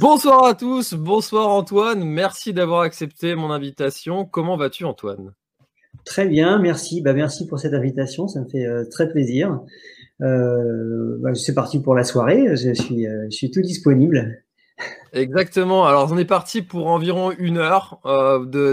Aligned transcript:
Bonsoir 0.00 0.44
à 0.44 0.54
tous, 0.54 0.94
bonsoir 0.94 1.48
Antoine, 1.50 2.04
merci 2.04 2.52
d'avoir 2.52 2.80
accepté 2.80 3.34
mon 3.34 3.50
invitation. 3.50 4.24
Comment 4.24 4.56
vas-tu 4.56 4.84
Antoine? 4.84 5.34
Très 6.04 6.26
bien, 6.26 6.58
merci. 6.58 7.00
Bah, 7.00 7.12
merci 7.12 7.46
pour 7.46 7.58
cette 7.58 7.74
invitation, 7.74 8.26
ça 8.26 8.40
me 8.40 8.48
fait 8.48 8.66
euh, 8.66 8.84
très 8.90 9.08
plaisir. 9.08 9.60
Euh, 10.22 11.18
bah, 11.20 11.34
c'est 11.34 11.54
parti 11.54 11.80
pour 11.80 11.94
la 11.94 12.04
soirée, 12.04 12.56
je 12.56 12.72
suis, 12.72 13.06
euh, 13.06 13.26
je 13.30 13.36
suis 13.36 13.50
tout 13.50 13.62
disponible. 13.62 14.42
Exactement, 15.12 15.86
alors 15.86 16.10
on 16.10 16.18
est 16.18 16.24
parti 16.24 16.62
pour 16.62 16.88
environ 16.88 17.30
une 17.38 17.58
heure 17.58 18.00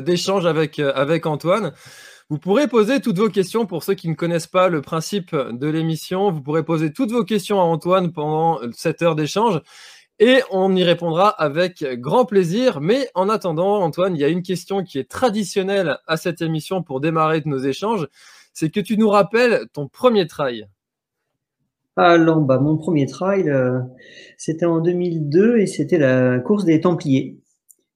d'échange 0.03 0.45
avec, 0.45 0.79
avec 0.79 1.25
Antoine. 1.27 1.73
Vous 2.29 2.39
pourrez 2.39 2.67
poser 2.67 3.01
toutes 3.01 3.19
vos 3.19 3.29
questions 3.29 3.65
pour 3.65 3.83
ceux 3.83 3.93
qui 3.93 4.07
ne 4.07 4.15
connaissent 4.15 4.47
pas 4.47 4.69
le 4.69 4.81
principe 4.81 5.35
de 5.35 5.67
l'émission. 5.67 6.31
Vous 6.31 6.41
pourrez 6.41 6.63
poser 6.63 6.91
toutes 6.93 7.11
vos 7.11 7.25
questions 7.25 7.59
à 7.59 7.63
Antoine 7.63 8.11
pendant 8.13 8.59
cette 8.71 9.01
heure 9.01 9.15
d'échange 9.15 9.61
et 10.21 10.43
on 10.51 10.75
y 10.75 10.83
répondra 10.83 11.29
avec 11.29 11.83
grand 11.99 12.25
plaisir. 12.25 12.79
Mais 12.79 13.09
en 13.15 13.27
attendant, 13.27 13.81
Antoine, 13.81 14.15
il 14.15 14.21
y 14.21 14.23
a 14.23 14.27
une 14.27 14.43
question 14.43 14.83
qui 14.83 14.99
est 14.99 15.09
traditionnelle 15.09 15.97
à 16.05 16.15
cette 16.15 16.43
émission 16.43 16.83
pour 16.83 17.01
démarrer 17.01 17.41
nos 17.45 17.57
échanges. 17.57 18.07
C'est 18.53 18.69
que 18.69 18.79
tu 18.79 18.97
nous 18.97 19.09
rappelles 19.09 19.65
ton 19.73 19.87
premier 19.87 20.27
trail. 20.27 20.67
Alors, 21.97 22.39
bah, 22.41 22.59
mon 22.59 22.77
premier 22.77 23.07
trail, 23.07 23.49
euh, 23.49 23.79
c'était 24.37 24.67
en 24.67 24.79
2002 24.79 25.57
et 25.57 25.65
c'était 25.65 25.97
la 25.97 26.39
course 26.39 26.65
des 26.65 26.81
Templiers. 26.81 27.39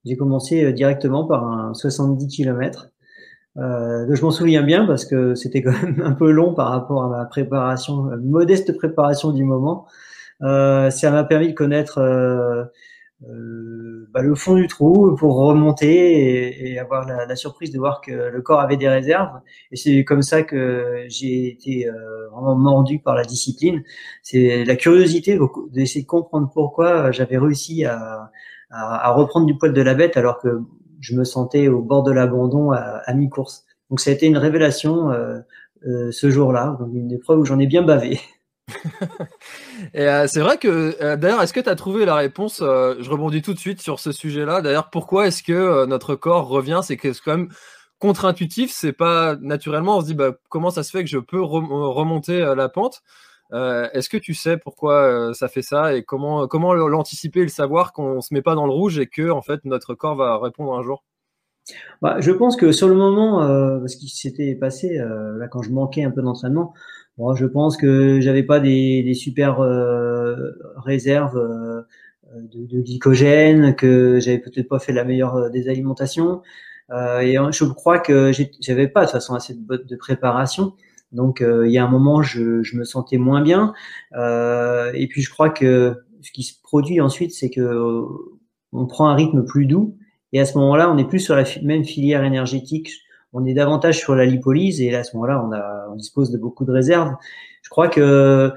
J'ai 0.04 0.18
commencé 0.18 0.66
euh, 0.66 0.72
directement 0.72 1.26
par 1.26 1.48
un 1.48 1.76
70 1.76 2.28
km. 2.28 2.90
Euh, 3.58 4.08
je 4.14 4.22
m'en 4.24 4.32
souviens 4.32 4.64
bien 4.64 4.86
parce 4.88 5.06
que 5.06 5.36
c'était 5.36 5.62
quand 5.62 5.72
même 5.72 6.02
un 6.04 6.14
peu 6.14 6.32
long 6.32 6.56
par 6.56 6.70
rapport 6.70 7.04
à 7.04 7.08
ma 7.08 7.26
préparation, 7.26 8.10
modeste 8.24 8.76
préparation 8.76 9.32
du 9.32 9.44
moment. 9.44 9.86
Euh, 10.42 10.90
ça 10.90 11.12
m'a 11.12 11.24
permis 11.24 11.50
de 11.50 11.54
connaître 11.54 12.00
euh, 12.00 12.64
euh, 13.30 14.08
bah, 14.12 14.22
le 14.22 14.36
fond 14.36 14.56
du 14.56 14.68
trou 14.68 15.16
pour 15.16 15.36
remonter 15.38 16.72
et, 16.72 16.80
avoir 16.80 17.06
la, 17.06 17.36
surprise 17.36 17.72
de 17.72 17.80
voir 17.80 18.02
que 18.02 18.12
le 18.12 18.42
corps 18.42 18.60
avait 18.60 18.78
des 18.78 18.90
réserves. 18.90 19.40
Et 19.72 19.76
c'est 19.78 20.04
comme 20.04 20.22
ça 20.22 20.44
que 20.44 21.06
j'ai 21.08 21.48
été 21.48 21.88
vraiment 22.32 22.56
mordu 22.56 23.00
par 23.00 23.16
la 23.16 23.24
discipline. 23.24 23.84
C'est 24.24 24.66
la 24.66 24.76
curiosité 24.76 25.40
d'essayer 25.72 26.02
de 26.02 26.08
comprendre 26.08 26.52
pourquoi 26.54 27.12
j'avais 27.12 27.38
réussi 27.38 27.86
à, 27.86 28.32
reprendre 28.72 29.46
du 29.46 29.58
poil 29.58 29.74
de 29.74 29.82
la 29.82 29.94
bête 29.94 30.18
alors 30.18 30.40
que 30.40 30.62
je 31.00 31.16
me 31.16 31.24
sentais 31.24 31.68
au 31.68 31.82
bord 31.82 32.04
de 32.04 32.12
l'abandon 32.12 32.72
à, 32.72 33.14
mi-course. 33.14 33.66
Donc 33.90 34.00
ça 34.00 34.10
a 34.10 34.14
été 34.14 34.26
une 34.26 34.38
révélation 34.38 35.12
euh, 35.88 36.12
ce 36.12 36.30
jour-là, 36.32 36.78
une 36.94 37.12
épreuve 37.12 37.40
où 37.40 37.46
j'en 37.46 37.60
ai 37.60 37.68
bien 37.68 37.84
bavé. 37.84 38.20
Et 39.94 40.08
euh, 40.08 40.28
c'est 40.28 40.40
vrai 40.42 40.58
que, 40.58 40.96
euh, 41.02 41.16
d'ailleurs, 41.16 41.42
est-ce 41.42 41.54
que 41.54 41.60
tu 41.60 41.70
as 41.70 41.76
trouvé 41.76 42.06
la 42.06 42.16
réponse 42.16 42.62
euh, 42.62 42.96
Je 43.00 43.10
rebondis 43.10 43.42
tout 43.42 43.54
de 43.54 43.60
suite 43.60 43.82
sur 43.82 44.00
ce 44.00 44.12
sujet-là. 44.12 44.62
D'ailleurs, 44.62 44.90
pourquoi 44.90 45.28
est-ce 45.28 45.44
que 45.44 45.86
notre 45.86 46.16
corps 46.16 46.48
revient? 46.48 46.82
C'est 46.84 46.98
que 46.98 47.14
c'est 47.14 47.22
quand 47.24 47.38
même 47.38 47.50
contre-intuitif. 48.00 48.72
C'est 48.72 48.94
pas 48.94 49.36
naturellement, 49.36 49.98
on 49.98 50.02
se 50.02 50.08
dit 50.08 50.16
bah, 50.16 50.32
comment 50.50 50.70
ça 50.70 50.84
se 50.84 50.92
fait 50.92 51.04
que 51.04 51.10
je 51.10 51.20
peux 51.20 51.42
rem- 51.42 51.72
remonter 51.72 52.40
la 52.56 52.70
pente? 52.70 53.02
Est-ce 53.54 54.10
que 54.10 54.18
tu 54.18 54.34
sais 54.34 54.58
pourquoi 54.58 55.34
ça 55.34 55.48
fait 55.48 55.62
ça 55.62 55.96
et 55.96 56.04
comment, 56.04 56.48
comment 56.48 56.74
l'anticiper 56.74 57.42
et 57.42 57.44
le 57.44 57.50
savoir 57.50 57.94
qu'on 57.94 58.20
se 58.20 58.34
met 58.34 58.42
pas 58.42 58.56
dans 58.56 58.66
le 58.66 58.74
rouge 58.74 59.00
et 59.00 59.08
que 59.08 59.30
en 59.30 59.42
fait 59.42 59.64
notre 59.64 59.94
corps 59.94 60.16
va 60.16 60.38
répondre 60.38 60.74
un 60.74 60.82
jour? 60.82 61.04
Bah, 62.02 62.18
je 62.20 62.32
pense 62.32 62.58
que 62.58 62.72
sur 62.72 62.88
le 62.90 62.96
moment, 62.96 63.44
euh, 63.44 63.86
ce 63.88 63.96
qui 63.98 64.10
s'était 64.10 64.56
passé 64.56 64.98
là 64.98 65.48
quand 65.48 65.62
je 65.62 65.72
manquais 65.72 66.04
un 66.04 66.12
peu 66.12 66.22
d'entraînement, 66.22 66.74
bon, 67.18 67.36
je 67.36 67.46
pense 67.46 67.78
que 67.78 68.20
j'avais 68.22 68.44
pas 68.44 68.60
des, 68.60 69.04
des 69.04 69.14
super 69.14 69.60
euh, 69.62 70.36
réserves 70.78 71.38
euh, 71.38 71.82
de, 72.36 72.66
de 72.66 72.82
glycogène, 72.82 73.76
que 73.76 74.20
j'avais 74.20 74.40
peut-être 74.40 74.68
pas 74.68 74.80
fait 74.80 74.94
la 74.94 75.04
meilleure 75.04 75.36
euh, 75.36 75.50
des 75.50 75.70
alimentations. 75.70 76.42
Euh, 76.92 77.20
et 77.20 77.36
je 77.52 77.66
crois 77.66 78.00
que 78.00 78.32
j'avais 78.62 78.88
pas 78.88 79.02
de 79.02 79.06
toute 79.06 79.14
façon 79.14 79.34
assez 79.36 79.54
de, 79.56 79.60
bo- 79.62 79.78
de 79.78 79.96
préparation. 79.96 80.74
Donc 81.12 81.42
euh, 81.42 81.68
il 81.68 81.74
y 81.74 81.78
a 81.78 81.86
un 81.86 81.90
moment, 81.90 82.22
je, 82.22 82.62
je 82.64 82.78
me 82.78 82.84
sentais 82.84 83.18
moins 83.18 83.42
bien. 83.42 83.74
Euh, 84.16 84.92
et 84.94 85.08
puis 85.08 85.22
je 85.22 85.30
crois 85.30 85.50
que 85.50 86.04
ce 86.22 86.32
qui 86.32 86.44
se 86.44 86.62
produit 86.62 87.02
ensuite, 87.02 87.32
c'est 87.32 87.50
que 87.50 88.04
on 88.72 88.86
prend 88.88 89.08
un 89.10 89.16
rythme 89.16 89.44
plus 89.46 89.66
doux. 89.66 89.98
Et 90.34 90.40
à 90.40 90.46
ce 90.46 90.58
moment-là, 90.58 90.92
on 90.92 90.96
n'est 90.96 91.08
plus 91.08 91.20
sur 91.20 91.36
la 91.36 91.44
même 91.64 91.86
filière 91.86 92.24
énergétique. 92.24 92.92
On 93.36 93.46
est 93.46 93.54
davantage 93.54 94.00
sur 94.00 94.16
la 94.16 94.26
lipolyse 94.26 94.82
et 94.82 94.96
à 94.96 95.04
ce 95.04 95.16
moment-là, 95.16 95.44
on, 95.44 95.94
on 95.94 95.96
dispose 95.96 96.32
de 96.32 96.38
beaucoup 96.38 96.66
de 96.66 96.72
réserves. 96.72 97.14
Je 97.62 97.70
crois 97.70 97.90
que 97.90 98.52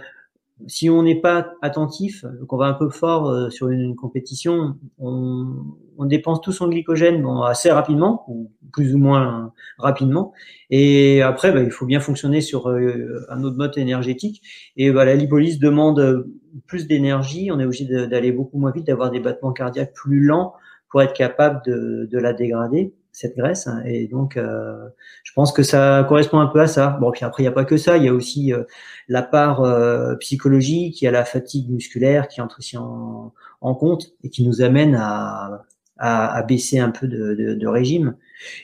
si 0.67 0.91
on 0.91 1.03
n'est 1.03 1.21
pas 1.21 1.53
attentif, 1.63 2.25
qu'on 2.49 2.57
va 2.57 2.67
un 2.67 2.75
peu 2.75 2.91
fort 2.91 3.29
euh, 3.29 3.51
sur 3.51 3.69
une, 3.69 3.95
compétition, 3.95 4.77
on, 4.99 5.55
dépense 6.01 6.41
tout 6.41 6.53
son 6.53 6.69
glycogène 6.69 7.27
assez 7.47 7.71
rapidement, 7.71 8.25
ou 8.29 8.51
plus 8.73 8.95
ou 8.95 8.99
moins 8.99 9.53
rapidement. 9.79 10.33
Et 10.71 11.23
après, 11.23 11.53
bah, 11.53 11.63
il 11.63 11.71
faut 11.71 11.87
bien 11.87 12.01
fonctionner 12.01 12.41
sur 12.41 12.69
euh, 12.69 13.27
un 13.29 13.43
autre 13.45 13.57
mode 13.57 13.77
énergétique. 13.77 14.43
Et 14.77 14.91
bah, 14.91 15.05
la 15.05 15.15
lipolyse 15.15 15.59
demande 15.59 16.27
plus 16.67 16.87
d'énergie. 16.87 17.51
On 17.53 17.61
est 17.61 17.65
obligé 17.65 17.85
d'aller 18.07 18.33
beaucoup 18.33 18.59
moins 18.59 18.71
vite, 18.71 18.87
d'avoir 18.87 19.11
des 19.11 19.21
battements 19.21 19.53
cardiaques 19.53 19.93
plus 19.93 20.23
lents 20.23 20.55
pour 20.91 21.03
être 21.03 21.13
capable 21.13 21.61
de, 21.67 22.09
de 22.11 22.19
la 22.19 22.33
dégrader 22.33 22.95
cette 23.19 23.37
graisse. 23.37 23.67
Hein, 23.67 23.83
et 23.85 24.07
donc, 24.07 24.37
euh, 24.37 24.77
je 25.25 25.33
pense 25.33 25.53
que 25.53 25.65
ça 25.65 26.07
correspond 26.09 26.39
un 26.39 26.47
peu 26.47 26.61
à 26.61 26.69
ça. 26.69 26.97
Bon, 27.01 27.11
puis 27.11 27.25
après, 27.25 27.43
il 27.43 27.47
n'y 27.47 27.49
a 27.49 27.53
pas 27.53 27.65
que 27.65 27.77
ça. 27.77 27.97
Il 27.97 28.05
y 28.05 28.09
a 28.09 28.15
aussi 28.15 28.53
euh, 28.53 28.63
la 29.09 29.23
part 29.23 29.63
euh, 29.63 30.15
psychologique, 30.17 31.03
il 31.03 31.07
y 31.07 31.09
a 31.09 31.11
la 31.11 31.25
fatigue 31.25 31.69
musculaire 31.69 32.29
qui 32.29 32.41
entre 32.41 32.61
aussi 32.61 32.77
en, 32.77 33.33
en 33.61 33.75
compte 33.75 34.13
et 34.23 34.31
qui 34.31 34.47
nous 34.47 34.63
amène 34.63 34.95
à, 34.95 35.65
à, 35.97 36.33
à 36.33 36.43
baisser 36.45 36.79
un 36.79 36.91
peu 36.91 37.09
de, 37.09 37.35
de, 37.35 37.55
de, 37.55 37.67
régime. 37.67 38.15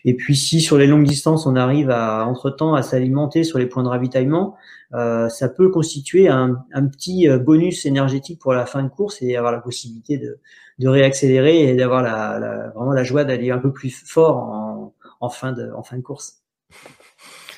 Et 0.04 0.14
puis, 0.14 0.36
si 0.36 0.60
sur 0.60 0.78
les 0.78 0.86
longues 0.86 1.06
distances, 1.06 1.46
on 1.46 1.56
arrive 1.56 1.90
à 1.90 2.24
entre-temps 2.24 2.74
à 2.74 2.82
s'alimenter 2.82 3.42
sur 3.42 3.58
les 3.58 3.66
points 3.66 3.82
de 3.82 3.88
ravitaillement, 3.88 4.54
euh, 4.94 5.28
ça 5.30 5.48
peut 5.48 5.70
constituer 5.70 6.28
un, 6.28 6.64
un, 6.72 6.86
petit 6.86 7.26
bonus 7.40 7.86
énergétique 7.86 8.38
pour 8.40 8.52
la 8.52 8.66
fin 8.66 8.84
de 8.84 8.88
course 8.88 9.20
et 9.20 9.34
avoir 9.34 9.50
la 9.50 9.58
possibilité 9.58 10.16
de, 10.16 10.38
de 10.78 10.88
réaccélérer 10.88 11.68
et 11.68 11.74
d'avoir 11.74 12.02
la, 12.02 12.38
la, 12.38 12.68
vraiment 12.70 12.92
la 12.92 13.04
joie 13.04 13.24
d'aller 13.24 13.50
un 13.50 13.58
peu 13.58 13.72
plus 13.72 13.90
fort 13.90 14.36
en, 14.36 14.94
en, 15.20 15.28
fin, 15.28 15.52
de, 15.52 15.70
en 15.72 15.82
fin 15.82 15.96
de 15.96 16.02
course. 16.02 16.42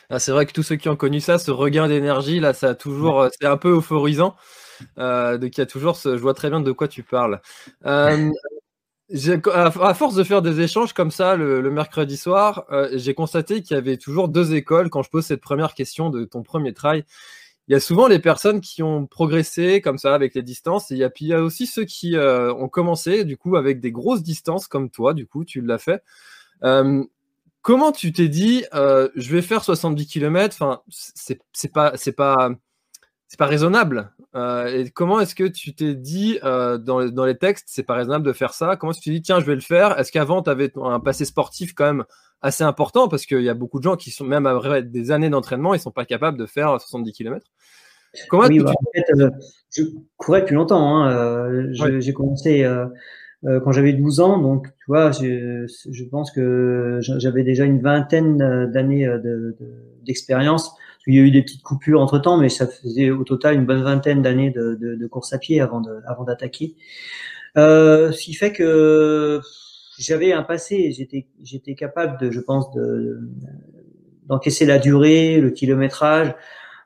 Ah, 0.09 0.19
c'est 0.19 0.33
vrai 0.33 0.47
que 0.47 0.53
tous 0.53 0.63
ceux 0.63 0.77
qui 0.77 0.89
ont 0.89 0.97
connu 0.97 1.21
ça, 1.21 1.39
ce 1.39 1.51
regain 1.51 1.89
d'énergie, 1.89 2.39
là, 2.39 2.53
ça 2.53 2.71
a 2.71 2.75
toujours, 2.75 3.29
c'est 3.39 3.47
un 3.47 3.57
peu 3.57 3.77
euphorisant. 3.77 4.37
Euh, 4.99 5.39
donc 5.39 5.57
il 5.57 5.61
y 5.61 5.63
a 5.63 5.67
toujours 5.67 5.97
ce, 5.97 6.17
je 6.17 6.23
vois 6.23 6.35
très 6.35 6.51
bien 6.51 6.61
de 6.61 6.73
quoi 6.73 6.89
tu 6.89 7.03
parles. 7.03 7.41
Euh, 7.87 8.31
à 9.53 9.95
force 9.95 10.15
de 10.15 10.25
faire 10.25 10.43
des 10.43 10.61
échanges 10.61 10.93
comme 10.93 11.11
ça 11.11 11.37
le, 11.37 11.61
le 11.61 11.71
mercredi 11.71 12.17
soir, 12.17 12.67
euh, 12.71 12.89
j'ai 12.95 13.15
constaté 13.15 13.63
qu'il 13.63 13.75
y 13.75 13.79
avait 13.79 13.97
toujours 13.97 14.29
deux 14.29 14.55
écoles 14.55 14.91
quand 14.91 15.03
je 15.03 15.11
pose 15.11 15.25
cette 15.25 15.41
première 15.41 15.75
question 15.75 16.11
de 16.11 16.25
ton 16.25 16.43
premier 16.43 16.73
trail 16.73 17.05
il 17.69 17.73
y 17.73 17.75
a 17.75 17.81
souvent 17.81 18.07
les 18.07 18.21
personnes 18.21 18.61
qui 18.61 18.83
ont 18.83 19.07
progressé 19.07 19.81
comme 19.81 19.99
ça 19.99 20.15
avec 20.15 20.35
les 20.35 20.43
distances, 20.43 20.91
et 20.93 20.95
il 20.95 21.27
y 21.27 21.33
a, 21.33 21.43
aussi 21.43 21.67
ceux 21.67 21.85
qui 21.85 22.17
euh, 22.17 22.53
ont 22.55 22.69
commencé 22.69 23.25
du 23.25 23.37
coup 23.37 23.57
avec 23.57 23.81
des 23.81 23.91
grosses 23.91 24.23
distances 24.23 24.69
comme 24.69 24.91
toi, 24.91 25.15
du 25.15 25.27
coup 25.27 25.45
tu 25.45 25.61
l'as 25.61 25.79
fait. 25.79 26.03
Euh, 26.63 27.05
comment 27.63 27.91
tu 27.91 28.13
t'es 28.13 28.29
dit, 28.29 28.65
euh, 28.75 29.09
je 29.17 29.35
vais 29.35 29.43
faire 29.43 29.65
70 29.65 30.07
km 30.07 30.55
Enfin, 30.55 30.83
c'est 30.89 31.73
pas, 31.73 31.93
c'est 31.97 32.13
pas, 32.13 32.51
c'est 33.27 33.39
pas 33.39 33.47
raisonnable? 33.47 34.13
Et 34.35 34.91
comment 34.95 35.21
est-ce 35.21 35.35
que 35.35 35.45
tu 35.45 35.75
t'es 35.75 35.95
dit 35.95 36.39
dans, 36.43 36.79
dans, 36.79 37.25
les 37.25 37.37
textes, 37.37 37.67
c'est 37.69 37.83
pas 37.83 37.95
raisonnable 37.95 38.25
de 38.25 38.33
faire 38.33 38.53
ça? 38.53 38.77
Comment 38.77 38.93
est-ce 38.93 39.01
que 39.01 39.05
tu 39.05 39.11
t'es 39.11 39.17
dit, 39.17 39.23
tiens, 39.23 39.41
je 39.41 39.47
vais 39.47 39.55
le 39.55 39.61
faire? 39.61 39.99
Est-ce 39.99 40.13
qu'avant 40.13 40.43
tu 40.43 40.51
avais 40.51 40.71
un 40.77 41.01
passé 41.01 41.25
sportif 41.25 41.75
quand 41.75 41.87
même 41.87 42.05
assez 42.43 42.65
important? 42.65 43.09
Parce 43.09 43.27
qu'il 43.27 43.43
y 43.43 43.49
a 43.49 43.55
beaucoup 43.55 43.79
de 43.79 43.85
gens 43.85 43.97
qui 43.97 44.11
sont 44.11 44.25
même 44.25 44.47
après 44.47 44.83
des 44.83 45.11
années 45.11 45.31
d'entraînement, 45.31 45.75
ils 45.75 45.81
sont 45.81 45.91
pas 45.91 46.05
capables 46.05 46.39
de 46.39 46.47
faire 46.47 46.81
70 46.81 47.13
km. 47.13 47.47
Comment 48.29 48.47
oui, 48.47 48.61
bah, 48.61 48.73
en 48.73 48.91
fait, 48.95 49.05
euh, 49.21 49.31
je 49.71 49.83
courais 50.17 50.41
depuis 50.41 50.55
longtemps. 50.55 50.97
Hein, 50.97 51.13
euh, 51.13 52.01
j'ai 52.01 52.13
commencé 52.13 52.65
euh, 52.65 52.87
quand 53.43 53.73
j'avais 53.73 53.93
12 53.93 54.21
ans, 54.21 54.39
donc 54.39 54.67
tu 54.67 54.85
vois, 54.89 55.11
je, 55.13 55.67
je 55.67 56.05
pense 56.05 56.31
que 56.31 56.99
j'avais 57.01 57.43
déjà 57.43 57.65
une 57.65 57.81
vingtaine 57.81 58.39
d'années 58.73 59.09
d'expérience. 60.05 60.75
Il 61.07 61.15
y 61.15 61.19
a 61.19 61.23
eu 61.23 61.31
des 61.31 61.43
petites 61.43 61.63
coupures 61.63 62.01
entre 62.01 62.19
temps, 62.19 62.37
mais 62.37 62.49
ça 62.49 62.67
faisait 62.67 63.11
au 63.11 63.23
total 63.23 63.55
une 63.55 63.65
bonne 63.65 63.83
vingtaine 63.83 64.23
d'années 64.23 64.51
de, 64.51 64.75
de, 64.75 65.07
course 65.07 65.33
à 65.33 65.39
pied 65.39 65.61
avant 65.61 65.81
d'attaquer. 66.27 66.75
Euh, 67.57 68.13
ce 68.13 68.23
qui 68.23 68.35
fait 68.35 68.53
que 68.53 69.41
j'avais 69.99 70.33
un 70.33 70.43
passé, 70.43 70.93
j'étais 70.93 71.27
j'étais 71.43 71.75
capable 71.75 72.21
de, 72.21 72.31
je 72.31 72.41
pense, 72.41 72.73
de 72.73 73.21
d'encaisser 74.27 74.67
la 74.67 74.79
durée, 74.79 75.41
le 75.41 75.51
kilométrage, 75.51 76.35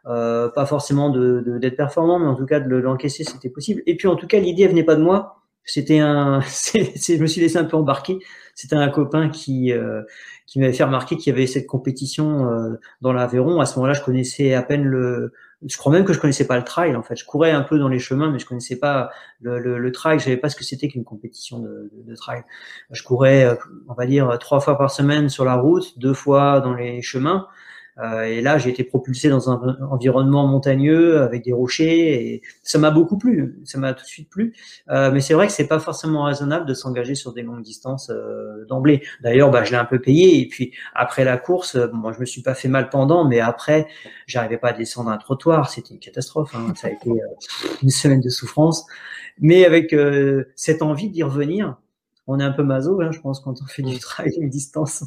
euh, 0.07 0.49
pas 0.49 0.67
forcément 0.67 1.11
de 1.11 1.59
d'être 1.59 1.77
performant, 1.77 2.19
mais 2.19 2.27
en 2.27 2.35
tout 2.35 2.47
cas 2.47 2.61
de 2.61 2.77
l'encaisser, 2.77 3.25
c'était 3.25 3.49
possible. 3.49 3.83
Et 3.87 3.97
puis 3.97 4.09
en 4.09 4.17
tout 4.17 4.27
cas, 4.27 4.39
l'idée 4.39 4.69
venait 4.69 4.85
pas 4.85 4.97
de 4.97 5.03
moi. 5.03 5.40
C'était 5.65 5.99
un, 6.01 6.41
je 6.75 7.21
me 7.21 7.27
suis 7.27 7.41
laissé 7.41 7.59
un 7.59 7.65
peu 7.65 7.77
embarquer. 7.77 8.19
C'était 8.55 8.77
un 8.77 8.89
copain 8.89 9.29
qui 9.29 9.73
euh, 9.73 10.03
qui 10.47 10.59
m'avait 10.59 10.73
fait 10.73 10.85
remarquer 10.85 11.17
qu'il 11.17 11.33
y 11.33 11.37
avait 11.37 11.47
cette 11.47 11.67
compétition 11.67 12.47
euh, 12.51 12.81
dans 13.01 13.13
l'Aveyron. 13.13 13.61
À 13.61 13.67
ce 13.67 13.77
moment-là, 13.77 13.95
je 13.95 14.03
connaissais 14.03 14.55
à 14.55 14.63
peine 14.63 14.85
le, 14.85 15.33
je 15.67 15.77
crois 15.77 15.93
même 15.93 16.05
que 16.05 16.13
je 16.13 16.21
connaissais 16.21 16.47
pas 16.47 16.57
le 16.57 16.65
trail 16.65 16.97
en 16.97 17.03
fait. 17.03 17.17
Je 17.17 17.25
courais 17.25 17.51
un 17.51 17.63
peu 17.63 17.79
dans 17.79 17.89
les 17.89 17.99
chemins, 17.99 18.31
mais 18.31 18.39
je 18.39 18.47
connaissais 18.47 18.79
pas 18.79 19.11
le, 19.41 19.59
le, 19.59 19.79
le 19.79 19.93
trail. 19.93 20.19
Je 20.19 20.25
savais 20.25 20.37
pas 20.37 20.49
ce 20.49 20.57
que 20.57 20.65
c'était 20.65 20.89
qu'une 20.89 21.05
compétition 21.05 21.61
de, 21.61 21.91
de, 21.93 22.03
de, 22.11 22.15
trail. 22.17 22.43
Je 22.91 23.03
courais, 23.03 23.45
euh, 23.45 23.55
on 23.89 23.95
va 23.95 24.07
dire, 24.07 24.37
trois 24.39 24.61
fois 24.61 24.79
par 24.79 24.91
semaine 24.91 25.29
sur 25.29 25.45
la 25.45 25.55
route, 25.55 25.99
deux 25.99 26.15
fois 26.15 26.61
dans 26.61 26.75
les 26.75 27.03
chemins. 27.03 27.47
Euh, 27.99 28.23
et 28.23 28.41
là, 28.41 28.59
j'ai 28.59 28.71
été 28.71 28.85
propulsé 28.85 29.29
dans 29.29 29.51
un 29.51 29.79
environnement 29.91 30.47
montagneux 30.47 31.21
avec 31.23 31.45
des 31.45 31.53
rochers 31.53 32.35
et 32.35 32.43
ça 32.63 32.79
m'a 32.79 32.91
beaucoup 32.91 33.19
plu. 33.19 33.59
Ça 33.65 33.79
m'a 33.79 33.95
tout 33.95 34.03
de 34.03 34.09
suite 34.09 34.31
plu. 34.31 34.55
Euh, 34.91 35.11
mais 35.11 35.21
c'est 35.21 35.35
vrai 35.35 35.47
que 35.47 35.53
c'est 35.53 35.67
pas 35.67 35.79
forcément 35.79 36.25
raisonnable 36.25 36.67
de 36.67 36.75
s'engager 36.75 37.15
sur 37.15 37.33
des 37.33 37.43
longues 37.43 37.63
distances 37.63 38.11
euh, 38.11 38.65
d'emblée. 38.69 39.03
D'ailleurs, 39.23 39.51
bah, 39.51 39.65
je 39.65 39.71
l'ai 39.73 39.77
un 39.77 39.85
peu 39.85 40.01
payé 40.01 40.41
et 40.41 40.49
puis 40.49 40.73
après 40.95 41.25
la 41.25 41.37
course, 41.37 41.77
moi, 41.93 42.13
je 42.13 42.21
me 42.21 42.25
suis 42.25 42.43
pas 42.43 42.55
fait 42.55 42.69
mal 42.69 42.89
pendant, 42.89 43.25
mais 43.25 43.41
après, 43.41 43.89
j'arrivais 44.27 44.59
pas 44.59 44.69
à 44.69 44.73
descendre 44.73 45.11
un 45.11 45.19
trottoir. 45.19 45.69
C'était 45.71 45.95
une 45.95 46.01
catastrophe. 46.01 46.55
Hein. 46.55 46.73
Ça 46.77 46.89
a 46.89 46.91
été 46.91 47.11
une 47.83 47.91
semaine 47.91 48.21
de 48.21 48.31
souffrance. 48.31 48.87
Mais 49.43 49.65
avec 49.65 49.95
cette 50.55 50.83
envie 50.83 51.09
d'y 51.09 51.23
revenir, 51.23 51.77
on 52.31 52.39
est 52.39 52.45
un 52.45 52.53
peu 52.53 52.63
maso, 52.63 53.01
hein, 53.01 53.11
je 53.11 53.21
pense, 53.21 53.41
quand 53.41 53.61
on 53.61 53.67
fait 53.67 53.83
du 53.83 53.99
travail 53.99 54.33
à 54.43 54.47
distance. 54.47 55.05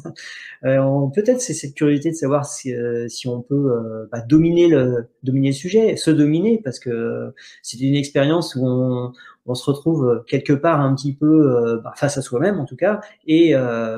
Euh, 0.64 0.80
Peut-être 1.14 1.40
c'est 1.40 1.54
cette 1.54 1.74
curiosité 1.74 2.10
de 2.10 2.14
savoir 2.16 2.44
si, 2.44 2.74
euh, 2.74 3.08
si 3.08 3.28
on 3.28 3.40
peut 3.40 3.54
euh, 3.54 4.06
bah, 4.10 4.20
dominer 4.20 4.68
le 4.68 5.08
dominer 5.22 5.48
le 5.48 5.54
sujet, 5.54 5.96
se 5.96 6.10
dominer, 6.10 6.60
parce 6.62 6.78
que 6.78 7.32
c'est 7.62 7.78
une 7.80 7.94
expérience 7.94 8.54
où 8.54 8.66
on, 8.66 9.12
on, 9.46 9.54
se 9.54 9.70
retrouve 9.70 10.24
quelque 10.26 10.52
part 10.52 10.80
un 10.80 10.94
petit 10.94 11.14
peu 11.14 11.26
euh, 11.26 11.80
bah, 11.82 11.92
face 11.96 12.18
à 12.18 12.22
soi-même 12.22 12.58
en 12.60 12.64
tout 12.64 12.76
cas, 12.76 13.00
et 13.26 13.54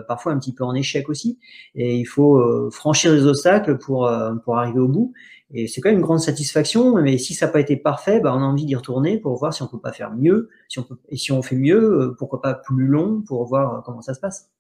parfois 0.09 0.33
un 0.33 0.39
petit 0.39 0.53
peu 0.53 0.65
en 0.65 0.75
échec 0.75 1.09
aussi. 1.09 1.39
Et 1.75 1.97
il 1.97 2.07
faut 2.07 2.71
franchir 2.71 3.13
les 3.13 3.27
obstacles 3.27 3.79
pour 3.79 4.11
pour 4.45 4.59
arriver 4.59 4.81
au 4.81 4.89
bout. 4.89 5.13
Et 5.53 5.69
c'est 5.69 5.81
quand 5.81 5.91
même 5.91 5.99
une 5.99 6.05
grande 6.05 6.21
satisfaction, 6.21 7.01
mais 7.01 7.19
si 7.19 7.35
ça 7.35 7.47
n'a 7.47 7.53
pas 7.53 7.61
été 7.61 7.77
parfait, 7.77 8.19
bah, 8.21 8.33
on 8.35 8.43
a 8.43 8.45
envie 8.45 8.65
d'y 8.65 8.75
retourner 8.75 9.19
pour 9.19 9.39
voir 9.39 9.55
si 9.55 9.63
on 9.63 9.69
peut 9.69 9.81
pas 9.81 9.93
faire 9.93 10.13
mieux. 10.13 10.49
Si 10.69 10.79
on 10.81 10.83
peut, 10.83 10.97
et 11.09 11.17
si 11.17 11.31
on 11.31 11.43
fait 11.43 11.57
mieux, 11.57 11.81
euh, 11.81 12.17
pourquoi 12.19 12.43
pas 12.43 12.55
plus 12.55 12.87
long 12.87 13.23
pour 13.27 13.47
voir 13.47 13.75
euh, 13.75 13.81
comment 13.85 14.03
ça 14.03 14.15
se 14.15 14.21
passe. 14.21 14.51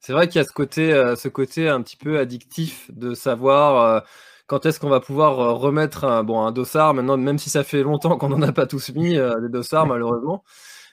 C'est 0.00 0.12
vrai 0.12 0.28
qu'il 0.28 0.40
y 0.40 0.44
a 0.44 0.46
ce 0.46 0.52
côté, 0.52 0.92
euh, 0.92 1.16
ce 1.16 1.28
côté 1.28 1.68
un 1.68 1.82
petit 1.82 1.96
peu 1.96 2.18
addictif 2.18 2.90
de 2.94 3.12
savoir 3.12 4.04
quand 4.46 4.64
est-ce 4.64 4.78
qu'on 4.80 4.88
va 4.88 5.00
pouvoir 5.00 5.58
remettre 5.58 6.04
un, 6.04 6.22
bon, 6.22 6.40
un 6.40 6.52
dossard. 6.52 6.94
Maintenant, 6.94 7.16
même 7.16 7.38
si 7.38 7.50
ça 7.50 7.64
fait 7.64 7.82
longtemps 7.82 8.16
qu'on 8.16 8.28
n'en 8.28 8.42
a 8.42 8.52
pas 8.52 8.66
tous 8.66 8.94
mis, 8.94 9.14
des 9.14 9.48
dossards, 9.50 9.86
malheureusement 9.86 10.44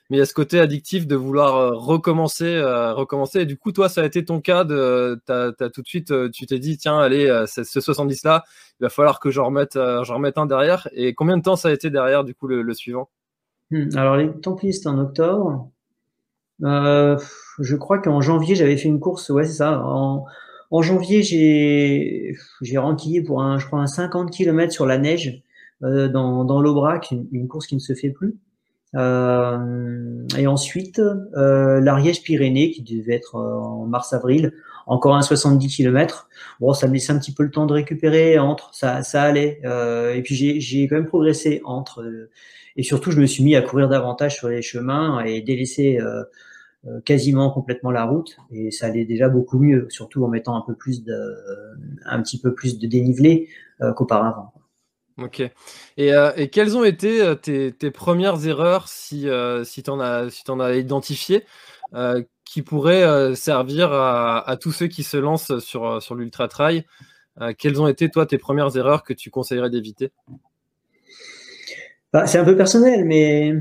mais 0.09 0.17
il 0.17 0.19
y 0.19 0.21
a 0.21 0.25
ce 0.25 0.33
côté 0.33 0.59
addictif 0.59 1.07
de 1.07 1.15
vouloir 1.15 1.55
euh, 1.55 1.71
recommencer, 1.75 2.45
euh, 2.45 2.93
recommencer. 2.93 3.41
Et 3.41 3.45
du 3.45 3.57
coup, 3.57 3.71
toi, 3.71 3.87
ça 3.87 4.01
a 4.01 4.05
été 4.05 4.25
ton 4.25 4.41
cas. 4.41 4.63
De, 4.63 5.19
as, 5.29 5.51
as 5.59 5.69
tout 5.69 5.81
de 5.81 5.87
suite, 5.87 6.11
euh, 6.11 6.29
tu 6.29 6.45
t'es 6.45 6.59
dit, 6.59 6.77
tiens, 6.77 6.99
allez, 6.99 7.45
ce 7.47 7.63
70 7.63 8.23
là, 8.23 8.43
il 8.79 8.83
va 8.83 8.89
falloir 8.89 9.19
que 9.19 9.29
j'en 9.29 9.45
remette, 9.45 9.73
j'en 9.75 10.15
remette 10.15 10.37
un 10.37 10.45
derrière. 10.45 10.89
Et 10.93 11.13
combien 11.13 11.37
de 11.37 11.41
temps 11.41 11.55
ça 11.55 11.69
a 11.69 11.71
été 11.71 11.89
derrière, 11.89 12.23
du 12.23 12.35
coup, 12.35 12.47
le, 12.47 12.73
suivant? 12.73 13.09
Hmm, 13.71 13.89
Alors, 13.95 14.17
les 14.17 14.29
Templiers, 14.29 14.73
c'était 14.73 14.87
en 14.87 14.99
octobre. 14.99 15.69
je 16.59 17.75
crois 17.75 17.99
qu'en 17.99 18.19
janvier, 18.19 18.55
j'avais 18.55 18.77
fait 18.77 18.89
une 18.89 18.99
course. 18.99 19.29
Ouais, 19.29 19.45
c'est 19.45 19.53
ça. 19.53 19.81
En, 19.85 20.25
en 20.69 20.81
janvier, 20.81 21.23
j'ai 21.23 22.35
j'ai 22.61 22.77
renquillé 22.77 23.21
pour 23.21 23.41
un, 23.41 23.57
je 23.57 23.67
crois, 23.67 23.79
un 23.79 23.87
50 23.87 24.31
km 24.31 24.73
sur 24.73 24.85
la 24.85 24.97
neige 24.97 25.41
dans, 25.81 26.45
dans 26.45 26.61
l'Aubrac, 26.61 27.13
une, 27.31 27.47
course 27.47 27.67
qui 27.67 27.75
ne 27.75 27.79
se 27.79 27.93
fait 27.93 28.09
plus. 28.09 28.35
Euh, 28.95 30.27
et 30.37 30.47
ensuite, 30.47 30.99
euh, 30.99 31.79
l'Ariège-Pyrénées, 31.79 32.71
qui 32.71 32.83
devait 32.83 33.15
être 33.15 33.35
euh, 33.35 33.59
en 33.59 33.85
mars-avril, 33.85 34.53
encore 34.85 35.15
un 35.15 35.21
70 35.21 35.67
km. 35.67 36.29
Bon, 36.59 36.73
ça 36.73 36.87
me 36.87 36.93
laissait 36.93 37.13
un 37.13 37.19
petit 37.19 37.33
peu 37.33 37.43
le 37.43 37.51
temps 37.51 37.65
de 37.65 37.73
récupérer 37.73 38.37
entre, 38.37 38.73
ça, 38.73 39.01
ça 39.03 39.23
allait. 39.23 39.61
Et 40.15 40.21
puis 40.23 40.35
j'ai 40.35 40.87
quand 40.87 40.95
même 40.95 41.05
progressé 41.05 41.61
entre. 41.63 42.05
et 42.75 42.83
surtout, 42.83 43.11
je 43.11 43.19
me 43.21 43.25
suis 43.25 43.43
mis 43.43 43.55
à 43.55 43.61
courir 43.61 43.87
davantage 43.87 44.35
sur 44.35 44.49
les 44.49 44.61
chemins 44.61 45.23
et 45.23 45.41
délaisser 45.41 45.99
euh, 46.01 46.99
quasiment 47.05 47.49
complètement 47.49 47.91
la 47.91 48.03
route. 48.03 48.35
Et 48.51 48.71
ça 48.71 48.87
allait 48.87 49.05
déjà 49.05 49.29
beaucoup 49.29 49.57
mieux, 49.57 49.87
surtout 49.89 50.25
en 50.25 50.27
mettant 50.27 50.57
un 50.57 50.61
peu 50.67 50.75
plus 50.75 51.05
de, 51.05 51.33
un 52.05 52.21
petit 52.21 52.39
peu 52.39 52.53
plus 52.53 52.77
de 52.77 52.85
dénivelé 52.85 53.47
qu'auparavant. 53.95 54.53
Ok. 55.17 55.41
Et, 55.97 56.13
euh, 56.13 56.31
et, 56.35 56.49
quelles 56.49 56.75
ont 56.75 56.83
été 56.83 57.21
euh, 57.21 57.35
tes, 57.35 57.91
premières 57.91 58.47
erreurs 58.47 58.87
si, 58.87 59.29
euh, 59.29 59.63
si 59.63 59.83
tu 59.83 59.89
en, 59.89 59.99
as, 59.99 60.29
si 60.31 60.43
en 60.49 60.59
as 60.59 60.75
identifié 60.75 61.45
qui 62.43 62.63
pourrait 62.63 63.35
servir 63.35 63.93
à, 63.93 64.57
tous 64.59 64.71
ceux 64.71 64.87
qui 64.87 65.03
se 65.03 65.17
lancent 65.17 65.59
sur, 65.59 66.01
sur 66.01 66.15
l'ultra 66.15 66.47
trail 66.47 66.85
Quelles 67.59 67.79
ont 67.79 67.87
été, 67.87 68.09
toi, 68.09 68.25
tes 68.25 68.39
premières 68.39 68.75
erreurs 68.75 69.03
que 69.03 69.13
tu 69.13 69.29
conseillerais 69.29 69.69
d'éviter? 69.69 70.11
Bah, 72.11 72.25
c'est 72.25 72.39
un 72.39 72.43
peu 72.43 72.55
personnel, 72.55 73.05
mais 73.05 73.53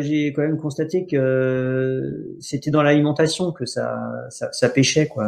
j'ai 0.00 0.32
quand 0.32 0.42
même 0.42 0.58
constaté 0.58 1.06
que 1.06 2.36
c'était 2.40 2.72
dans 2.72 2.82
l'alimentation 2.82 3.52
que 3.52 3.66
ça, 3.66 3.96
ça, 4.30 4.52
ça, 4.52 4.68
pêchait. 4.68 5.06
Quoi 5.06 5.24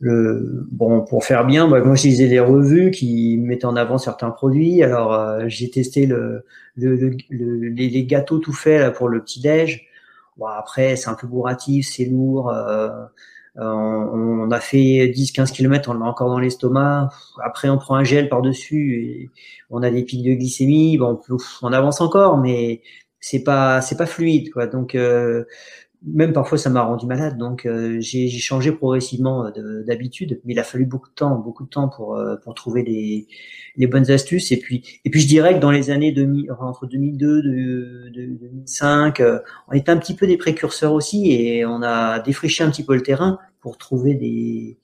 le 0.00 0.66
bon 0.70 1.00
pour 1.02 1.24
faire 1.24 1.44
bien 1.44 1.66
moi 1.66 1.80
je 1.94 2.02
lisais 2.04 2.28
des 2.28 2.38
revues 2.38 2.90
qui 2.90 3.36
mettaient 3.38 3.64
en 3.64 3.76
avant 3.76 3.98
certains 3.98 4.30
produits 4.30 4.82
alors 4.82 5.12
euh, 5.12 5.44
j'ai 5.48 5.70
testé 5.70 6.06
le, 6.06 6.44
le, 6.76 7.16
le, 7.30 7.68
les, 7.68 8.04
gâteaux 8.04 8.38
tout 8.38 8.52
faits 8.52 8.80
là 8.80 8.90
pour 8.92 9.08
le 9.08 9.20
petit 9.20 9.40
déj 9.40 9.88
bon 10.36 10.46
après 10.46 10.94
c'est 10.94 11.08
un 11.08 11.14
peu 11.14 11.26
bourratif 11.26 11.88
c'est 11.90 12.04
lourd 12.04 12.50
euh, 12.50 12.88
euh 13.56 13.64
on, 13.64 14.46
on, 14.46 14.50
a 14.52 14.60
fait 14.60 15.10
10-15 15.12 15.50
km, 15.52 15.90
on 15.90 15.94
l'a 15.94 16.06
encore 16.06 16.28
dans 16.28 16.38
l'estomac. 16.38 17.08
Après, 17.42 17.68
on 17.68 17.76
prend 17.76 17.96
un 17.96 18.04
gel 18.04 18.28
par-dessus 18.28 18.94
et 19.02 19.30
on 19.68 19.82
a 19.82 19.90
des 19.90 20.04
pics 20.04 20.24
de 20.24 20.34
glycémie. 20.34 20.96
Bon, 20.96 21.20
on 21.62 21.72
avance 21.72 22.00
encore, 22.00 22.38
mais 22.38 22.82
c'est 23.18 23.42
pas 23.42 23.80
c'est 23.80 23.96
pas 23.96 24.06
fluide, 24.06 24.52
quoi. 24.52 24.68
Donc, 24.68 24.94
euh, 24.94 25.44
même 26.04 26.32
parfois 26.32 26.58
ça 26.58 26.70
m'a 26.70 26.82
rendu 26.82 27.06
malade, 27.06 27.38
donc 27.38 27.66
euh, 27.66 27.98
j'ai 28.00 28.28
changé 28.30 28.70
progressivement 28.70 29.46
euh, 29.46 29.82
d'habitude, 29.84 30.40
mais 30.44 30.54
il 30.54 30.58
a 30.58 30.62
fallu 30.62 30.86
beaucoup 30.86 31.08
de 31.08 31.14
temps, 31.14 31.36
beaucoup 31.36 31.64
de 31.64 31.68
temps 31.68 31.88
pour 31.88 32.16
euh, 32.16 32.36
pour 32.36 32.54
trouver 32.54 32.82
les, 33.76 33.86
bonnes 33.88 34.10
astuces. 34.10 34.52
Et 34.52 34.58
puis 34.58 35.00
et 35.04 35.10
puis 35.10 35.20
je 35.20 35.26
dirais 35.26 35.54
que 35.54 35.60
dans 35.60 35.72
les 35.72 35.90
années 35.90 36.12
2000, 36.12 36.52
entre 36.60 36.86
2002 36.86 37.42
de, 37.42 38.10
2005, 38.14 39.22
on 39.68 39.72
était 39.72 39.90
un 39.90 39.96
petit 39.96 40.14
peu 40.14 40.26
des 40.26 40.36
précurseurs 40.36 40.92
aussi 40.92 41.32
et 41.32 41.66
on 41.66 41.82
a 41.82 42.20
défriché 42.20 42.62
un 42.62 42.70
petit 42.70 42.84
peu 42.84 42.94
le 42.94 43.02
terrain 43.02 43.38
pour 43.60 43.76
trouver 43.76 44.14
des 44.14 44.78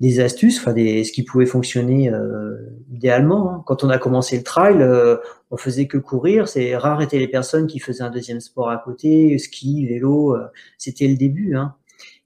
des 0.00 0.20
astuces, 0.20 0.58
enfin 0.58 0.72
des, 0.72 1.04
ce 1.04 1.12
qui 1.12 1.22
pouvait 1.22 1.46
fonctionner 1.46 2.10
euh, 2.10 2.56
idéalement. 2.92 3.50
Hein. 3.50 3.62
Quand 3.66 3.82
on 3.82 3.88
a 3.88 3.98
commencé 3.98 4.36
le 4.36 4.42
trail, 4.42 4.76
euh, 4.80 5.16
on 5.50 5.56
faisait 5.56 5.86
que 5.86 5.98
courir. 5.98 6.48
C'est 6.48 6.76
rare 6.76 7.00
étaient 7.00 7.18
les 7.18 7.28
personnes 7.28 7.66
qui 7.66 7.78
faisaient 7.78 8.02
un 8.02 8.10
deuxième 8.10 8.40
sport 8.40 8.68
à 8.68 8.76
côté, 8.78 9.38
ski, 9.38 9.86
vélo. 9.86 10.36
Euh, 10.36 10.46
c'était 10.76 11.08
le 11.08 11.16
début. 11.16 11.56
Hein. 11.56 11.74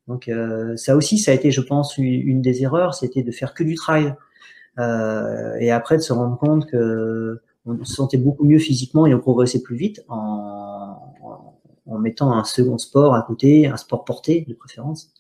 Donc 0.08 0.28
euh, 0.28 0.76
ça 0.76 0.96
aussi, 0.96 1.18
ça 1.18 1.30
a 1.30 1.34
été, 1.34 1.52
je 1.52 1.60
pense, 1.60 1.96
une, 1.98 2.42
des 2.42 2.62
erreurs, 2.62 2.94
c'était 2.94 3.22
de 3.22 3.30
faire 3.30 3.54
que 3.54 3.62
du 3.62 3.76
trail. 3.76 4.14
et 4.78 5.70
après 5.70 5.96
de 5.96 6.02
se 6.02 6.12
rendre 6.12 6.38
compte 6.38 6.66
que 6.66 7.40
on 7.66 7.84
se 7.84 7.94
sentait 7.94 8.16
beaucoup 8.16 8.44
mieux 8.44 8.58
physiquement 8.58 9.06
et 9.06 9.14
on 9.14 9.20
progressait 9.20 9.60
plus 9.62 9.76
vite 9.76 10.02
en, 10.08 10.96
en 11.86 11.98
mettant 11.98 12.32
un 12.32 12.44
second 12.44 12.78
sport 12.78 13.14
à 13.14 13.22
côté, 13.22 13.66
un 13.66 13.76
sport 13.76 14.04
porté 14.04 14.46
de 14.48 14.54
préférence. 14.54 15.12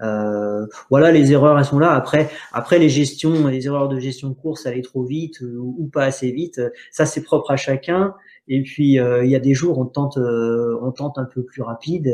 Euh, 0.00 0.66
voilà, 0.90 1.12
les 1.12 1.32
erreurs, 1.32 1.58
elles 1.58 1.64
sont 1.64 1.78
là. 1.78 1.92
Après, 1.92 2.30
après 2.52 2.78
les 2.78 2.88
gestions, 2.88 3.46
les 3.46 3.66
erreurs 3.66 3.88
de 3.88 3.98
gestion 3.98 4.28
de 4.28 4.34
course, 4.34 4.66
aller 4.66 4.82
trop 4.82 5.04
vite 5.04 5.42
euh, 5.42 5.58
ou, 5.58 5.88
pas 5.92 6.04
assez 6.04 6.30
vite, 6.32 6.60
ça 6.90 7.06
c'est 7.06 7.22
propre 7.22 7.50
à 7.50 7.56
chacun. 7.56 8.14
Et 8.46 8.62
puis 8.62 8.98
euh, 8.98 9.24
il 9.24 9.30
y 9.30 9.36
a 9.36 9.40
des 9.40 9.54
jours 9.54 9.78
on 9.78 9.86
tente, 9.86 10.18
on 10.18 10.92
tente 10.92 11.18
un 11.18 11.24
peu 11.24 11.42
plus 11.44 11.62
rapide. 11.62 12.12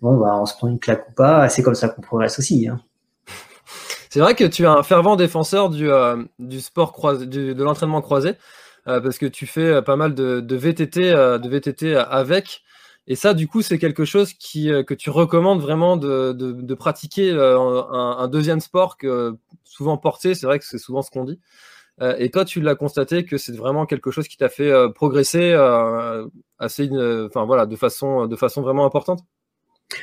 Bon, 0.00 0.16
bah, 0.18 0.38
on 0.40 0.46
se 0.46 0.54
prend 0.54 0.68
une 0.68 0.78
claque 0.78 1.08
ou 1.10 1.12
pas. 1.12 1.48
C'est 1.48 1.62
comme 1.62 1.74
ça 1.74 1.88
qu'on 1.88 2.02
progresse 2.02 2.38
aussi. 2.38 2.68
Hein. 2.68 2.80
C'est 4.10 4.20
vrai 4.20 4.34
que 4.34 4.44
tu 4.44 4.62
es 4.64 4.66
un 4.66 4.82
fervent 4.82 5.16
défenseur 5.16 5.70
du, 5.70 5.88
du 6.38 6.60
sport 6.60 6.92
croisé, 6.92 7.26
de 7.26 7.62
l'entraînement 7.62 8.02
croisé, 8.02 8.32
parce 8.84 9.16
que 9.16 9.24
tu 9.24 9.46
fais 9.46 9.80
pas 9.80 9.96
mal 9.96 10.14
de, 10.14 10.56
VTT, 10.56 11.12
de 11.12 11.48
VTT 11.48 11.94
avec. 11.96 12.62
Et 13.08 13.16
ça, 13.16 13.34
du 13.34 13.48
coup, 13.48 13.62
c'est 13.62 13.78
quelque 13.78 14.04
chose 14.04 14.32
qui, 14.32 14.70
euh, 14.70 14.84
que 14.84 14.94
tu 14.94 15.10
recommandes 15.10 15.60
vraiment 15.60 15.96
de, 15.96 16.32
de, 16.32 16.74
pratiquer 16.74 17.30
euh, 17.32 17.58
un, 17.58 18.28
deuxième 18.28 18.60
sport 18.60 18.96
que 18.96 19.36
souvent 19.64 19.96
porté, 19.96 20.34
c'est 20.34 20.46
vrai 20.46 20.58
que 20.58 20.64
c'est 20.64 20.78
souvent 20.78 21.02
ce 21.02 21.10
qu'on 21.10 21.24
dit. 21.24 21.40
Euh, 22.00 22.14
et 22.18 22.30
toi, 22.30 22.44
tu 22.44 22.60
l'as 22.60 22.76
constaté 22.76 23.24
que 23.24 23.38
c'est 23.38 23.56
vraiment 23.56 23.86
quelque 23.86 24.10
chose 24.10 24.28
qui 24.28 24.36
t'a 24.36 24.48
fait 24.48 24.72
progresser 24.94 25.52
assez, 26.58 26.88
enfin 27.26 27.44
voilà, 27.44 27.66
de 27.66 27.76
façon, 27.76 28.26
de 28.26 28.36
façon 28.36 28.62
vraiment 28.62 28.86
importante? 28.86 29.20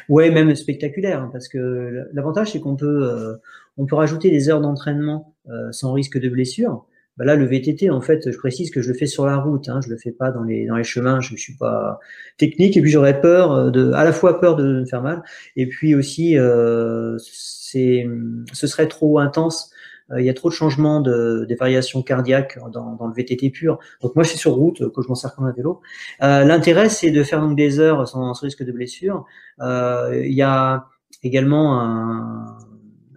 Ouais, 0.08 0.29
même 0.29 0.53
spectaculaire, 0.56 1.24
hein, 1.24 1.29
parce 1.32 1.48
que 1.48 2.06
l'avantage 2.13 2.51
c'est 2.51 2.60
qu'on 2.60 2.75
peut, 2.75 3.39
peut 3.88 3.96
rajouter 3.96 4.29
des 4.29 4.50
heures 4.50 4.62
d'entraînement 4.62 5.34
sans 5.72 5.94
risque 5.94 6.20
de 6.20 6.29
blessure. 6.29 6.86
Bah 7.19 7.25
là, 7.25 7.35
le 7.35 7.45
VTT, 7.45 7.89
en 7.89 7.99
fait, 7.99 8.31
je 8.31 8.38
précise 8.38 8.71
que 8.71 8.81
je 8.81 8.88
le 8.88 8.95
fais 8.97 9.05
sur 9.05 9.25
la 9.25 9.35
route, 9.38 9.67
hein, 9.67 9.81
je 9.83 9.89
le 9.89 9.97
fais 9.97 10.13
pas 10.13 10.31
dans 10.31 10.43
les 10.43 10.65
dans 10.65 10.77
les 10.77 10.85
chemins, 10.85 11.19
je 11.19 11.33
ne 11.33 11.38
suis 11.38 11.55
pas 11.55 11.99
technique, 12.38 12.77
et 12.77 12.81
puis 12.81 12.89
j'aurais 12.89 13.19
peur 13.19 13.51
euh, 13.51 13.69
de, 13.71 13.91
à 13.91 14.05
la 14.05 14.13
fois 14.13 14.39
peur 14.39 14.55
de 14.55 14.63
me 14.63 14.85
faire 14.85 15.03
mal, 15.03 15.21
et 15.57 15.67
puis 15.67 15.95
aussi, 15.95 16.38
euh, 16.38 17.17
c'est, 17.19 18.07
ce 18.53 18.67
serait 18.67 18.88
trop 18.88 19.19
intense. 19.19 19.71
Euh, 20.11 20.21
il 20.21 20.25
y 20.25 20.29
a 20.29 20.33
trop 20.33 20.49
de 20.49 20.53
changements 20.53 21.01
de 21.01 21.45
des 21.47 21.55
variations 21.55 22.01
cardiaques 22.01 22.57
dans, 22.71 22.95
dans 22.95 23.07
le 23.07 23.13
VTT 23.13 23.49
pur. 23.49 23.79
Donc 24.01 24.15
moi, 24.15 24.23
je 24.23 24.29
suis 24.29 24.39
sur 24.39 24.53
route, 24.53 24.79
que 24.93 25.01
je 25.01 25.07
m'en 25.07 25.15
sers 25.15 25.35
comme 25.35 25.45
un 25.45 25.51
vélo. 25.51 25.81
Euh, 26.23 26.43
L'intérêt, 26.45 26.89
c'est 26.89 27.11
de 27.11 27.23
faire 27.23 27.41
donc 27.41 27.55
des 27.55 27.79
heures 27.79 28.07
sans, 28.07 28.33
risque 28.39 28.63
de 28.63 28.71
blessure. 28.71 29.25
Euh, 29.61 30.23
il 30.25 30.33
y 30.33 30.41
a 30.41 30.85
également 31.23 31.81
un 31.81 32.57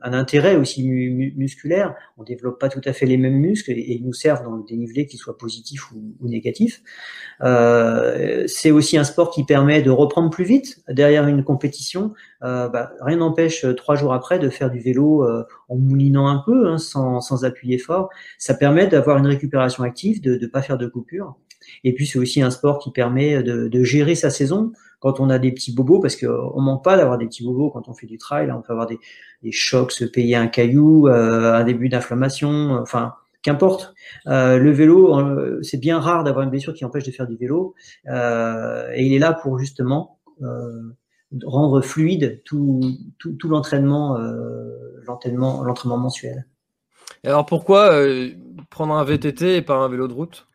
un 0.03 0.13
intérêt 0.13 0.57
aussi 0.57 0.89
musculaire. 0.89 1.95
On 2.19 2.23
développe 2.23 2.59
pas 2.59 2.69
tout 2.69 2.81
à 2.85 2.93
fait 2.93 3.07
les 3.07 3.17
mêmes 3.17 3.39
muscles 3.39 3.71
et, 3.73 3.95
ils 3.95 4.05
nous 4.05 4.13
servent 4.13 4.45
dans 4.45 4.57
le 4.57 4.65
dénivelé, 4.65 5.07
qu'ils 5.07 5.19
soient 5.19 5.39
positifs 5.39 5.91
ou, 5.93 6.15
ou 6.21 6.29
négatifs. 6.29 6.83
Euh, 7.43 8.45
c'est 8.47 8.71
aussi 8.71 8.99
un 8.99 9.05
sport 9.05 9.31
qui 9.31 9.45
permet 9.45 9.83
de 9.83 9.91
reprendre 9.91 10.31
plus 10.31 10.45
vite 10.45 10.83
derrière 10.89 11.27
une 11.27 11.45
compétition. 11.45 12.13
Euh, 12.43 12.69
bah, 12.69 12.93
rien 13.01 13.19
n'empêche 13.19 13.65
euh, 13.65 13.75
trois 13.75 13.95
jours 13.95 14.13
après 14.15 14.39
de 14.39 14.49
faire 14.49 14.71
du 14.71 14.81
vélo 14.81 15.25
euh, 15.25 15.45
en 15.69 15.77
moulinant 15.77 16.27
un 16.27 16.43
peu, 16.45 16.69
hein, 16.69 16.79
sans, 16.79 17.21
sans 17.21 17.45
appuyer 17.45 17.79
fort. 17.79 18.09
Ça 18.39 18.55
permet 18.55 18.87
d'avoir 18.87 19.19
une 19.19 19.27
récupération 19.27 19.85
active, 19.85 20.21
de 20.21 20.37
ne 20.37 20.47
pas 20.47 20.63
faire 20.63 20.79
de 20.79 20.87
coupure. 20.87 21.37
Et 21.85 21.95
puis 21.95 22.07
c'est 22.07 22.19
aussi 22.19 22.43
un 22.43 22.51
sport 22.51 22.81
qui 22.81 22.91
permet 22.91 23.43
de, 23.43 23.69
de 23.69 23.85
gérer 23.85 24.17
sa 24.17 24.31
saison 24.31 24.73
quand 25.03 25.21
on 25.21 25.29
a 25.29 25.39
des 25.39 25.53
petits 25.53 25.75
bobos, 25.75 26.01
parce 26.01 26.17
qu'on 26.17 26.61
manque 26.61 26.85
pas 26.85 26.97
d'avoir 26.97 27.19
des 27.19 27.27
petits 27.27 27.45
bobos 27.45 27.71
quand 27.71 27.89
on 27.89 27.95
fait 27.95 28.07
du 28.07 28.19
trail. 28.19 28.49
Hein. 28.49 28.57
on 28.59 28.63
peut 28.63 28.73
avoir 28.73 28.87
des, 28.87 28.99
des, 29.43 29.53
chocs, 29.53 29.91
se 29.91 30.05
payer 30.05 30.37
un 30.37 30.47
caillou, 30.47 31.09
euh, 31.09 31.53
un 31.55 31.65
début 31.65 31.89
d'inflammation, 31.89 32.79
enfin 32.81 33.15
qu'importe. 33.43 33.95
Euh, 34.29 34.59
le 34.59 34.71
vélo, 34.71 35.19
euh, 35.19 35.59
c'est 35.63 35.79
bien 35.79 35.99
rare 35.99 36.25
d'avoir 36.25 36.45
une 36.45 36.51
blessure 36.51 36.73
qui 36.73 36.85
empêche 36.85 37.05
de 37.05 37.11
faire 37.11 37.27
du 37.27 37.37
vélo, 37.37 37.75
euh, 38.09 38.89
et 38.95 39.05
il 39.05 39.13
est 39.13 39.19
là 39.19 39.33
pour 39.33 39.59
justement 39.59 40.19
euh, 40.43 40.95
rendre 41.45 41.81
fluide 41.81 42.41
tout, 42.45 42.81
tout, 43.19 43.33
tout 43.33 43.49
l'entraînement, 43.49 44.19
l'entraînement, 45.07 45.65
l'entraînement 45.65 45.99
mensuel. 45.99 46.47
Alors 47.25 47.47
pourquoi 47.47 47.91
prendre 48.71 48.95
un 48.95 49.05
VTT 49.05 49.57
et 49.57 49.63
pas 49.63 49.77
un 49.77 49.89
vélo 49.89 50.09
de 50.09 50.13
route? 50.13 50.47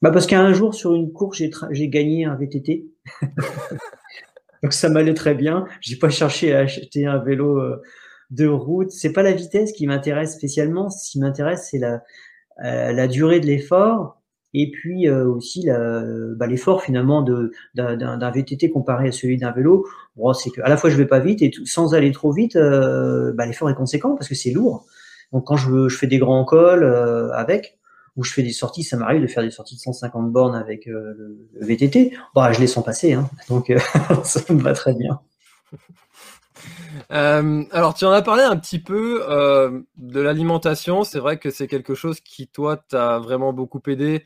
Bah 0.00 0.10
parce 0.10 0.26
qu'un 0.26 0.52
jour 0.52 0.74
sur 0.74 0.94
une 0.94 1.12
course, 1.12 1.42
j'ai 1.70 1.88
gagné 1.88 2.24
un 2.24 2.34
VTT. 2.34 2.91
Donc 4.62 4.72
ça 4.72 4.88
m'allait 4.88 5.14
très 5.14 5.34
bien. 5.34 5.66
J'ai 5.80 5.96
pas 5.96 6.08
cherché 6.08 6.54
à 6.54 6.60
acheter 6.60 7.06
un 7.06 7.18
vélo 7.18 7.58
euh, 7.58 7.82
de 8.30 8.46
route. 8.46 8.90
C'est 8.90 9.12
pas 9.12 9.22
la 9.22 9.32
vitesse 9.32 9.72
qui 9.72 9.86
m'intéresse 9.86 10.34
spécialement. 10.34 10.88
Ce 10.88 11.10
qui 11.10 11.18
m'intéresse, 11.18 11.68
c'est 11.70 11.78
la, 11.78 12.02
euh, 12.64 13.06
durée 13.08 13.40
de 13.40 13.46
l'effort 13.46 14.20
et 14.54 14.70
puis 14.70 15.08
euh, 15.08 15.26
aussi 15.26 15.66
bah, 16.36 16.46
l'effort 16.46 16.82
finalement 16.82 17.22
d'un 17.74 18.30
VTT 18.30 18.70
comparé 18.70 19.08
à 19.08 19.12
celui 19.12 19.38
d'un 19.38 19.50
vélo. 19.50 19.86
Bon, 20.16 20.32
c'est 20.34 20.50
que 20.50 20.60
à 20.60 20.68
la 20.68 20.76
fois 20.76 20.90
je 20.90 20.96
vais 20.96 21.06
pas 21.06 21.20
vite 21.20 21.42
et 21.42 21.50
sans 21.64 21.94
aller 21.94 22.12
trop 22.12 22.32
vite, 22.32 22.56
bah, 22.56 23.46
l'effort 23.46 23.70
est 23.70 23.74
conséquent 23.74 24.14
parce 24.14 24.28
que 24.28 24.34
c'est 24.34 24.50
lourd. 24.50 24.86
Donc 25.32 25.46
quand 25.46 25.56
je, 25.56 25.88
je 25.88 25.96
fais 25.96 26.06
des 26.06 26.18
grands 26.18 26.44
cols 26.44 26.84
avec, 27.34 27.78
où 28.16 28.24
je 28.24 28.32
fais 28.32 28.42
des 28.42 28.52
sorties, 28.52 28.82
ça 28.82 28.96
m'arrive 28.96 29.22
de 29.22 29.26
faire 29.26 29.42
des 29.42 29.50
sorties 29.50 29.76
de 29.76 29.80
150 29.80 30.30
bornes 30.30 30.54
avec 30.54 30.86
euh, 30.86 31.14
le, 31.16 31.66
VTT. 31.66 32.16
Bah, 32.34 32.52
je 32.52 32.60
les 32.60 32.66
sens 32.66 32.84
passer, 32.84 33.14
hein. 33.14 33.30
donc 33.48 33.70
euh, 33.70 33.78
ça 34.24 34.40
me 34.52 34.60
va 34.60 34.74
très 34.74 34.94
bien. 34.94 35.20
Euh, 37.10 37.64
alors, 37.72 37.94
tu 37.94 38.04
en 38.04 38.12
as 38.12 38.22
parlé 38.22 38.42
un 38.42 38.56
petit 38.56 38.78
peu 38.78 39.22
de 39.96 40.20
l'alimentation. 40.20 41.02
C'est 41.04 41.18
vrai 41.18 41.38
que 41.38 41.50
c'est 41.50 41.66
quelque 41.66 41.94
chose 41.94 42.20
qui, 42.20 42.46
toi, 42.46 42.76
t'a 42.76 43.18
vraiment 43.18 43.52
beaucoup 43.52 43.80
aidé 43.88 44.24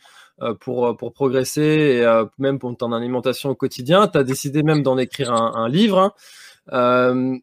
pour, 0.60 0.96
pour 0.96 1.12
progresser 1.14 2.02
et 2.02 2.24
même 2.38 2.58
pour 2.58 2.76
ton 2.76 2.92
alimentation 2.92 3.50
au 3.50 3.54
quotidien. 3.54 4.06
Tu 4.08 4.18
as 4.18 4.24
décidé 4.24 4.62
même 4.62 4.82
d'en 4.82 4.98
écrire 4.98 5.32
un, 5.32 5.52
un 5.54 5.68
livre. 5.68 6.12
Hein 6.70 7.40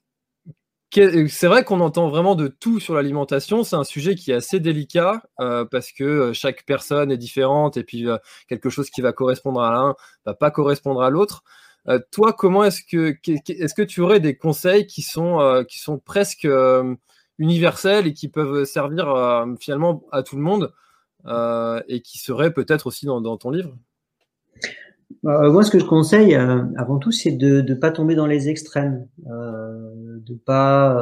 c'est 0.94 1.48
vrai 1.48 1.64
qu'on 1.64 1.80
entend 1.80 2.10
vraiment 2.10 2.36
de 2.36 2.48
tout 2.48 2.80
sur 2.80 2.94
l'alimentation. 2.94 3.64
C'est 3.64 3.76
un 3.76 3.84
sujet 3.84 4.16
qui 4.16 4.32
est 4.32 4.36
assez 4.36 4.60
délicat 4.60 5.24
euh, 5.40 5.66
parce 5.66 5.92
que 5.92 6.04
euh, 6.04 6.34
chaque 6.34 6.66
personne 6.66 7.12
est 7.12 7.18
différente 7.18 7.78
et 7.78 7.84
puis 7.84 8.08
euh, 8.08 8.18
quelque 8.48 8.70
chose 8.70 8.90
qui 8.90 9.02
va 9.02 9.12
correspondre 9.14 9.62
à 9.62 9.72
l'un 9.72 9.96
va 10.26 10.34
pas 10.34 10.52
correspondre 10.52 11.02
à 11.02 11.10
l'autre. 11.10 11.44
Euh, 11.88 12.00
toi, 12.12 12.34
comment 12.34 12.64
est-ce 12.64 12.82
que 12.84 13.18
est-ce 13.50 13.74
que 13.74 13.82
tu 13.82 14.02
aurais 14.02 14.20
des 14.20 14.38
conseils 14.38 14.86
qui 14.88 15.02
sont 15.02 15.40
euh, 15.42 15.64
qui 15.64 15.80
sont 15.80 15.98
presque 16.00 16.48
universels 17.40 18.08
et 18.08 18.14
qui 18.14 18.30
peuvent 18.30 18.64
servir 18.66 19.46
finalement 19.60 20.04
à 20.12 20.24
tout 20.24 20.36
le 20.36 20.44
monde 20.44 20.74
et 21.88 22.02
qui 22.02 22.20
seraient 22.20 22.54
peut-être 22.54 22.88
aussi 22.88 23.06
dans 23.06 23.38
ton 23.38 23.50
livre? 23.52 23.76
Bah, 25.22 25.50
moi, 25.50 25.64
ce 25.64 25.72
que 25.72 25.80
je 25.80 25.86
conseille, 25.86 26.36
avant 26.36 26.98
tout, 26.98 27.12
c'est 27.12 27.32
de 27.32 27.62
ne 27.62 27.74
pas 27.74 27.92
tomber 27.92 28.16
dans 28.16 28.26
les 28.26 28.50
extrêmes, 28.50 29.08
euh, 29.28 30.20
de 30.26 30.36
pas 30.36 30.98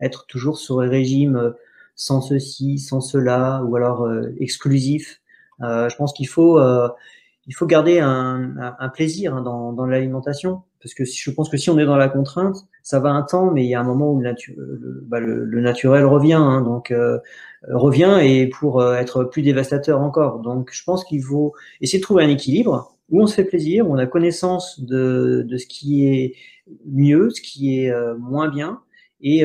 être 0.00 0.26
toujours 0.26 0.58
sur 0.58 0.80
un 0.80 0.88
régime 0.88 1.52
sans 1.96 2.20
ceci, 2.20 2.78
sans 2.78 3.00
cela, 3.00 3.62
ou 3.64 3.76
alors 3.76 4.08
exclusif. 4.38 5.20
je 5.60 5.96
pense 5.96 6.12
qu'il 6.12 6.28
faut 6.28 6.58
il 7.46 7.54
faut 7.54 7.66
garder 7.66 8.00
un, 8.00 8.54
un, 8.78 8.88
plaisir 8.88 9.34
hein, 9.34 9.42
dans, 9.42 9.72
dans 9.72 9.86
l'alimentation, 9.86 10.62
parce 10.80 10.94
que 10.94 11.04
je 11.04 11.30
pense 11.30 11.48
que 11.48 11.56
si 11.56 11.70
on 11.70 11.78
est 11.78 11.84
dans 11.84 11.96
la 11.96 12.08
contrainte, 12.08 12.56
ça 12.82 13.00
va 13.00 13.10
un 13.10 13.22
temps, 13.22 13.50
mais 13.50 13.64
il 13.64 13.68
y 13.68 13.74
a 13.74 13.80
un 13.80 13.84
moment 13.84 14.12
où 14.12 14.20
le, 14.20 14.34
bah, 15.06 15.20
le, 15.20 15.60
naturel 15.60 16.04
revient, 16.04 16.34
hein, 16.34 16.62
donc 16.62 16.90
euh, 16.90 17.18
revient 17.70 18.18
et 18.22 18.48
pour 18.48 18.80
euh, 18.80 18.94
être 18.96 19.24
plus 19.24 19.42
dévastateur 19.42 20.00
encore. 20.00 20.40
Donc, 20.40 20.70
je 20.72 20.82
pense 20.84 21.04
qu'il 21.04 21.22
faut 21.22 21.54
essayer 21.80 21.98
de 21.98 22.04
trouver 22.04 22.24
un 22.24 22.28
équilibre 22.28 22.93
où 23.10 23.22
on 23.22 23.26
se 23.26 23.34
fait 23.34 23.44
plaisir, 23.44 23.88
on 23.88 23.96
a 23.96 24.06
connaissance 24.06 24.80
de, 24.80 25.44
de 25.46 25.56
ce 25.56 25.66
qui 25.66 26.06
est 26.06 26.34
mieux, 26.86 27.30
ce 27.30 27.40
qui 27.40 27.78
est 27.78 27.90
euh, 27.90 28.16
moins 28.16 28.48
bien, 28.48 28.80
et 29.20 29.44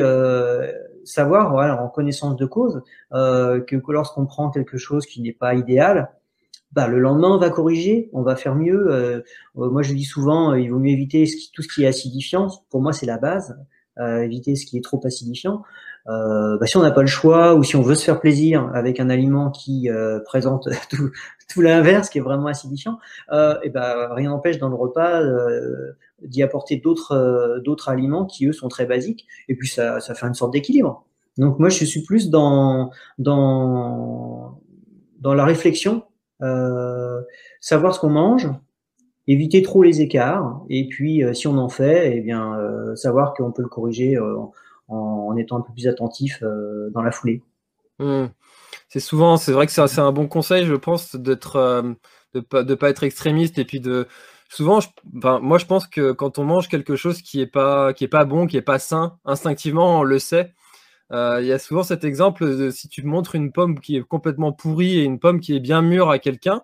savoir, 1.04 1.52
voilà, 1.52 1.82
en 1.82 1.88
connaissance 1.88 2.36
de 2.36 2.44
cause, 2.44 2.82
que, 3.12 3.76
que 3.76 3.92
lorsqu'on 3.92 4.26
prend 4.26 4.50
quelque 4.50 4.76
chose 4.76 5.06
qui 5.06 5.22
n'est 5.22 5.32
pas 5.32 5.54
idéal, 5.54 6.10
bah, 6.72 6.86
le 6.86 7.00
lendemain, 7.00 7.30
on 7.30 7.38
va 7.38 7.50
corriger, 7.50 8.10
on 8.12 8.22
va 8.22 8.36
faire 8.36 8.54
mieux. 8.54 8.92
Euh, 8.92 9.20
euh, 9.56 9.70
moi, 9.70 9.82
je 9.82 9.92
dis 9.92 10.04
souvent, 10.04 10.52
euh, 10.52 10.60
il 10.60 10.70
vaut 10.70 10.78
mieux 10.78 10.90
éviter 10.90 11.24
tout 11.52 11.62
ce 11.62 11.68
qui 11.68 11.82
est 11.82 11.86
acidifiant. 11.86 12.48
Pour 12.70 12.80
moi, 12.80 12.92
c'est 12.92 13.06
la 13.06 13.18
base. 13.18 13.56
éviter 13.98 14.56
ce 14.56 14.64
qui 14.64 14.78
est 14.78 14.84
trop 14.84 15.00
acidifiant. 15.04 15.62
Bah, 16.06 16.66
si 16.66 16.76
on 16.76 16.82
n'a 16.82 16.90
pas 16.90 17.02
le 17.02 17.06
choix 17.06 17.54
ou 17.54 17.62
si 17.62 17.76
on 17.76 17.82
veut 17.82 17.94
se 17.94 18.04
faire 18.04 18.20
plaisir 18.20 18.70
avec 18.74 18.98
un 19.00 19.10
aliment 19.10 19.50
qui 19.50 19.88
présente 20.24 20.68
tout, 20.90 21.10
tout 21.48 21.60
l'inverse, 21.60 22.08
qui 22.08 22.18
est 22.18 22.22
vraiment 22.22 22.46
acidifiant, 22.46 22.98
et 23.30 23.70
ben 23.70 24.08
rien 24.12 24.30
n'empêche 24.30 24.58
dans 24.58 24.68
le 24.68 24.74
repas 24.74 25.22
d'y 26.22 26.42
apporter 26.42 26.76
d'autres 26.76 27.60
d'autres 27.64 27.88
aliments 27.88 28.26
qui 28.26 28.46
eux 28.46 28.52
sont 28.52 28.68
très 28.68 28.86
basiques. 28.86 29.26
Et 29.48 29.54
puis 29.54 29.68
ça, 29.68 30.00
ça 30.00 30.14
fait 30.14 30.26
une 30.26 30.34
sorte 30.34 30.52
d'équilibre. 30.52 31.04
Donc 31.38 31.58
moi, 31.58 31.68
je 31.68 31.84
suis 31.84 32.02
plus 32.02 32.30
dans 32.30 32.90
dans 33.18 34.58
dans 35.20 35.34
la 35.34 35.44
réflexion 35.44 36.02
euh, 36.42 37.20
savoir 37.60 37.94
ce 37.94 38.00
qu'on 38.00 38.08
mange, 38.08 38.48
éviter 39.26 39.62
trop 39.62 39.82
les 39.82 40.00
écarts, 40.00 40.62
et 40.70 40.88
puis 40.88 41.22
euh, 41.22 41.34
si 41.34 41.46
on 41.46 41.58
en 41.58 41.68
fait, 41.68 42.16
eh 42.16 42.20
bien 42.20 42.58
euh, 42.58 42.96
savoir 42.96 43.34
qu'on 43.34 43.52
peut 43.52 43.62
le 43.62 43.68
corriger 43.68 44.18
en, 44.18 44.52
étant 45.38 45.58
un 45.58 45.60
peu 45.62 45.72
plus 45.72 45.88
attentif 45.88 46.42
dans 46.92 47.02
la 47.02 47.10
foulée. 47.10 47.42
Mmh. 47.98 48.26
C'est 48.88 49.00
souvent, 49.00 49.36
c'est 49.36 49.52
vrai 49.52 49.66
que 49.66 49.72
c'est 49.72 49.98
un 49.98 50.12
bon 50.12 50.26
conseil, 50.26 50.66
je 50.66 50.74
pense, 50.74 51.14
d'être, 51.16 51.84
de 52.34 52.40
pas, 52.40 52.62
de 52.62 52.74
pas 52.74 52.90
être 52.90 53.04
extrémiste 53.04 53.58
et 53.58 53.64
puis 53.64 53.80
de, 53.80 54.06
souvent, 54.50 54.80
moi 55.12 55.58
je 55.58 55.64
pense 55.64 55.86
que 55.86 56.12
quand 56.12 56.38
on 56.38 56.44
mange 56.44 56.68
quelque 56.68 56.96
chose 56.96 57.22
qui 57.22 57.40
est 57.40 57.46
pas, 57.46 57.94
bon, 58.26 58.46
qui 58.46 58.56
est 58.56 58.62
pas 58.62 58.78
sain, 58.78 59.18
instinctivement 59.24 60.00
on 60.00 60.02
le 60.02 60.18
sait. 60.18 60.52
Euh, 61.12 61.38
il 61.40 61.46
y 61.46 61.52
a 61.52 61.58
souvent 61.58 61.82
cet 61.82 62.04
exemple 62.04 62.56
de 62.56 62.70
si 62.70 62.88
tu 62.88 63.02
montres 63.02 63.34
une 63.34 63.50
pomme 63.50 63.80
qui 63.80 63.96
est 63.96 64.02
complètement 64.02 64.52
pourrie 64.52 64.98
et 64.98 65.02
une 65.02 65.18
pomme 65.18 65.40
qui 65.40 65.56
est 65.56 65.60
bien 65.60 65.82
mûre 65.82 66.10
à 66.10 66.18
quelqu'un, 66.18 66.62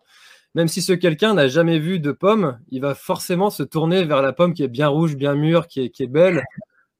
même 0.55 0.69
si 0.69 0.83
ce 0.83 0.93
quelqu'un 0.93 1.35
n'a 1.35 1.49
jamais 1.49 1.79
vu 1.79 1.99
de 1.99 2.13
pomme, 2.13 2.59
il 2.71 2.81
va 2.81 2.95
forcément 2.95 3.51
se 3.51 3.63
tourner 3.63 4.05
vers 4.05 4.23
la 4.23 4.33
pomme 4.33 4.55
qui 4.55 4.63
est 4.63 4.69
bien 4.69 4.89
rouge, 4.89 5.17
bien 5.17 5.35
mûre, 5.35 5.67
qui 5.67 5.81
est 5.81 6.07
belle, 6.07 6.45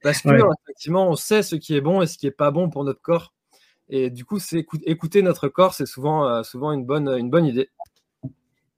parce 0.07 0.23
que 0.23 0.29
effectivement, 0.65 1.09
on 1.09 1.17
sait 1.17 1.43
ce 1.43 1.57
qui 1.57 1.77
est 1.77 1.81
bon 1.81 2.01
et 2.01 2.07
ce 2.07 2.17
qui 2.17 2.27
est 2.27 2.31
pas 2.31 2.51
bon 2.51 2.71
pour 2.71 2.85
notre 2.85 3.01
corps. 3.01 3.35
Et 3.89 4.11
du 4.11 4.25
coup, 4.25 4.39
c'est 4.39 4.65
écouter 4.85 5.23
notre 5.23 5.49
corps, 5.49 5.75
c'est 5.75 5.87
souvent, 5.87 6.27
euh, 6.29 6.43
souvent 6.43 6.73
une 6.73 6.85
bonne, 6.85 7.09
une 7.09 7.31
bonne 7.31 7.47
idée. 7.47 7.71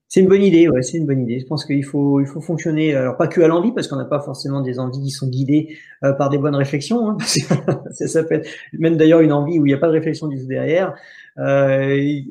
C'est 0.07 0.21
une 0.21 0.27
bonne 0.27 0.41
idée, 0.41 0.67
ouais, 0.67 0.81
c'est 0.81 0.97
une 0.97 1.05
bonne 1.05 1.21
idée. 1.21 1.39
Je 1.39 1.45
pense 1.45 1.65
qu'il 1.65 1.85
faut, 1.85 2.19
il 2.19 2.25
faut 2.25 2.41
fonctionner, 2.41 2.95
alors 2.95 3.15
pas 3.15 3.27
que 3.27 3.41
à 3.41 3.47
l'envie, 3.47 3.71
parce 3.71 3.87
qu'on 3.87 3.95
n'a 3.95 4.05
pas 4.05 4.19
forcément 4.19 4.61
des 4.61 4.79
envies 4.79 5.03
qui 5.03 5.11
sont 5.11 5.27
guidées 5.27 5.77
euh, 6.03 6.13
par 6.13 6.29
des 6.29 6.39
bonnes 6.39 6.55
réflexions. 6.55 7.11
Hein, 7.11 7.17
ça, 7.91 8.23
peut 8.23 8.35
être 8.35 8.49
même 8.73 8.97
d'ailleurs 8.97 9.19
une 9.19 9.31
envie 9.31 9.59
où 9.59 9.67
il 9.67 9.69
n'y 9.69 9.73
a 9.75 9.77
pas 9.77 9.87
de 9.87 9.93
réflexion 9.93 10.27
du 10.27 10.39
tout 10.39 10.47
derrière. 10.47 10.95
Euh, 11.37 12.21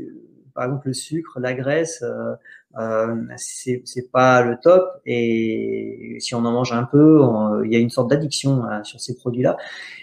par 0.57 0.65
exemple, 0.65 0.89
le 0.89 0.93
sucre, 0.93 1.39
la 1.39 1.55
graisse, 1.55 2.03
euh, 2.03 2.35
euh, 2.77 3.15
c'est, 3.37 4.11
pas 4.13 4.43
le 4.43 4.59
top. 4.63 4.85
Et 5.07 6.17
si 6.21 6.35
on 6.35 6.45
en 6.45 6.53
mange 6.53 6.73
un 6.73 6.85
peu, 6.85 7.23
il 7.65 7.73
y 7.73 7.77
a 7.77 7.79
une 7.79 7.91
sorte 7.91 8.11
d'addiction 8.11 8.65
hein, 8.65 8.85
sur 8.85 9.01
ces 9.01 9.17
produits-là, 9.17 9.57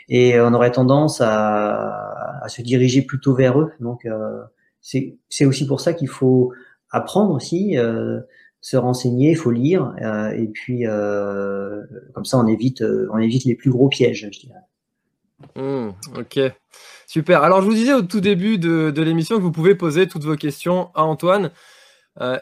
et 0.10 0.40
on 0.40 0.54
aurait 0.54 0.72
tendance 0.72 1.22
à, 1.22 2.42
à 2.42 2.48
se 2.50 2.62
diriger 2.62 3.02
plutôt 3.02 3.34
vers 3.34 3.60
eux. 3.60 3.72
Donc 3.80 4.06
euh, 4.06 4.42
c'est, 4.82 5.46
aussi 5.46 5.66
pour 5.66 5.82
ça 5.82 5.94
qu'il 5.94 6.08
faut 6.08 6.54
apprendre 6.92 7.34
aussi, 7.34 7.78
euh, 7.78 8.22
se 8.62 8.78
renseigner, 8.78 9.32
il 9.32 9.38
faut 9.38 9.52
lire, 9.52 9.94
euh, 10.02 10.30
et 10.32 10.48
puis 10.48 10.88
euh, 10.88 11.82
comme 12.14 12.26
ça 12.26 12.38
on 12.38 12.48
évite, 12.48 12.84
on 13.12 13.18
évite 13.18 13.46
les 13.46 13.56
plus 13.56 13.72
gros 13.72 13.90
pièges, 13.90 14.30
je 14.32 14.40
dirais. 14.40 14.60
Mmh, 15.56 15.90
ok, 16.18 16.40
super. 17.08 17.44
Alors 17.44 17.62
je 17.62 17.68
vous 17.68 17.74
disais 17.74 17.94
au 17.94 18.02
tout 18.02 18.22
début 18.22 18.58
de, 18.58 19.02
l'émission 19.02 19.38
que 19.38 19.42
vous 19.42 19.52
pouvez 19.52 19.76
poser 19.76 20.08
toutes 20.08 20.24
vos 20.24 20.36
questions 20.36 20.90
à 20.96 21.04
Antoine. 21.04 21.52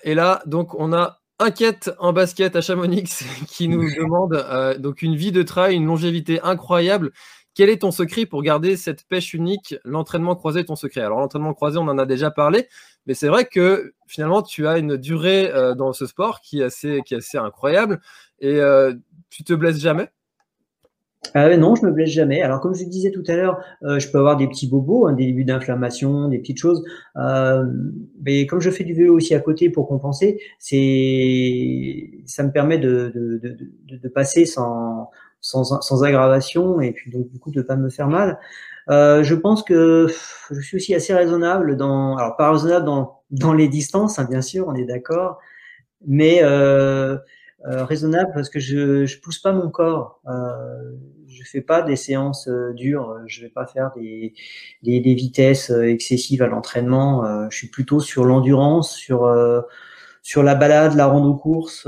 Et 0.03 0.13
là, 0.13 0.41
donc 0.45 0.75
on 0.75 0.93
a 0.93 1.23
Inquiète 1.39 1.91
en 1.99 2.13
basket 2.13 2.55
à 2.55 2.61
Chamonix 2.61 3.03
qui 3.47 3.67
nous 3.67 3.83
demande 3.97 4.77
donc 4.79 5.01
une 5.01 5.15
vie 5.15 5.31
de 5.31 5.43
trail, 5.43 5.75
une 5.75 5.85
longévité 5.85 6.39
incroyable. 6.41 7.11
Quel 7.55 7.69
est 7.69 7.81
ton 7.81 7.91
secret 7.91 8.25
pour 8.25 8.41
garder 8.41 8.77
cette 8.77 9.05
pêche 9.07 9.33
unique? 9.33 9.75
L'entraînement 9.83 10.35
croisé, 10.35 10.63
ton 10.65 10.75
secret. 10.75 11.01
Alors 11.01 11.19
l'entraînement 11.19 11.53
croisé, 11.53 11.77
on 11.77 11.87
en 11.87 11.97
a 11.97 12.05
déjà 12.05 12.31
parlé, 12.31 12.67
mais 13.05 13.13
c'est 13.13 13.27
vrai 13.27 13.45
que 13.45 13.93
finalement, 14.07 14.41
tu 14.41 14.67
as 14.67 14.77
une 14.77 14.97
durée 14.97 15.51
euh, 15.51 15.75
dans 15.75 15.93
ce 15.93 16.05
sport 16.05 16.39
qui 16.41 16.61
est 16.61 16.63
assez, 16.63 17.01
qui 17.05 17.13
est 17.13 17.17
assez 17.17 17.37
incroyable 17.37 17.99
et 18.39 18.59
euh, 18.59 18.93
tu 19.29 19.43
te 19.43 19.53
blesses 19.53 19.79
jamais? 19.79 20.09
Ah 21.33 21.55
non, 21.57 21.75
je 21.75 21.85
me 21.85 21.91
blesse 21.91 22.09
jamais. 22.09 22.41
Alors 22.41 22.59
comme 22.59 22.75
je 22.75 22.83
disais 22.83 23.11
tout 23.11 23.23
à 23.27 23.35
l'heure, 23.35 23.59
euh, 23.83 23.99
je 23.99 24.09
peux 24.11 24.17
avoir 24.19 24.37
des 24.37 24.47
petits 24.47 24.67
bobos, 24.67 25.07
hein, 25.07 25.13
des 25.13 25.25
débuts 25.25 25.45
d'inflammation, 25.45 26.27
des 26.27 26.39
petites 26.39 26.59
choses. 26.59 26.83
mais 28.21 28.45
comme 28.47 28.59
je 28.61 28.69
fais 28.69 28.83
du 28.83 28.93
vélo 28.93 29.15
aussi 29.15 29.33
à 29.33 29.39
côté 29.39 29.69
pour 29.69 29.87
compenser, 29.87 30.39
c'est 30.59 32.11
ça 32.25 32.43
me 32.43 32.51
permet 32.51 32.77
de, 32.77 33.11
de, 33.13 33.39
de, 33.39 33.97
de 33.97 34.09
passer 34.09 34.45
sans, 34.45 35.09
sans, 35.41 35.81
sans 35.81 36.03
aggravation 36.03 36.81
et 36.81 36.91
puis 36.91 37.11
donc 37.11 37.29
du 37.29 37.39
coup 37.39 37.51
de 37.51 37.61
pas 37.61 37.75
me 37.75 37.89
faire 37.89 38.07
mal. 38.07 38.39
Euh, 38.89 39.23
je 39.23 39.35
pense 39.35 39.63
que 39.63 40.07
je 40.51 40.61
suis 40.61 40.77
aussi 40.77 40.95
assez 40.95 41.13
raisonnable 41.13 41.77
dans, 41.77 42.17
alors 42.17 42.35
pas 42.35 42.51
raisonnable 42.51 42.85
dans, 42.85 43.21
dans 43.31 43.53
les 43.53 43.67
distances, 43.67 44.19
hein, 44.19 44.27
bien 44.29 44.41
sûr, 44.41 44.67
on 44.67 44.75
est 44.75 44.85
d'accord, 44.85 45.39
mais 46.05 46.41
euh, 47.65 47.71
euh, 47.71 47.85
raisonnable 47.85 48.31
parce 48.33 48.49
que 48.49 48.59
je 48.59 49.05
je 49.05 49.19
pousse 49.21 49.39
pas 49.39 49.51
mon 49.53 49.69
corps, 49.69 50.21
euh, 50.27 50.97
je 51.27 51.43
fais 51.43 51.61
pas 51.61 51.81
des 51.81 51.95
séances 51.95 52.47
euh, 52.47 52.73
dures, 52.73 53.19
je 53.27 53.41
vais 53.41 53.49
pas 53.49 53.65
faire 53.65 53.91
des 53.95 54.33
des, 54.83 54.99
des 55.01 55.13
vitesses 55.15 55.71
euh, 55.71 55.83
excessives 55.83 56.41
à 56.43 56.47
l'entraînement, 56.47 57.49
je 57.49 57.57
suis 57.57 57.69
plutôt 57.69 57.99
sur 57.99 58.25
l'endurance, 58.25 58.95
sur 58.95 59.31
sur 60.21 60.43
la 60.43 60.55
balade, 60.55 60.95
la 60.95 61.07
rando 61.07 61.35
course, 61.35 61.87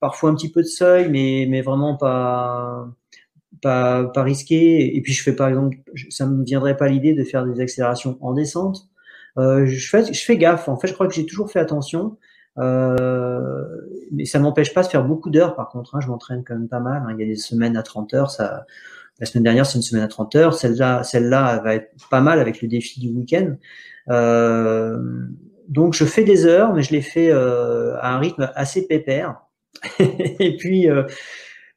parfois 0.00 0.30
un 0.30 0.34
petit 0.34 0.50
peu 0.52 0.62
de 0.62 0.66
seuil, 0.66 1.08
mais 1.10 1.46
mais 1.48 1.62
vraiment 1.62 1.96
pas 1.96 2.88
pas, 3.62 4.04
pas 4.04 4.22
risqué. 4.22 4.96
Et 4.96 5.02
puis 5.02 5.12
je 5.12 5.22
fais 5.22 5.34
par 5.34 5.48
exemple, 5.48 5.78
ça 6.10 6.26
me 6.26 6.44
viendrait 6.44 6.76
pas 6.76 6.88
l'idée 6.88 7.14
de 7.14 7.24
faire 7.24 7.44
des 7.46 7.60
accélérations 7.60 8.18
en 8.20 8.32
descente. 8.34 8.88
Euh, 9.38 9.66
je 9.66 9.88
fais, 9.88 10.12
je 10.12 10.24
fais 10.24 10.36
gaffe. 10.36 10.68
En 10.68 10.76
fait, 10.78 10.88
je 10.88 10.94
crois 10.94 11.08
que 11.08 11.14
j'ai 11.14 11.26
toujours 11.26 11.50
fait 11.50 11.58
attention. 11.60 12.18
Euh, 12.58 13.64
mais 14.12 14.24
ça 14.24 14.38
m'empêche 14.38 14.72
pas 14.72 14.82
de 14.82 14.88
faire 14.88 15.04
beaucoup 15.04 15.30
d'heures. 15.30 15.54
Par 15.54 15.68
contre, 15.70 15.96
hein, 15.96 16.00
je 16.00 16.08
m'entraîne 16.08 16.44
quand 16.46 16.54
même 16.54 16.68
pas 16.68 16.80
mal. 16.80 17.02
Hein. 17.06 17.14
Il 17.18 17.20
y 17.20 17.24
a 17.24 17.26
des 17.26 17.36
semaines 17.36 17.76
à 17.76 17.82
30 17.82 18.14
heures. 18.14 18.30
Ça, 18.30 18.66
la 19.20 19.26
semaine 19.26 19.44
dernière, 19.44 19.66
c'est 19.66 19.76
une 19.76 19.82
semaine 19.82 20.04
à 20.04 20.08
30 20.08 20.34
heures. 20.36 20.54
Celle-là, 20.54 21.02
celle-là 21.02 21.60
va 21.60 21.74
être 21.74 21.90
pas 22.10 22.20
mal 22.20 22.38
avec 22.40 22.62
le 22.62 22.68
défi 22.68 23.00
du 23.00 23.10
week-end. 23.10 23.56
Euh, 24.10 24.98
donc, 25.68 25.94
je 25.94 26.04
fais 26.04 26.24
des 26.24 26.46
heures, 26.46 26.74
mais 26.74 26.82
je 26.82 26.92
les 26.92 27.02
fais 27.02 27.30
euh, 27.30 27.96
à 27.98 28.14
un 28.14 28.18
rythme 28.18 28.50
assez 28.54 28.86
pépère. 28.86 29.40
et 29.98 30.56
puis, 30.56 30.88
euh, 30.88 31.04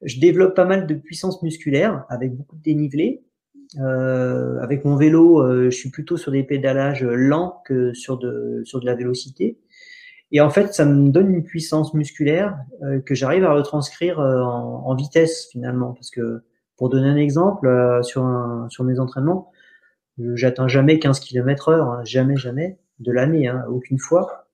je 0.01 0.19
développe 0.19 0.55
pas 0.55 0.65
mal 0.65 0.87
de 0.87 0.93
puissance 0.95 1.41
musculaire 1.41 2.05
avec 2.09 2.35
beaucoup 2.35 2.55
de 2.55 2.61
dénivelé. 2.61 3.23
Euh, 3.79 4.59
avec 4.61 4.85
mon 4.85 4.95
vélo, 4.95 5.41
euh, 5.41 5.65
je 5.65 5.75
suis 5.75 5.89
plutôt 5.89 6.15
sur 6.17 6.31
des 6.31 6.43
pédalages 6.43 7.03
lents 7.03 7.61
que 7.65 7.93
sur 7.93 8.17
de, 8.17 8.61
sur 8.65 8.79
de 8.79 8.85
la 8.85 8.95
vélocité. 8.95 9.57
Et 10.31 10.41
en 10.41 10.49
fait, 10.49 10.73
ça 10.73 10.85
me 10.85 11.09
donne 11.09 11.33
une 11.33 11.43
puissance 11.43 11.93
musculaire 11.93 12.57
euh, 12.83 12.99
que 12.99 13.15
j'arrive 13.15 13.45
à 13.45 13.53
retranscrire 13.53 14.19
euh, 14.19 14.41
en, 14.41 14.93
vitesse 14.95 15.47
finalement. 15.51 15.93
Parce 15.93 16.11
que 16.11 16.43
pour 16.77 16.89
donner 16.89 17.07
un 17.07 17.15
exemple, 17.15 17.67
euh, 17.67 18.03
sur, 18.03 18.27
sur 18.69 18.83
mes 18.83 18.99
entraînements, 18.99 19.51
j'atteins 20.19 20.67
jamais 20.67 20.99
15 20.99 21.19
km 21.19 21.69
heure, 21.69 21.91
hein, 21.91 22.01
jamais, 22.03 22.37
jamais, 22.37 22.77
de 22.99 23.11
l'année, 23.11 23.47
hein, 23.47 23.65
aucune 23.69 23.99
fois. 23.99 24.47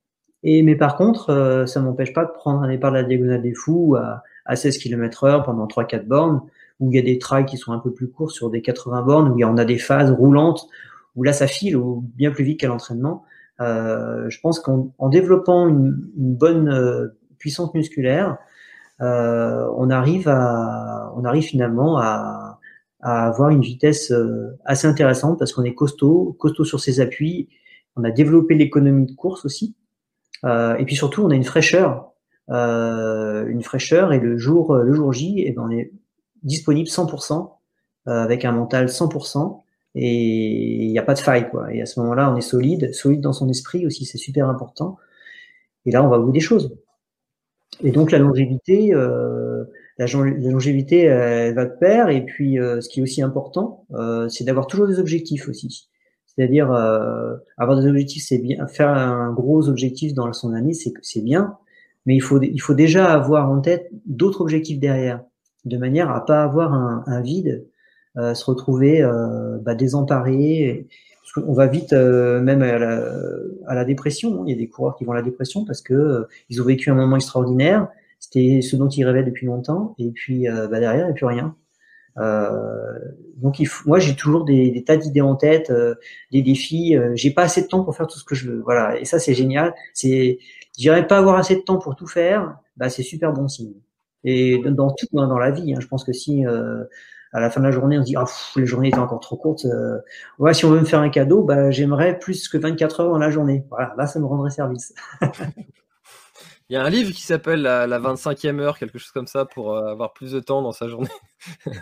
Et 0.43 0.61
mais 0.61 0.75
par 0.75 0.97
contre, 0.97 1.63
ça 1.67 1.79
m'empêche 1.79 2.13
pas 2.13 2.25
de 2.25 2.31
prendre 2.31 2.61
un 2.61 2.67
départ 2.67 2.91
de 2.91 2.97
la 2.97 3.03
diagonale 3.03 3.41
des 3.41 3.53
fous 3.53 3.95
à 3.95 4.23
à 4.45 4.55
16 4.55 4.77
km 4.77 5.23
heure 5.23 5.43
pendant 5.43 5.67
3-4 5.67 6.05
bornes, 6.05 6.41
où 6.79 6.91
il 6.91 6.95
y 6.95 6.99
a 6.99 7.01
des 7.01 7.17
trails 7.17 7.45
qui 7.45 7.57
sont 7.57 7.71
un 7.71 7.79
peu 7.79 7.93
plus 7.93 8.09
courts 8.09 8.31
sur 8.31 8.49
des 8.49 8.61
80 8.61 9.01
bornes, 9.03 9.31
où 9.31 9.37
il 9.37 9.41
y 9.41 9.43
a 9.43 9.65
des 9.65 9.77
phases 9.77 10.11
roulantes, 10.11 10.67
où 11.15 11.23
là 11.23 11.33
ça 11.33 11.47
file 11.47 11.77
ou 11.77 12.03
bien 12.15 12.31
plus 12.31 12.43
vite 12.43 12.59
qu'à 12.59 12.67
l'entraînement. 12.67 13.23
Euh, 13.63 14.29
je 14.29 14.39
pense 14.41 14.59
qu'en 14.59 15.09
développant 15.09 15.67
une, 15.67 15.95
bonne 16.15 16.69
euh, 16.69 17.19
puissance 17.37 17.73
musculaire, 17.73 18.37
on 18.99 19.89
arrive 19.89 20.29
à, 20.29 21.11
on 21.17 21.25
arrive 21.25 21.43
finalement 21.43 21.97
à, 21.97 22.59
avoir 23.01 23.49
une 23.49 23.61
vitesse 23.61 24.13
assez 24.63 24.87
intéressante 24.87 25.37
parce 25.37 25.51
qu'on 25.51 25.65
est 25.65 25.75
costaud, 25.75 26.37
costaud 26.39 26.63
sur 26.63 26.79
ses 26.79 27.01
appuis. 27.01 27.49
On 27.97 28.05
a 28.05 28.11
développé 28.11 28.55
l'économie 28.55 29.05
de 29.05 29.13
course 29.13 29.43
aussi. 29.43 29.75
et 30.45 30.85
puis 30.85 30.95
surtout, 30.95 31.21
on 31.23 31.29
a 31.31 31.35
une 31.35 31.43
fraîcheur, 31.43 32.13
une 32.47 33.61
fraîcheur. 33.61 34.13
Et 34.13 34.19
le 34.19 34.37
jour, 34.37 34.73
le 34.77 34.93
jour 34.93 35.11
J, 35.11 35.43
eh 35.45 35.51
ben, 35.51 35.63
on 35.65 35.71
est 35.71 35.91
disponible 36.43 36.87
100% 36.87 37.51
avec 38.05 38.45
un 38.45 38.53
mental 38.53 38.85
100% 38.85 39.63
et 39.95 40.85
il 40.85 40.91
n'y 40.91 40.99
a 40.99 41.03
pas 41.03 41.13
de 41.13 41.19
faille 41.19 41.49
quoi. 41.49 41.73
Et 41.73 41.81
à 41.81 41.85
ce 41.85 41.99
moment-là, 41.99 42.31
on 42.31 42.37
est 42.37 42.41
solide, 42.41 42.93
solide 42.93 43.21
dans 43.21 43.33
son 43.33 43.49
esprit 43.49 43.85
aussi, 43.85 44.05
c'est 44.05 44.17
super 44.17 44.49
important. 44.49 44.97
Et 45.85 45.91
là, 45.91 46.03
on 46.03 46.09
va 46.09 46.19
au 46.19 46.25
bout 46.25 46.31
des 46.31 46.39
choses. 46.39 46.75
Et 47.81 47.91
donc 47.91 48.11
la 48.11 48.19
longévité, 48.19 48.93
euh, 48.93 49.63
la, 49.97 50.05
longévité, 50.07 51.01
elle 51.01 51.55
va 51.55 51.65
de 51.65 51.75
pair. 51.79 52.09
Et 52.09 52.25
puis, 52.25 52.59
euh, 52.59 52.81
ce 52.81 52.89
qui 52.89 52.99
est 52.99 53.03
aussi 53.03 53.21
important, 53.21 53.85
euh, 53.93 54.27
c'est 54.29 54.43
d'avoir 54.43 54.67
toujours 54.67 54.87
des 54.87 54.99
objectifs 54.99 55.47
aussi. 55.47 55.89
C'est-à-dire 56.25 56.71
euh, 56.71 57.35
avoir 57.57 57.79
des 57.79 57.87
objectifs, 57.87 58.23
c'est 58.27 58.39
bien. 58.39 58.65
Faire 58.67 58.89
un 58.89 59.31
gros 59.31 59.69
objectif 59.69 60.13
dans 60.13 60.31
son 60.33 60.53
année, 60.53 60.73
c'est 60.73 60.93
c'est 61.01 61.21
bien. 61.21 61.57
Mais 62.05 62.15
il 62.15 62.21
faut 62.21 62.41
il 62.41 62.59
faut 62.59 62.73
déjà 62.73 63.11
avoir 63.13 63.49
en 63.49 63.61
tête 63.61 63.89
d'autres 64.05 64.41
objectifs 64.41 64.79
derrière, 64.79 65.21
de 65.65 65.77
manière 65.77 66.09
à 66.09 66.25
pas 66.25 66.43
avoir 66.43 66.73
un, 66.73 67.03
un 67.05 67.21
vide 67.21 67.67
se 68.15 68.45
retrouver 68.45 69.01
euh, 69.01 69.57
bah, 69.59 69.75
désemparé. 69.75 70.87
Parce 71.21 71.47
on 71.47 71.53
va 71.53 71.67
vite 71.67 71.93
euh, 71.93 72.41
même 72.41 72.61
à 72.61 72.77
la, 72.77 73.03
à 73.67 73.75
la, 73.75 73.85
dépression. 73.85 74.43
Il 74.45 74.51
y 74.51 74.53
a 74.53 74.57
des 74.57 74.67
coureurs 74.67 74.95
qui 74.95 75.05
vont 75.05 75.13
à 75.13 75.15
la 75.15 75.21
dépression 75.21 75.65
parce 75.65 75.81
que 75.81 76.27
ils 76.49 76.61
ont 76.61 76.65
vécu 76.65 76.89
un 76.91 76.95
moment 76.95 77.15
extraordinaire. 77.15 77.87
C'était 78.19 78.61
ce 78.61 78.75
dont 78.75 78.87
ils 78.87 79.03
rêvaient 79.03 79.23
depuis 79.23 79.45
longtemps. 79.47 79.95
Et 79.99 80.11
puis 80.11 80.47
bah, 80.47 80.79
derrière, 80.79 81.03
il 81.03 81.05
n'y 81.05 81.11
a 81.11 81.13
plus 81.13 81.25
rien. 81.25 81.55
Euh, 82.19 82.99
donc 83.37 83.59
il 83.59 83.65
faut, 83.65 83.87
moi 83.89 83.99
j'ai 83.99 84.15
toujours 84.15 84.45
des, 84.45 84.83
tas 84.85 84.97
d'idées 84.97 85.21
en 85.21 85.35
tête, 85.35 85.69
euh, 85.69 85.95
des 86.31 86.41
défis. 86.41 86.95
Euh, 86.95 87.11
j'ai 87.15 87.31
pas 87.31 87.43
assez 87.43 87.63
de 87.63 87.67
temps 87.67 87.83
pour 87.83 87.95
faire 87.95 88.07
tout 88.07 88.19
ce 88.19 88.25
que 88.25 88.35
je 88.35 88.49
veux. 88.49 88.61
Voilà, 88.61 88.99
et 88.99 89.05
ça 89.05 89.19
c'est 89.19 89.33
génial. 89.33 89.73
C'est, 89.93 90.39
j'irais 90.77 91.07
pas 91.07 91.17
avoir 91.17 91.37
assez 91.37 91.55
de 91.55 91.61
temps 91.61 91.77
pour 91.79 91.95
tout 91.95 92.07
faire. 92.07 92.57
Bah 92.77 92.89
c'est 92.89 93.03
super 93.03 93.33
bon 93.33 93.47
signe. 93.47 93.73
Et 94.23 94.59
dans 94.59 94.91
tout, 94.91 95.07
hein, 95.17 95.27
dans 95.27 95.37
la 95.39 95.51
vie, 95.51 95.73
hein, 95.73 95.79
je 95.81 95.87
pense 95.87 96.03
que 96.03 96.13
si 96.13 96.45
à 97.33 97.39
la 97.39 97.49
fin 97.49 97.59
de 97.59 97.65
la 97.65 97.71
journée, 97.71 97.97
on 97.97 98.01
se 98.01 98.05
dit 98.05 98.15
ah, 98.15 98.25
les 98.55 98.65
journées 98.65 98.89
étaient 98.89 98.99
encore 98.99 99.19
trop 99.19 99.35
courtes. 99.35 99.65
Euh, 99.65 99.97
ouais, 100.37 100.53
si 100.53 100.65
on 100.65 100.69
veut 100.69 100.79
me 100.79 100.85
faire 100.85 100.99
un 100.99 101.09
cadeau, 101.09 101.43
bah, 101.43 101.71
j'aimerais 101.71 102.19
plus 102.19 102.47
que 102.47 102.57
24 102.57 102.99
heures 103.01 103.09
dans 103.09 103.17
la 103.17 103.31
journée. 103.31 103.65
Voilà, 103.69 103.93
là, 103.97 104.05
ça 104.05 104.19
me 104.19 104.25
rendrait 104.25 104.51
service. 104.51 104.93
Il 106.69 106.73
y 106.73 106.75
a 106.77 106.83
un 106.83 106.89
livre 106.89 107.11
qui 107.11 107.21
s'appelle 107.21 107.61
la, 107.61 107.99
25e 107.99 108.59
heure, 108.59 108.77
quelque 108.79 108.97
chose 108.97 109.11
comme 109.11 109.27
ça, 109.27 109.45
pour 109.45 109.73
euh, 109.73 109.91
avoir 109.91 110.13
plus 110.13 110.31
de 110.31 110.39
temps 110.39 110.61
dans 110.61 110.71
sa 110.71 110.87
journée. 110.87 111.09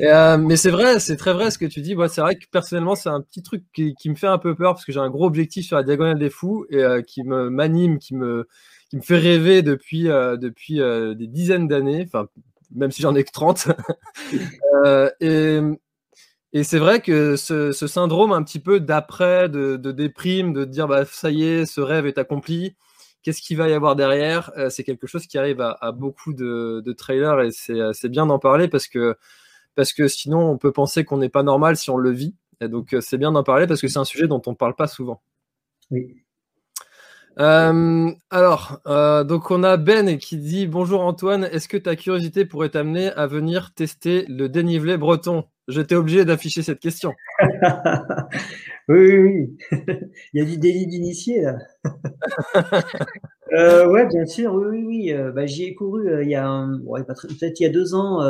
Euh, 0.00 0.36
mais 0.36 0.56
c'est 0.56 0.70
vrai, 0.70 1.00
c'est 1.00 1.16
très 1.16 1.32
vrai 1.32 1.50
ce 1.50 1.58
que 1.58 1.64
tu 1.64 1.80
dis. 1.80 1.96
Moi, 1.96 2.08
c'est 2.08 2.20
vrai 2.20 2.36
que 2.36 2.44
personnellement, 2.52 2.94
c'est 2.94 3.08
un 3.08 3.20
petit 3.20 3.42
truc 3.42 3.64
qui, 3.72 3.94
me 4.06 4.14
fait 4.14 4.26
un 4.26 4.38
peu 4.38 4.54
peur 4.54 4.74
parce 4.74 4.84
que 4.84 4.92
j'ai 4.92 5.00
un 5.00 5.10
gros 5.10 5.26
objectif 5.26 5.66
sur 5.66 5.76
la 5.76 5.82
diagonale 5.82 6.18
des 6.18 6.30
fous 6.30 6.66
et 6.70 6.84
qui 7.06 7.24
me 7.24 7.50
m'anime, 7.50 7.98
qui 7.98 8.14
me 8.14 8.46
qui 8.90 8.96
me 8.96 9.02
fait 9.02 9.18
rêver 9.18 9.62
depuis 9.62 10.04
depuis 10.04 10.76
des 11.16 11.26
dizaines 11.26 11.66
d'années, 11.68 12.06
enfin 12.06 12.28
même 12.72 12.90
si 12.90 13.02
j'en 13.02 13.14
ai 13.14 13.24
que 13.24 13.32
30. 13.32 13.68
Euh, 14.86 15.10
et, 16.54 16.64
c'est 16.64 16.78
vrai 16.78 17.02
que 17.02 17.36
ce, 17.36 17.72
syndrome 17.72 18.32
un 18.32 18.42
petit 18.42 18.60
peu 18.60 18.80
d'après, 18.80 19.50
de, 19.50 19.76
déprime, 19.76 20.54
de 20.54 20.64
dire 20.64 20.88
bah, 20.88 21.04
ça 21.04 21.30
y 21.30 21.44
est, 21.44 21.66
ce 21.66 21.82
rêve 21.82 22.06
est 22.06 22.16
accompli, 22.16 22.76
qu'est-ce 23.22 23.42
qu'il 23.42 23.58
va 23.58 23.68
y 23.68 23.74
avoir 23.74 23.94
derrière 23.94 24.52
euh, 24.56 24.70
C'est 24.70 24.84
quelque 24.84 25.06
chose 25.06 25.26
qui 25.26 25.36
arrive 25.36 25.60
à, 25.60 25.92
beaucoup 25.92 26.32
de, 26.32 26.94
trailers 26.96 27.40
et 27.42 27.50
c'est 27.52 28.08
bien 28.08 28.24
d'en 28.24 28.38
parler 28.38 28.68
parce 28.68 28.88
que, 28.88 29.18
parce 29.74 29.92
que 29.92 30.08
sinon 30.08 30.50
on 30.50 30.56
peut 30.56 30.72
penser 30.72 31.04
qu'on 31.04 31.18
n'est 31.18 31.28
pas 31.28 31.42
normal 31.42 31.76
si 31.76 31.90
on 31.90 31.98
le 31.98 32.10
vit. 32.10 32.34
Et 32.62 32.68
donc 32.68 32.96
c'est 33.00 33.18
bien 33.18 33.32
d'en 33.32 33.44
parler 33.44 33.66
parce 33.66 33.82
que 33.82 33.88
c'est 33.88 33.98
un 33.98 34.06
sujet 34.06 34.26
dont 34.26 34.40
on 34.46 34.52
ne 34.52 34.56
parle 34.56 34.76
pas 34.76 34.86
souvent. 34.86 35.20
Oui. 35.90 36.22
Euh, 37.40 38.10
alors, 38.28 38.82
euh, 38.86 39.24
donc 39.24 39.50
on 39.50 39.62
a 39.62 39.78
Ben 39.78 40.18
qui 40.18 40.36
dit 40.36 40.66
bonjour 40.66 41.00
Antoine, 41.00 41.44
est-ce 41.44 41.68
que 41.68 41.78
ta 41.78 41.96
curiosité 41.96 42.44
pourrait 42.44 42.68
t'amener 42.68 43.10
à 43.12 43.26
venir 43.26 43.72
tester 43.72 44.26
le 44.28 44.50
dénivelé 44.50 44.98
breton? 44.98 45.44
J'étais 45.66 45.94
obligé 45.94 46.26
d'afficher 46.26 46.62
cette 46.62 46.80
question. 46.80 47.14
oui, 48.88 49.16
oui, 49.16 49.56
il 50.34 50.40
y 50.40 50.42
a 50.42 50.44
du 50.44 50.58
délit 50.58 50.86
d'initié 50.86 51.40
là. 51.40 51.56
euh, 53.54 53.88
ouais, 53.88 54.06
bien 54.06 54.26
sûr, 54.26 54.52
oui, 54.52 54.66
oui, 54.68 54.84
oui. 54.86 55.12
Euh, 55.14 55.32
bah, 55.32 55.46
j'y 55.46 55.64
ai 55.64 55.74
couru 55.74 56.22
il 56.22 56.28
y 56.28 56.34
a 56.34 56.68
peut-être 57.06 57.58
il 57.58 57.62
y 57.62 57.66
a 57.66 57.70
deux 57.70 57.94
ans 57.94 58.20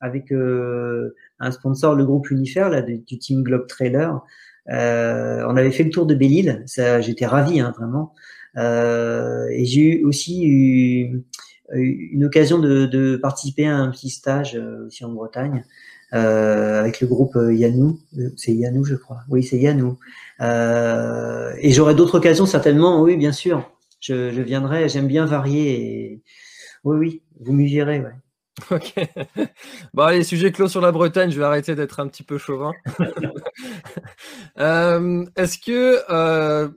avec 0.00 0.32
un 0.32 1.50
sponsor, 1.52 1.94
le 1.94 2.04
groupe 2.04 2.26
là, 2.56 2.82
du, 2.82 3.18
team 3.18 3.44
Globe 3.44 3.68
Trailer. 3.68 4.20
on 4.66 5.56
avait 5.56 5.70
fait 5.70 5.84
le 5.84 5.90
tour 5.90 6.06
de 6.06 6.16
Belle-Île, 6.16 6.64
j'étais 6.66 7.26
ravi, 7.26 7.60
hein, 7.60 7.72
vraiment. 7.78 8.14
Euh, 8.56 9.46
et 9.50 9.64
j'ai 9.64 10.00
eu 10.00 10.04
aussi 10.04 10.46
eu, 10.46 11.22
une 11.74 12.24
occasion 12.24 12.58
de, 12.58 13.16
participer 13.16 13.66
à 13.66 13.76
un 13.76 13.90
petit 13.90 14.10
stage 14.10 14.54
euh, 14.56 14.86
aussi 14.86 15.04
en 15.04 15.10
Bretagne 15.10 15.64
euh, 16.14 16.80
avec 16.80 17.00
le 17.00 17.06
groupe 17.06 17.36
Yanou. 17.36 18.00
C'est 18.36 18.54
Yanou, 18.54 18.84
je 18.84 18.94
crois. 18.94 19.20
Oui, 19.28 19.42
c'est 19.42 19.58
Yanou. 19.58 19.98
Euh, 20.40 21.52
et 21.58 21.72
j'aurai 21.72 21.94
d'autres 21.94 22.16
occasions 22.16 22.46
certainement. 22.46 23.02
Oui, 23.02 23.16
bien 23.16 23.32
sûr. 23.32 23.70
Je, 24.00 24.40
viendrai. 24.40 24.88
J'aime 24.88 25.08
bien 25.08 25.26
varier. 25.26 26.22
Oui, 26.84 26.96
oui. 26.96 27.22
Vous 27.40 27.52
m'y 27.52 27.72
verrez. 27.72 28.02
Ok. 28.72 28.92
Bon, 29.94 30.02
allez, 30.02 30.24
sujet 30.24 30.50
clos 30.50 30.66
sur 30.66 30.80
la 30.80 30.90
Bretagne. 30.90 31.30
Je 31.30 31.38
vais 31.38 31.44
arrêter 31.44 31.76
d'être 31.76 32.00
un 32.00 32.08
petit 32.08 32.24
peu 32.24 32.38
chauvin. 32.38 32.72
Est-ce 34.56 35.58
que 35.58 36.68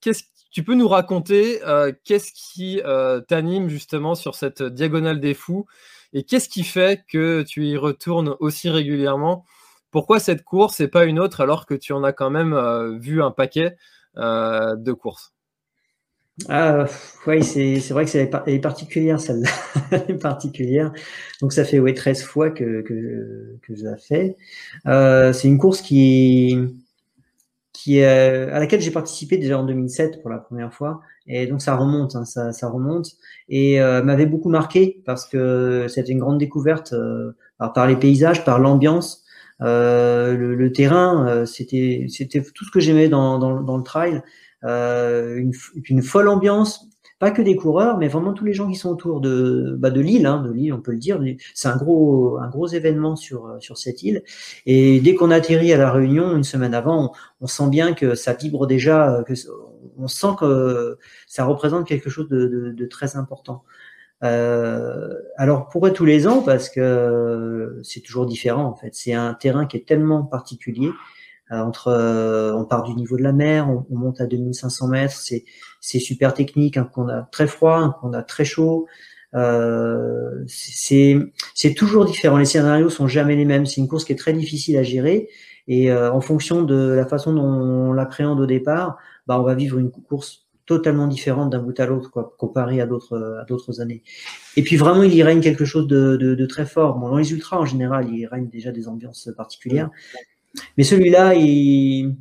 qu'est-ce 0.00 0.24
tu 0.52 0.62
peux 0.62 0.74
nous 0.74 0.86
raconter 0.86 1.60
euh, 1.66 1.92
qu'est-ce 2.04 2.30
qui 2.32 2.80
euh, 2.84 3.20
t'anime 3.20 3.68
justement 3.68 4.14
sur 4.14 4.34
cette 4.34 4.62
diagonale 4.62 5.18
des 5.18 5.34
fous 5.34 5.66
et 6.12 6.24
qu'est-ce 6.24 6.50
qui 6.50 6.62
fait 6.62 7.04
que 7.10 7.42
tu 7.42 7.66
y 7.66 7.76
retournes 7.78 8.36
aussi 8.38 8.68
régulièrement? 8.68 9.46
Pourquoi 9.90 10.20
cette 10.20 10.44
course 10.44 10.80
et 10.80 10.88
pas 10.88 11.06
une 11.06 11.18
autre 11.18 11.40
alors 11.40 11.64
que 11.64 11.74
tu 11.74 11.94
en 11.94 12.04
as 12.04 12.12
quand 12.12 12.30
même 12.30 12.52
euh, 12.52 12.98
vu 12.98 13.22
un 13.22 13.30
paquet 13.30 13.76
de 14.14 14.92
courses? 14.92 15.32
Ah, 16.48 16.84
oui, 17.26 17.42
c'est, 17.42 17.78
vrai 17.90 18.04
que 18.04 18.10
c'est 18.10 18.30
est 18.46 18.58
particulière 18.58 19.18
celle-là, 19.20 19.48
est 20.08 20.20
particulière. 20.20 20.92
Donc 21.40 21.54
ça 21.54 21.64
fait 21.64 21.78
ouais 21.78 21.94
13 21.94 22.22
fois 22.22 22.50
que 22.50 22.82
que, 22.82 23.58
que 23.62 23.74
je 23.74 23.84
la 23.84 23.96
fais. 23.96 24.36
c'est 24.84 25.48
une 25.48 25.58
course 25.58 25.80
qui 25.80 26.58
qui 27.82 27.98
est, 27.98 28.04
à 28.04 28.60
laquelle 28.60 28.80
j'ai 28.80 28.92
participé 28.92 29.38
déjà 29.38 29.58
en 29.58 29.64
2007 29.64 30.22
pour 30.22 30.30
la 30.30 30.38
première 30.38 30.72
fois. 30.72 31.00
Et 31.26 31.48
donc 31.48 31.60
ça 31.62 31.74
remonte, 31.74 32.14
hein, 32.14 32.24
ça, 32.24 32.52
ça, 32.52 32.68
remonte. 32.68 33.10
Et 33.48 33.80
euh, 33.80 34.04
m'avait 34.04 34.26
beaucoup 34.26 34.48
marqué 34.48 35.02
parce 35.04 35.26
que 35.26 35.86
c'était 35.88 36.12
une 36.12 36.20
grande 36.20 36.38
découverte 36.38 36.92
euh, 36.92 37.32
par 37.74 37.88
les 37.88 37.96
paysages, 37.96 38.44
par 38.44 38.60
l'ambiance, 38.60 39.24
euh, 39.62 40.36
le, 40.36 40.54
le, 40.54 40.72
terrain. 40.72 41.26
Euh, 41.28 41.44
c'était 41.44 42.06
c'était 42.08 42.40
tout 42.40 42.64
ce 42.64 42.70
que 42.70 42.78
j'aimais 42.78 43.08
dans, 43.08 43.40
dans, 43.40 43.60
dans, 43.60 43.76
le 43.76 43.82
trail. 43.82 44.22
Euh, 44.62 45.36
une, 45.36 45.52
une 45.88 46.02
folle 46.02 46.28
ambiance, 46.28 46.88
pas 47.22 47.30
que 47.30 47.40
des 47.40 47.54
coureurs, 47.54 47.98
mais 47.98 48.08
vraiment 48.08 48.32
tous 48.32 48.44
les 48.44 48.52
gens 48.52 48.68
qui 48.68 48.74
sont 48.74 48.90
autour 48.90 49.20
de, 49.20 49.76
bah 49.78 49.90
de 49.90 50.00
l'île, 50.00 50.26
hein, 50.26 50.42
de 50.42 50.72
on 50.72 50.80
peut 50.80 50.90
le 50.90 50.98
dire. 50.98 51.22
C'est 51.54 51.68
un 51.68 51.76
gros, 51.76 52.38
un 52.38 52.48
gros 52.48 52.66
événement 52.66 53.14
sur 53.14 53.56
sur 53.60 53.78
cette 53.78 54.02
île. 54.02 54.24
Et 54.66 55.00
dès 55.00 55.14
qu'on 55.14 55.30
atterrit 55.30 55.72
à 55.72 55.76
la 55.76 55.92
Réunion 55.92 56.36
une 56.36 56.42
semaine 56.42 56.74
avant, 56.74 57.12
on, 57.40 57.46
sent 57.46 57.68
bien 57.68 57.92
que 57.92 58.16
ça 58.16 58.32
vibre 58.32 58.66
déjà, 58.66 59.22
que 59.24 59.34
on 59.98 60.08
sent 60.08 60.34
que 60.40 60.98
ça 61.28 61.44
représente 61.44 61.86
quelque 61.86 62.10
chose 62.10 62.28
de 62.28 62.86
très 62.86 63.16
important. 63.16 63.62
Euh, 64.24 65.14
alors 65.36 65.68
pourquoi 65.68 65.90
tous 65.90 66.04
les 66.04 66.26
ans? 66.26 66.42
Parce 66.42 66.68
que 66.68 67.80
c'est 67.82 68.00
toujours 68.00 68.26
différent 68.26 68.64
en 68.64 68.74
fait. 68.74 68.94
C'est 68.94 69.14
un 69.14 69.34
terrain 69.34 69.66
qui 69.66 69.76
est 69.76 69.86
tellement 69.86 70.22
particulier. 70.22 70.90
Euh, 71.52 71.58
entre, 71.58 71.88
euh, 71.88 72.54
on 72.54 72.64
part 72.64 72.82
du 72.82 72.94
niveau 72.94 73.16
de 73.16 73.22
la 73.22 73.32
mer, 73.32 73.68
on, 73.68 73.86
on 73.90 73.98
monte 73.98 74.20
à 74.20 74.26
2500 74.26 74.88
mètres. 74.88 75.20
C'est 75.80 75.98
super 75.98 76.34
technique, 76.34 76.76
hein, 76.76 76.88
qu'on 76.92 77.08
a 77.08 77.22
très 77.32 77.46
froid, 77.46 77.76
hein, 77.76 77.96
qu'on 78.00 78.12
a 78.12 78.22
très 78.22 78.44
chaud. 78.44 78.86
Euh, 79.34 80.44
c'est 80.46 81.74
toujours 81.76 82.04
différent. 82.04 82.36
Les 82.36 82.44
scénarios 82.44 82.90
sont 82.90 83.08
jamais 83.08 83.36
les 83.36 83.44
mêmes. 83.44 83.66
C'est 83.66 83.80
une 83.80 83.88
course 83.88 84.04
qui 84.04 84.12
est 84.12 84.16
très 84.16 84.32
difficile 84.32 84.76
à 84.76 84.82
gérer 84.82 85.28
et 85.68 85.90
euh, 85.90 86.10
en 86.12 86.20
fonction 86.20 86.62
de 86.62 86.74
la 86.74 87.06
façon 87.06 87.32
dont 87.32 87.42
on 87.42 87.92
l'appréhende 87.92 88.40
au 88.40 88.46
départ, 88.46 88.98
bah 89.26 89.38
on 89.38 89.44
va 89.44 89.54
vivre 89.54 89.78
une 89.78 89.90
course 89.90 90.46
totalement 90.66 91.06
différente 91.06 91.50
d'un 91.50 91.60
bout 91.60 91.78
à 91.78 91.86
l'autre, 91.86 92.10
quoi, 92.10 92.34
comparé 92.38 92.80
à 92.80 92.86
d'autres 92.86 93.80
années. 93.80 94.02
Et 94.56 94.62
puis 94.62 94.76
vraiment, 94.76 95.02
il 95.02 95.14
y 95.14 95.22
règne 95.22 95.40
quelque 95.40 95.64
chose 95.64 95.86
de, 95.86 96.46
très 96.46 96.66
fort. 96.66 96.98
Bon, 96.98 97.10
dans 97.10 97.16
les 97.16 97.32
ultras 97.32 97.58
en 97.58 97.66
général, 97.66 98.08
il 98.12 98.26
règne 98.26 98.48
déjà 98.48 98.70
des 98.70 98.88
ambiances 98.88 99.28
particulières. 99.36 99.90
Mais 100.76 100.84
celui-là, 100.84 101.34
il, 101.34 102.16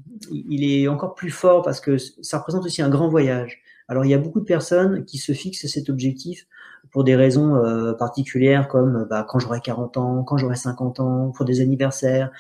est 0.50 0.88
encore 0.88 1.16
plus 1.16 1.32
fort 1.32 1.62
parce 1.64 1.80
que 1.80 1.98
ça 1.98 2.38
représente 2.38 2.66
aussi 2.66 2.82
un 2.82 2.90
grand 2.90 3.10
voyage. 3.10 3.62
Alors 3.88 4.06
il 4.06 4.12
y 4.12 4.14
a 4.14 4.18
beaucoup 4.18 4.40
de 4.40 4.46
personnes 4.46 5.04
qui 5.06 5.18
se 5.18 5.34
fixent 5.34 5.68
cet 5.68 5.90
objectif 5.90 6.48
pour 6.92 7.04
des 7.04 7.16
raisons 7.16 7.56
euh, 7.56 7.94
particulières 7.94 8.68
comme 8.68 9.08
bah, 9.10 9.26
quand 9.28 9.40
j'aurai 9.40 9.62
40 9.62 9.98
ans, 9.98 10.24
quand 10.24 10.38
j'aurai 10.38 10.56
50 10.56 11.00
ans, 11.00 11.32
pour 11.36 11.46
des 11.46 11.62
anniversaires, 11.62 12.32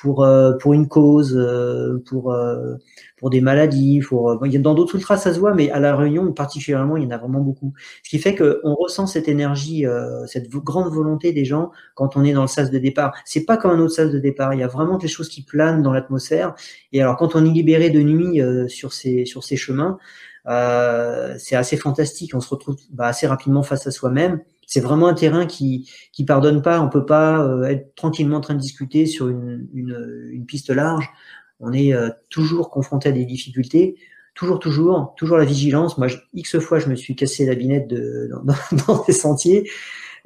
pour 0.00 0.24
euh, 0.24 0.52
pour 0.58 0.72
une 0.72 0.88
cause, 0.88 1.36
euh, 1.36 2.02
pour 2.06 2.32
euh, 2.32 2.76
pour 3.18 3.28
des 3.28 3.40
maladies, 3.40 4.00
pour 4.00 4.38
dans 4.38 4.74
d'autres 4.74 4.94
ultras 4.94 5.18
ça 5.18 5.34
se 5.34 5.38
voit, 5.38 5.54
mais 5.54 5.70
à 5.70 5.78
la 5.78 5.94
Réunion 5.94 6.32
particulièrement 6.32 6.96
il 6.96 7.04
y 7.04 7.06
en 7.06 7.10
a 7.10 7.18
vraiment 7.18 7.40
beaucoup. 7.40 7.74
Ce 8.02 8.08
qui 8.08 8.18
fait 8.18 8.34
que 8.34 8.60
on 8.64 8.74
ressent 8.74 9.06
cette 9.06 9.28
énergie, 9.28 9.84
cette 10.26 10.48
grande 10.48 10.90
volonté 10.92 11.32
des 11.32 11.44
gens 11.44 11.70
quand 11.94 12.16
on 12.16 12.24
est 12.24 12.32
dans 12.32 12.42
le 12.42 12.48
sas 12.48 12.70
de 12.70 12.78
départ. 12.78 13.12
C'est 13.26 13.44
pas 13.44 13.56
comme 13.58 13.72
un 13.72 13.80
autre 13.80 13.92
sas 13.92 14.10
de 14.10 14.18
départ. 14.18 14.54
Il 14.54 14.60
y 14.60 14.62
a 14.62 14.68
vraiment 14.68 14.96
des 14.96 15.08
choses 15.08 15.28
qui 15.28 15.42
planent 15.42 15.82
dans 15.82 15.92
l'atmosphère. 15.92 16.54
Et 16.92 17.02
alors 17.02 17.16
quand 17.16 17.36
on 17.36 17.44
est 17.44 17.50
libéré 17.50 17.90
de 17.90 18.00
nuit 18.00 18.40
sur 18.68 18.92
ces 18.94 19.26
sur 19.26 19.44
ces 19.44 19.56
chemins, 19.56 19.98
c'est 20.46 21.56
assez 21.56 21.76
fantastique. 21.76 22.34
On 22.34 22.40
se 22.40 22.48
retrouve 22.48 22.76
bah, 22.90 23.06
assez 23.06 23.26
rapidement 23.26 23.62
face 23.62 23.86
à 23.86 23.90
soi-même 23.90 24.40
c'est 24.70 24.80
vraiment 24.80 25.08
un 25.08 25.14
terrain 25.14 25.46
qui 25.46 25.90
qui 26.12 26.24
pardonne 26.24 26.62
pas. 26.62 26.80
On 26.80 26.88
peut 26.88 27.04
pas 27.04 27.42
euh, 27.42 27.64
être 27.64 27.92
tranquillement 27.96 28.36
en 28.36 28.40
train 28.40 28.54
de 28.54 28.60
discuter 28.60 29.04
sur 29.04 29.28
une, 29.28 29.68
une, 29.74 30.30
une 30.32 30.46
piste 30.46 30.70
large. 30.70 31.10
On 31.58 31.72
est 31.72 31.92
euh, 31.92 32.08
toujours 32.28 32.70
confronté 32.70 33.08
à 33.08 33.12
des 33.12 33.24
difficultés. 33.24 33.96
Toujours, 34.34 34.60
toujours, 34.60 35.14
toujours 35.16 35.38
la 35.38 35.44
vigilance. 35.44 35.98
Moi, 35.98 36.06
x 36.34 36.60
fois, 36.60 36.78
je 36.78 36.88
me 36.88 36.94
suis 36.94 37.16
cassé 37.16 37.46
la 37.46 37.56
binette 37.56 37.88
de, 37.88 38.30
dans, 38.44 38.54
dans 38.86 39.04
des 39.04 39.12
sentiers, 39.12 39.68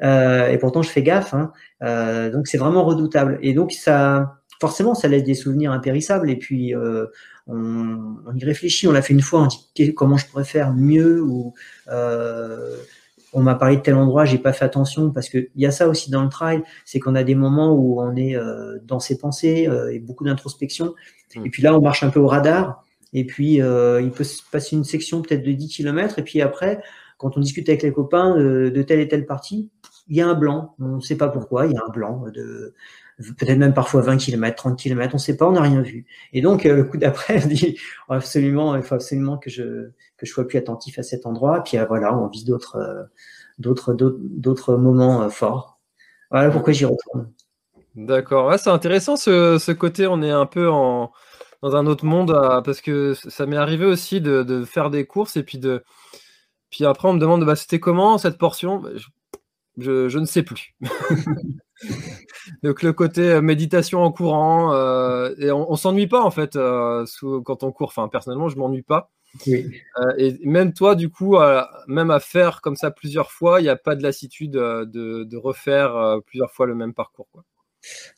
euh, 0.02 0.48
et 0.48 0.58
pourtant, 0.58 0.82
je 0.82 0.90
fais 0.90 1.02
gaffe. 1.02 1.32
Hein. 1.32 1.50
Euh, 1.82 2.30
donc, 2.30 2.46
c'est 2.46 2.58
vraiment 2.58 2.84
redoutable. 2.84 3.38
Et 3.42 3.54
donc, 3.54 3.72
ça, 3.72 4.40
forcément, 4.60 4.94
ça 4.94 5.08
laisse 5.08 5.24
des 5.24 5.34
souvenirs 5.34 5.72
impérissables. 5.72 6.30
Et 6.30 6.36
puis, 6.36 6.74
euh, 6.74 7.06
on, 7.46 8.16
on, 8.26 8.34
y 8.36 8.44
réfléchit. 8.44 8.86
On 8.88 8.92
l'a 8.92 9.02
fait 9.02 9.14
une 9.14 9.22
fois. 9.22 9.42
On 9.42 9.48
dit 9.76 9.94
comment 9.94 10.16
je 10.16 10.26
pourrais 10.26 10.44
faire 10.44 10.72
mieux 10.72 11.22
ou 11.22 11.54
euh, 11.88 12.76
on 13.34 13.42
m'a 13.42 13.56
parlé 13.56 13.76
de 13.76 13.82
tel 13.82 13.96
endroit, 13.96 14.24
j'ai 14.24 14.38
pas 14.38 14.52
fait 14.52 14.64
attention 14.64 15.10
parce 15.10 15.28
que 15.28 15.38
il 15.38 15.62
y 15.62 15.66
a 15.66 15.72
ça 15.72 15.88
aussi 15.88 16.10
dans 16.10 16.22
le 16.22 16.28
trail, 16.28 16.62
c'est 16.84 17.00
qu'on 17.00 17.16
a 17.16 17.24
des 17.24 17.34
moments 17.34 17.72
où 17.74 18.00
on 18.00 18.14
est 18.16 18.36
euh, 18.36 18.78
dans 18.84 19.00
ses 19.00 19.18
pensées 19.18 19.66
euh, 19.68 19.92
et 19.92 19.98
beaucoup 19.98 20.24
d'introspection. 20.24 20.94
Mm. 21.34 21.46
Et 21.46 21.50
puis 21.50 21.62
là, 21.62 21.76
on 21.76 21.80
marche 21.80 22.04
un 22.04 22.10
peu 22.10 22.20
au 22.20 22.28
radar. 22.28 22.84
Et 23.12 23.26
puis 23.26 23.60
euh, 23.60 24.00
il 24.00 24.10
peut 24.10 24.24
se 24.24 24.40
passer 24.50 24.76
une 24.76 24.84
section 24.84 25.20
peut-être 25.22 25.42
de 25.42 25.52
10 25.52 25.68
km. 25.68 26.18
Et 26.18 26.22
puis 26.22 26.40
après, 26.40 26.80
quand 27.18 27.36
on 27.36 27.40
discute 27.40 27.68
avec 27.68 27.82
les 27.82 27.92
copains 27.92 28.36
de, 28.36 28.82
telle 28.82 29.00
et 29.00 29.08
telle 29.08 29.26
partie, 29.26 29.70
il 30.08 30.16
y 30.16 30.20
a 30.20 30.28
un 30.28 30.34
blanc. 30.34 30.74
On 30.78 30.96
ne 30.96 31.00
sait 31.00 31.16
pas 31.16 31.28
pourquoi. 31.28 31.66
Il 31.66 31.72
y 31.72 31.76
a 31.76 31.82
un 31.86 31.90
blanc 31.90 32.24
de 32.32 32.74
peut-être 33.18 33.58
même 33.58 33.74
parfois 33.74 34.00
20 34.00 34.16
km, 34.16 34.56
30 34.56 34.78
km, 34.78 35.14
on 35.14 35.16
ne 35.16 35.20
sait 35.20 35.36
pas, 35.36 35.48
on 35.48 35.52
n'a 35.52 35.62
rien 35.62 35.82
vu. 35.82 36.06
Et 36.32 36.40
donc 36.40 36.64
le 36.64 36.84
coup 36.84 36.96
d'après, 36.96 37.42
on 37.44 37.48
dit 37.48 37.78
absolument, 38.08 38.76
il 38.76 38.82
faut 38.82 38.94
absolument 38.94 39.38
que 39.38 39.50
je 39.50 39.90
que 40.16 40.26
je 40.26 40.32
sois 40.32 40.46
plus 40.46 40.58
attentif 40.58 40.98
à 40.98 41.02
cet 41.02 41.26
endroit. 41.26 41.62
Puis 41.62 41.78
euh, 41.78 41.84
voilà, 41.86 42.16
on 42.16 42.28
vise 42.28 42.44
d'autres, 42.44 42.76
euh, 42.76 43.04
d'autres, 43.58 43.94
d'autres 43.94 44.76
moments 44.76 45.22
euh, 45.22 45.28
forts. 45.28 45.80
Voilà 46.30 46.50
pourquoi 46.50 46.72
j'y 46.72 46.84
retourne. 46.84 47.32
D'accord, 47.94 48.48
ouais, 48.48 48.58
c'est 48.58 48.70
intéressant 48.70 49.16
ce, 49.16 49.58
ce, 49.58 49.70
côté. 49.70 50.06
On 50.06 50.22
est 50.22 50.30
un 50.30 50.46
peu 50.46 50.68
en, 50.68 51.12
dans 51.62 51.76
un 51.76 51.86
autre 51.86 52.04
monde 52.04 52.32
parce 52.64 52.80
que 52.80 53.14
ça 53.14 53.46
m'est 53.46 53.56
arrivé 53.56 53.84
aussi 53.84 54.20
de, 54.20 54.42
de, 54.42 54.64
faire 54.64 54.90
des 54.90 55.06
courses 55.06 55.36
et 55.36 55.44
puis 55.44 55.58
de 55.58 55.84
puis 56.70 56.84
après 56.84 57.06
on 57.08 57.12
me 57.12 57.20
demande 57.20 57.44
bah, 57.44 57.54
c'était 57.54 57.78
comment 57.78 58.18
cette 58.18 58.36
portion? 58.36 58.78
Bah, 58.78 58.90
je, 59.78 60.08
je, 60.08 60.18
ne 60.18 60.24
sais 60.24 60.42
plus. 60.42 60.74
Donc 62.62 62.82
le 62.82 62.92
côté 62.92 63.40
méditation 63.40 64.02
en 64.02 64.12
courant 64.12 64.72
et 65.38 65.50
on, 65.50 65.70
on 65.70 65.76
s'ennuie 65.76 66.06
pas 66.06 66.22
en 66.22 66.30
fait 66.30 66.58
sous, 67.06 67.42
quand 67.42 67.62
on 67.62 67.72
court. 67.72 67.88
Enfin 67.88 68.08
personnellement 68.08 68.48
je 68.48 68.56
m'ennuie 68.56 68.82
pas. 68.82 69.10
Euh, 69.48 70.12
et 70.16 70.38
même 70.44 70.72
toi, 70.72 70.94
du 70.94 71.10
coup, 71.10 71.36
même 71.86 72.10
à 72.10 72.20
faire 72.20 72.60
comme 72.60 72.76
ça 72.76 72.90
plusieurs 72.90 73.30
fois, 73.30 73.60
il 73.60 73.64
n'y 73.64 73.68
a 73.68 73.76
pas 73.76 73.96
de 73.96 74.02
lassitude 74.02 74.56
euh, 74.56 74.84
de, 74.86 75.36
refaire 75.36 75.96
euh, 75.96 76.20
plusieurs 76.20 76.52
fois 76.52 76.66
le 76.66 76.74
même 76.74 76.94
parcours. 76.94 77.28
Quoi. 77.32 77.44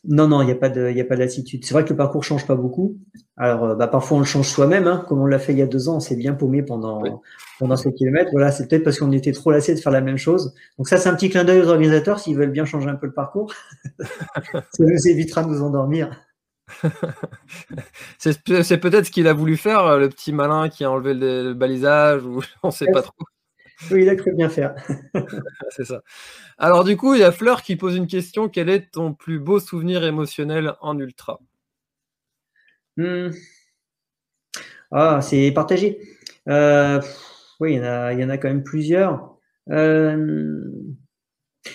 Non, 0.05 0.27
non, 0.27 0.41
il 0.41 0.45
n'y 0.45 0.51
a 0.51 0.55
pas 0.55 0.69
de, 0.69 0.89
il 0.89 0.99
a 0.99 1.03
pas 1.03 1.15
de 1.15 1.21
lassitude. 1.21 1.65
C'est 1.65 1.73
vrai 1.73 1.83
que 1.83 1.89
le 1.89 1.95
parcours 1.95 2.23
change 2.23 2.45
pas 2.47 2.55
beaucoup. 2.55 2.97
Alors, 3.35 3.75
bah, 3.75 3.87
parfois 3.87 4.17
on 4.17 4.19
le 4.21 4.25
change 4.25 4.47
soi-même, 4.47 4.87
hein, 4.87 5.05
comme 5.07 5.19
on 5.19 5.25
l'a 5.25 5.39
fait 5.39 5.53
il 5.53 5.59
y 5.59 5.61
a 5.61 5.67
deux 5.67 5.89
ans. 5.89 5.97
On 5.97 5.99
s'est 5.99 6.15
bien 6.15 6.33
paumé 6.33 6.63
pendant 6.63 7.21
pendant 7.59 7.77
ces 7.77 7.93
kilomètres. 7.93 8.29
Voilà, 8.31 8.51
c'est 8.51 8.67
peut-être 8.67 8.83
parce 8.83 8.99
qu'on 8.99 9.11
était 9.11 9.31
trop 9.31 9.51
lassé 9.51 9.73
de 9.75 9.79
faire 9.79 9.91
la 9.91 10.01
même 10.01 10.17
chose. 10.17 10.53
Donc 10.77 10.87
ça, 10.87 10.97
c'est 10.97 11.09
un 11.09 11.15
petit 11.15 11.29
clin 11.29 11.43
d'œil 11.43 11.61
aux 11.61 11.67
organisateurs 11.67 12.19
s'ils 12.19 12.37
veulent 12.37 12.51
bien 12.51 12.65
changer 12.65 12.89
un 12.89 12.95
peu 12.95 13.07
le 13.07 13.13
parcours. 13.13 13.53
ça 13.99 14.63
nous 14.79 15.07
évitera 15.07 15.43
de 15.43 15.49
nous 15.49 15.61
endormir. 15.61 16.23
c'est 18.17 18.77
peut-être 18.77 19.05
ce 19.05 19.11
qu'il 19.11 19.27
a 19.27 19.33
voulu 19.33 19.57
faire, 19.57 19.85
euh, 19.85 19.99
le 19.99 20.09
petit 20.09 20.33
malin 20.33 20.69
qui 20.69 20.83
a 20.83 20.91
enlevé 20.91 21.13
le, 21.13 21.53
balisage, 21.53 22.23
ou 22.23 22.41
on 22.63 22.67
ne 22.67 22.73
sait 22.73 22.91
pas 22.91 23.01
trop. 23.01 23.13
Oui, 23.91 24.01
il 24.01 24.09
a 24.09 24.15
cru 24.15 24.33
bien 24.33 24.49
faire. 24.49 24.75
c'est 25.69 25.85
ça. 25.85 26.01
Alors 26.57 26.83
du 26.83 26.97
coup, 26.97 27.13
il 27.13 27.19
y 27.21 27.23
a 27.23 27.31
Fleur 27.31 27.61
qui 27.61 27.75
pose 27.75 27.95
une 27.95 28.07
question. 28.07 28.49
Quel 28.49 28.69
est 28.69 28.91
ton 28.91 29.13
plus 29.13 29.39
beau 29.39 29.59
souvenir 29.59 30.03
émotionnel 30.03 30.73
en 30.81 30.97
ultra? 30.99 31.39
Hmm. 32.97 33.31
Ah, 34.91 35.21
c'est 35.21 35.51
partagé. 35.51 35.99
Euh, 36.47 37.01
oui, 37.59 37.73
il 37.73 37.77
y, 37.77 37.79
en 37.81 37.83
a, 37.83 38.13
il 38.13 38.19
y 38.19 38.23
en 38.23 38.29
a 38.29 38.37
quand 38.37 38.47
même 38.47 38.63
plusieurs. 38.63 39.35
Euh, 39.69 40.63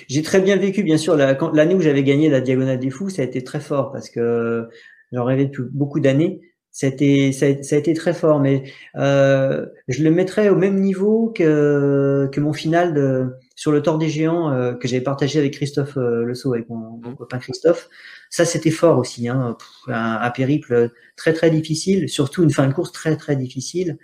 j'ai 0.09 0.23
très 0.23 0.41
bien 0.41 0.57
vécu, 0.57 0.83
bien 0.83 0.97
sûr, 0.97 1.17
l'année 1.17 1.75
où 1.75 1.81
j'avais 1.81 2.03
gagné 2.03 2.29
la 2.31 2.41
Diagonale 2.41 2.79
des 2.79 2.91
Fous, 2.91 3.11
ça 3.11 3.23
a 3.23 3.25
été 3.25 3.45
très 3.45 3.61
fort 3.61 3.93
parce 3.93 4.09
que 4.11 4.69
j'en 5.13 5.25
rêvais 5.25 5.47
depuis 5.47 5.65
beaucoup 5.71 6.01
d'années. 6.01 6.41
Ça 6.73 6.87
a, 6.87 6.91
été, 6.91 7.33
ça, 7.33 7.47
a, 7.47 7.79
été 7.79 7.93
très 7.93 8.15
fort, 8.15 8.41
mais 8.41 8.65
euh, 8.97 9.67
je 9.89 10.03
le 10.03 10.11
mettrais 10.11 10.49
au 10.49 10.57
même 10.57 10.81
niveau 10.81 11.31
que, 11.35 12.31
que 12.33 12.41
mon 12.41 12.55
final 12.55 12.95
de, 12.95 13.27
sur 13.57 13.73
le 13.73 13.83
Tort 13.83 13.99
des 13.99 14.09
Géants 14.09 14.51
euh, 14.51 14.73
que 14.73 14.89
j'avais 14.89 15.03
partagé 15.03 15.39
avec 15.39 15.53
Christophe 15.53 15.99
euh, 15.99 16.25
Le 16.25 16.35
Sceau, 16.35 16.55
avec 16.55 16.71
mon, 16.71 16.99
mon, 17.03 17.15
copain 17.15 17.39
Christophe. 17.39 17.91
Ça, 18.31 18.47
c'était 18.47 18.71
fort 18.71 18.99
aussi, 18.99 19.29
hein, 19.29 19.57
un, 19.89 20.21
un, 20.23 20.31
périple 20.31 20.91
très 21.17 21.35
très 21.35 21.51
difficile, 21.51 22.09
surtout 22.09 22.43
une 22.43 22.51
fin 22.51 22.67
de 22.67 22.73
course 22.73 22.93
très 22.93 23.17
très 23.17 23.37
difficile. 23.37 23.99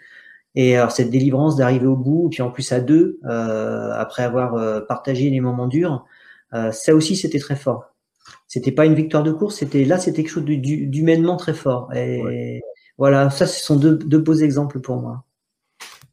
Et 0.55 0.77
alors 0.77 0.93
cette 0.93 1.11
délivrance 1.11 1.57
d'arriver 1.57 1.87
au 1.87 1.97
bout, 1.97 2.29
puis 2.31 2.43
en 2.43 2.51
plus 2.51 2.71
à 2.73 2.81
deux, 2.81 3.19
euh, 3.25 3.93
après 3.93 4.25
avoir 4.25 4.87
partagé 4.87 5.31
les 5.31 5.41
moments 5.41 5.69
durs, 5.69 6.05
euh, 6.55 6.73
ça 6.73 6.95
aussi 6.95 7.17
c'était 7.17 7.39
très 7.39 7.57
fort. 7.57 7.95
C'était 8.49 8.73
pas 8.73 8.87
une 8.87 8.95
victoire 8.95 9.23
de 9.23 9.31
course, 9.31 9.57
c'était 9.57 9.85
là 9.85 9.99
c'était 9.99 10.23
quelque 10.23 10.33
chose 10.33 10.45
d'humainement 10.45 11.37
très 11.37 11.55
fort. 11.55 11.93
Et 11.95 12.61
voilà, 12.97 13.31
ça 13.31 13.47
ce 13.47 13.65
sont 13.65 13.77
deux, 13.77 14.19
beaux 14.19 14.35
exemples 14.35 14.81
pour 14.81 14.97
moi. 14.97 15.25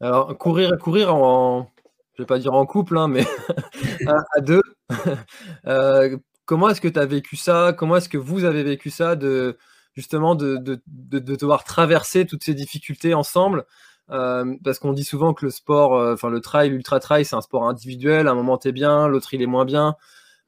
Alors 0.02 0.38
courir, 0.38 0.78
courir 0.78 1.16
en, 1.16 1.70
je 2.16 2.24
vais 2.24 2.28
pas 2.28 2.38
dire 2.38 2.54
en 2.54 2.66
couple, 2.66 2.98
hein, 2.98 3.08
mais 3.08 3.26
à, 4.08 4.42
deux. 4.42 4.62
comment 6.46 6.70
est-ce 6.70 6.82
que 6.82 6.90
tu 6.90 7.00
as 7.00 7.06
vécu 7.06 7.38
ça? 7.38 7.74
Comment 7.78 7.96
est-ce 7.96 8.10
que 8.10 8.18
vous 8.18 8.44
avez 8.44 8.64
vécu 8.64 8.90
ça 8.90 9.16
de 9.16 9.58
justement 9.94 10.36
de, 10.36 10.58
de, 10.58 10.82
de, 10.88 11.20
de 11.20 11.36
devoir 11.36 11.64
traverser 11.64 12.26
toutes 12.26 12.44
ces 12.44 12.54
difficultés 12.54 13.14
ensemble? 13.14 13.66
Euh, 14.12 14.56
parce 14.64 14.78
qu'on 14.80 14.94
dit 14.94 15.04
souvent 15.04 15.34
que 15.34 15.46
le 15.46 15.52
sport, 15.52 15.96
euh, 15.96 16.14
enfin 16.14 16.30
le 16.30 16.40
trail, 16.40 16.70
l'ultra 16.70 17.00
trail, 17.00 17.26
c'est 17.26 17.36
un 17.36 17.42
sport 17.42 17.68
individuel. 17.68 18.28
À 18.28 18.32
un 18.32 18.36
moment 18.36 18.58
t'es 18.58 18.72
bien, 18.72 19.08
l'autre 19.08 19.34
il 19.34 19.42
est 19.42 19.48
moins 19.48 19.66
bien. 19.66 19.96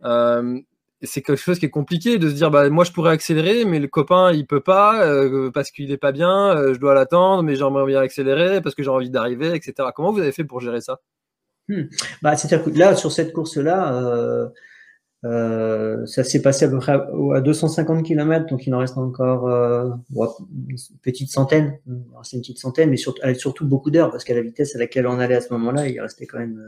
Euh, 0.03 0.59
c'est 1.01 1.21
quelque 1.21 1.37
chose 1.37 1.59
qui 1.59 1.65
est 1.65 1.69
compliqué 1.69 2.17
de 2.17 2.29
se 2.29 2.33
dire 2.33 2.49
bah 2.49 2.69
moi 2.69 2.83
je 2.83 2.91
pourrais 2.91 3.11
accélérer 3.11 3.65
mais 3.65 3.79
le 3.79 3.87
copain 3.87 4.31
il 4.31 4.47
peut 4.47 4.61
pas 4.61 5.05
euh, 5.05 5.51
parce 5.51 5.71
qu'il 5.71 5.91
est 5.91 5.97
pas 5.97 6.11
bien 6.11 6.73
je 6.73 6.79
dois 6.79 6.93
l'attendre 6.93 7.43
mais 7.43 7.55
j'aimerais 7.55 7.85
bien 7.85 8.01
accélérer 8.01 8.61
parce 8.61 8.73
que 8.73 8.83
j'ai 8.83 8.89
envie 8.89 9.09
d'arriver 9.09 9.53
etc 9.53 9.89
comment 9.95 10.11
vous 10.11 10.19
avez 10.19 10.31
fait 10.31 10.43
pour 10.43 10.59
gérer 10.59 10.81
ça? 10.81 10.99
Hmm. 11.67 11.83
bah 12.21 12.35
c'est 12.35 12.53
à 12.53 12.61
là 12.73 12.95
sur 12.95 13.11
cette 13.11 13.33
course 13.33 13.57
là 13.57 14.49
euh, 15.25 16.05
ça 16.05 16.23
s'est 16.23 16.41
passé 16.41 16.65
à 16.65 16.69
peu 16.69 16.77
près 16.77 16.93
à, 16.93 17.41
250 17.41 18.05
km, 18.05 18.45
donc 18.45 18.67
il 18.67 18.73
en 18.75 18.79
reste 18.79 18.97
encore 18.97 19.47
euh, 19.47 19.89
une 20.11 20.77
petite 21.01 21.31
centaine, 21.31 21.79
c'est 22.23 22.37
une 22.37 22.41
petite 22.41 22.59
centaine, 22.59 22.91
mais 22.91 22.97
surtout, 22.97 23.21
surtout 23.35 23.65
beaucoup 23.65 23.89
d'heures, 23.89 24.11
parce 24.11 24.23
qu'à 24.23 24.35
la 24.35 24.41
vitesse 24.41 24.75
à 24.75 24.79
laquelle 24.79 25.07
on 25.07 25.19
allait 25.19 25.35
à 25.35 25.41
ce 25.41 25.51
moment-là, 25.53 25.87
il 25.87 25.99
restait 25.99 26.27
quand 26.27 26.37
même 26.37 26.61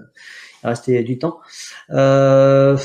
il 0.64 0.68
restait 0.68 1.04
du 1.04 1.20
temps. 1.20 1.40
Euh, 1.92 2.76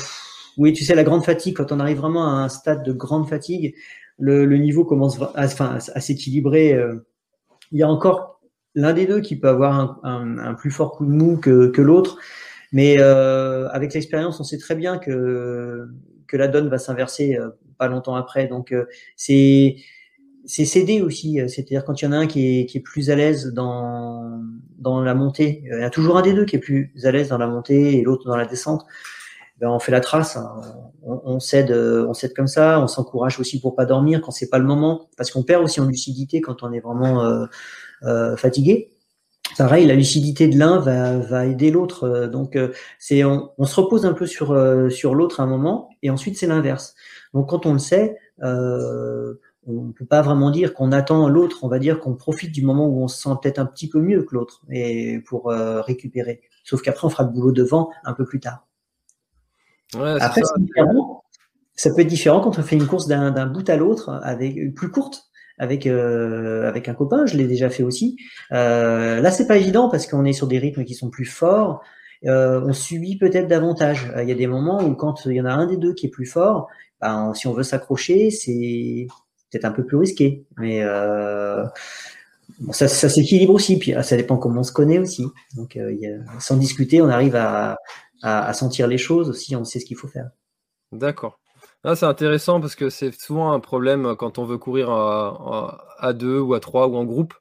oui, 0.57 0.73
tu 0.73 0.83
sais, 0.83 0.95
la 0.95 1.03
grande 1.03 1.25
fatigue, 1.25 1.55
quand 1.55 1.71
on 1.71 1.79
arrive 1.79 1.97
vraiment 1.97 2.27
à 2.27 2.43
un 2.43 2.49
stade 2.49 2.83
de 2.83 2.91
grande 2.93 3.27
fatigue, 3.27 3.75
le, 4.17 4.45
le 4.45 4.57
niveau 4.57 4.85
commence 4.85 5.21
à, 5.21 5.41
à 5.41 5.99
s'équilibrer. 5.99 6.73
Euh, 6.73 7.05
il 7.71 7.79
y 7.79 7.83
a 7.83 7.89
encore 7.89 8.39
l'un 8.75 8.93
des 8.93 9.05
deux 9.05 9.21
qui 9.21 9.35
peut 9.37 9.49
avoir 9.49 9.99
un, 10.03 10.37
un, 10.37 10.53
plus 10.53 10.71
fort 10.71 10.93
coup 10.93 11.05
de 11.05 11.11
mou 11.11 11.37
que, 11.37 11.67
que 11.67 11.81
l'autre. 11.81 12.17
Mais 12.71 12.97
euh, 12.99 13.69
avec 13.69 13.93
l'expérience, 13.93 14.39
on 14.39 14.43
sait 14.43 14.57
très 14.57 14.75
bien 14.75 14.97
que 14.97 15.87
que 16.27 16.37
la 16.37 16.47
donne 16.47 16.67
va 16.69 16.79
s'inverser 16.79 17.37
euh, 17.37 17.49
pas 17.77 17.87
longtemps 17.87 18.15
après. 18.15 18.47
Donc 18.47 18.71
euh, 18.71 18.85
c'est 19.15 19.77
c'est 20.45 20.65
céder 20.65 21.01
aussi, 21.01 21.39
c'est-à-dire 21.47 21.83
quand 21.85 22.01
il 22.01 22.05
y 22.05 22.07
en 22.07 22.11
a 22.11 22.17
un 22.17 22.27
qui 22.27 22.59
est, 22.59 22.65
qui 22.67 22.77
est 22.77 22.81
plus 22.81 23.09
à 23.09 23.15
l'aise 23.15 23.51
dans, 23.53 24.43
dans 24.77 25.01
la 25.01 25.15
montée, 25.15 25.63
il 25.65 25.79
y 25.79 25.83
a 25.83 25.89
toujours 25.89 26.17
un 26.17 26.21
des 26.21 26.33
deux 26.33 26.45
qui 26.45 26.57
est 26.57 26.59
plus 26.59 26.91
à 27.03 27.11
l'aise 27.11 27.29
dans 27.29 27.39
la 27.39 27.47
montée 27.47 27.97
et 27.97 28.03
l'autre 28.03 28.27
dans 28.27 28.37
la 28.37 28.45
descente, 28.45 28.85
ben 29.59 29.69
on 29.69 29.79
fait 29.79 29.91
la 29.91 30.01
trace, 30.01 30.35
hein. 30.35 30.61
on, 31.03 31.39
cède, 31.39 31.71
on 31.71 32.13
cède 32.13 32.33
comme 32.33 32.47
ça, 32.47 32.79
on 32.81 32.87
s'encourage 32.87 33.39
aussi 33.39 33.61
pour 33.61 33.75
pas 33.75 33.85
dormir 33.85 34.21
quand 34.21 34.31
c'est 34.31 34.49
pas 34.49 34.59
le 34.59 34.65
moment, 34.65 35.09
parce 35.17 35.31
qu'on 35.31 35.43
perd 35.43 35.63
aussi 35.63 35.79
en 35.79 35.85
lucidité 35.85 36.41
quand 36.41 36.63
on 36.63 36.73
est 36.73 36.81
vraiment 36.81 37.23
euh, 37.23 37.45
euh, 38.03 38.35
fatigué. 38.35 38.91
pareil, 39.57 39.85
la 39.85 39.95
lucidité 39.95 40.47
de 40.47 40.57
l'un 40.57 40.79
va, 40.79 41.19
va 41.19 41.45
aider 41.45 41.71
l'autre. 41.71 42.27
Donc, 42.27 42.57
c'est 42.99 43.23
on, 43.23 43.65
se 43.65 43.79
repose 43.79 44.05
un 44.05 44.13
peu 44.13 44.25
sur, 44.25 44.53
l'autre 44.53 45.39
un 45.39 45.47
moment, 45.47 45.89
et 46.03 46.09
ensuite 46.09 46.37
c'est 46.37 46.47
l'inverse. 46.47 46.95
Donc, 47.33 47.49
quand 47.49 47.65
on 47.65 47.73
le 47.73 47.79
sait, 47.79 48.17
euh, 48.43 49.33
on 49.67 49.85
ne 49.85 49.91
peut 49.91 50.05
pas 50.05 50.21
vraiment 50.21 50.51
dire 50.51 50.73
qu'on 50.73 50.91
attend 50.91 51.27
l'autre, 51.27 51.63
on 51.63 51.67
va 51.67 51.79
dire 51.79 51.99
qu'on 51.99 52.15
profite 52.15 52.51
du 52.51 52.61
moment 52.63 52.87
où 52.87 53.03
on 53.03 53.07
se 53.07 53.21
sent 53.21 53.35
peut-être 53.41 53.59
un 53.59 53.65
petit 53.65 53.89
peu 53.89 53.99
mieux 53.99 54.23
que 54.23 54.35
l'autre 54.35 54.61
et 54.69 55.19
pour 55.25 55.49
euh, 55.49 55.81
récupérer. 55.81 56.41
Sauf 56.63 56.81
qu'après, 56.81 57.07
on 57.07 57.09
fera 57.09 57.23
le 57.23 57.29
boulot 57.29 57.51
devant 57.51 57.89
un 58.03 58.13
peu 58.13 58.25
plus 58.25 58.39
tard. 58.39 58.67
Après, 60.03 60.41
ça. 60.43 60.53
ça. 61.75 61.89
peut 61.93 62.01
être 62.01 62.07
différent 62.07 62.41
quand 62.41 62.57
on 62.57 62.63
fait 62.63 62.75
une 62.75 62.87
course 62.87 63.07
d'un 63.07 63.45
bout 63.47 63.69
à 63.69 63.75
l'autre, 63.75 64.19
avec 64.23 64.73
plus 64.75 64.91
courte, 64.91 65.29
avec 65.57 65.87
euh, 65.87 66.67
avec 66.67 66.89
un 66.89 66.93
copain. 66.93 67.25
Je 67.25 67.37
l'ai 67.37 67.47
déjà 67.47 67.69
fait 67.69 67.83
aussi. 67.83 68.17
Euh, 68.51 69.21
là, 69.21 69.31
c'est 69.31 69.47
pas 69.47 69.57
évident 69.57 69.89
parce 69.89 70.07
qu'on 70.07 70.25
est 70.25 70.33
sur 70.33 70.47
des 70.47 70.59
rythmes 70.59 70.83
qui 70.83 70.93
sont 70.93 71.09
plus 71.09 71.25
forts. 71.25 71.81
Euh, 72.25 72.61
on 72.65 72.73
subit 72.73 73.17
peut-être 73.17 73.47
davantage. 73.47 74.11
Il 74.21 74.27
y 74.27 74.31
a 74.31 74.35
des 74.35 74.47
moments 74.47 74.83
où 74.83 74.95
quand 74.95 75.25
il 75.25 75.33
y 75.33 75.41
en 75.41 75.45
a 75.45 75.53
un 75.53 75.67
des 75.67 75.77
deux 75.77 75.93
qui 75.93 76.07
est 76.07 76.09
plus 76.09 76.25
fort, 76.25 76.67
ben, 77.01 77.33
si 77.33 77.47
on 77.47 77.53
veut 77.53 77.63
s'accrocher, 77.63 78.31
c'est 78.31 79.07
peut-être 79.51 79.65
un 79.65 79.71
peu 79.71 79.85
plus 79.85 79.97
risqué. 79.97 80.45
Mais 80.57 80.81
euh, 80.81 81.63
ça, 82.71 82.87
s'équilibre 82.87 83.53
aussi. 83.53 83.77
Puis 83.77 83.93
ça 84.01 84.17
dépend 84.17 84.37
comment 84.37 84.61
on 84.61 84.63
se 84.63 84.71
connaît 84.71 84.99
aussi. 84.99 85.25
Donc, 85.55 85.77
euh, 85.77 85.93
sans 86.39 86.57
discuter, 86.57 87.01
on 87.01 87.09
arrive 87.09 87.35
à, 87.35 87.77
sentir 88.21 88.87
les 88.87 88.97
choses 88.97 89.29
aussi. 89.29 89.55
On 89.55 89.63
sait 89.63 89.79
ce 89.79 89.85
qu'il 89.85 89.97
faut 89.97 90.07
faire. 90.07 90.29
D'accord. 90.91 91.39
Ah, 91.83 91.95
c'est 91.95 92.07
intéressant 92.07 92.59
parce 92.59 92.75
que 92.75 92.89
c'est 92.89 93.13
souvent 93.13 93.51
un 93.51 93.59
problème 93.59 94.15
quand 94.17 94.39
on 94.39 94.45
veut 94.45 94.57
courir 94.57 94.89
à, 94.89 96.13
deux 96.13 96.39
ou 96.39 96.55
à 96.55 96.59
trois 96.59 96.87
ou 96.87 96.95
en 96.95 97.05
groupe. 97.05 97.35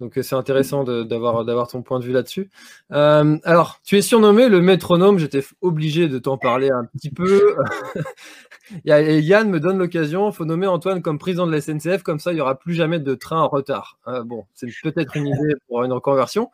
Donc 0.00 0.18
c'est 0.22 0.34
intéressant 0.34 0.82
d'avoir 0.82 1.68
ton 1.68 1.82
point 1.82 2.00
de 2.00 2.04
vue 2.04 2.12
là-dessus. 2.12 2.50
Euh, 2.90 3.38
alors, 3.44 3.80
tu 3.84 3.96
es 3.96 4.02
surnommé 4.02 4.48
le 4.48 4.60
métronome. 4.60 5.18
J'étais 5.18 5.44
obligé 5.60 6.08
de 6.08 6.18
t'en 6.18 6.36
parler 6.36 6.70
un 6.70 6.84
petit 6.86 7.10
peu. 7.10 7.54
Yann 8.84 9.48
me 9.48 9.60
donne 9.60 9.78
l'occasion, 9.78 10.30
il 10.30 10.34
faut 10.34 10.44
nommer 10.44 10.66
Antoine 10.66 11.02
comme 11.02 11.18
président 11.18 11.46
de 11.46 11.52
la 11.52 11.60
SNCF, 11.60 12.02
comme 12.02 12.18
ça 12.18 12.32
il 12.32 12.36
n'y 12.36 12.40
aura 12.40 12.58
plus 12.58 12.74
jamais 12.74 12.98
de 12.98 13.14
train 13.14 13.40
en 13.40 13.48
retard. 13.48 13.98
Euh, 14.08 14.24
bon, 14.24 14.46
c'est 14.54 14.68
peut-être 14.82 15.16
une 15.16 15.28
idée 15.28 15.54
pour 15.68 15.84
une 15.84 15.92
reconversion. 15.92 16.50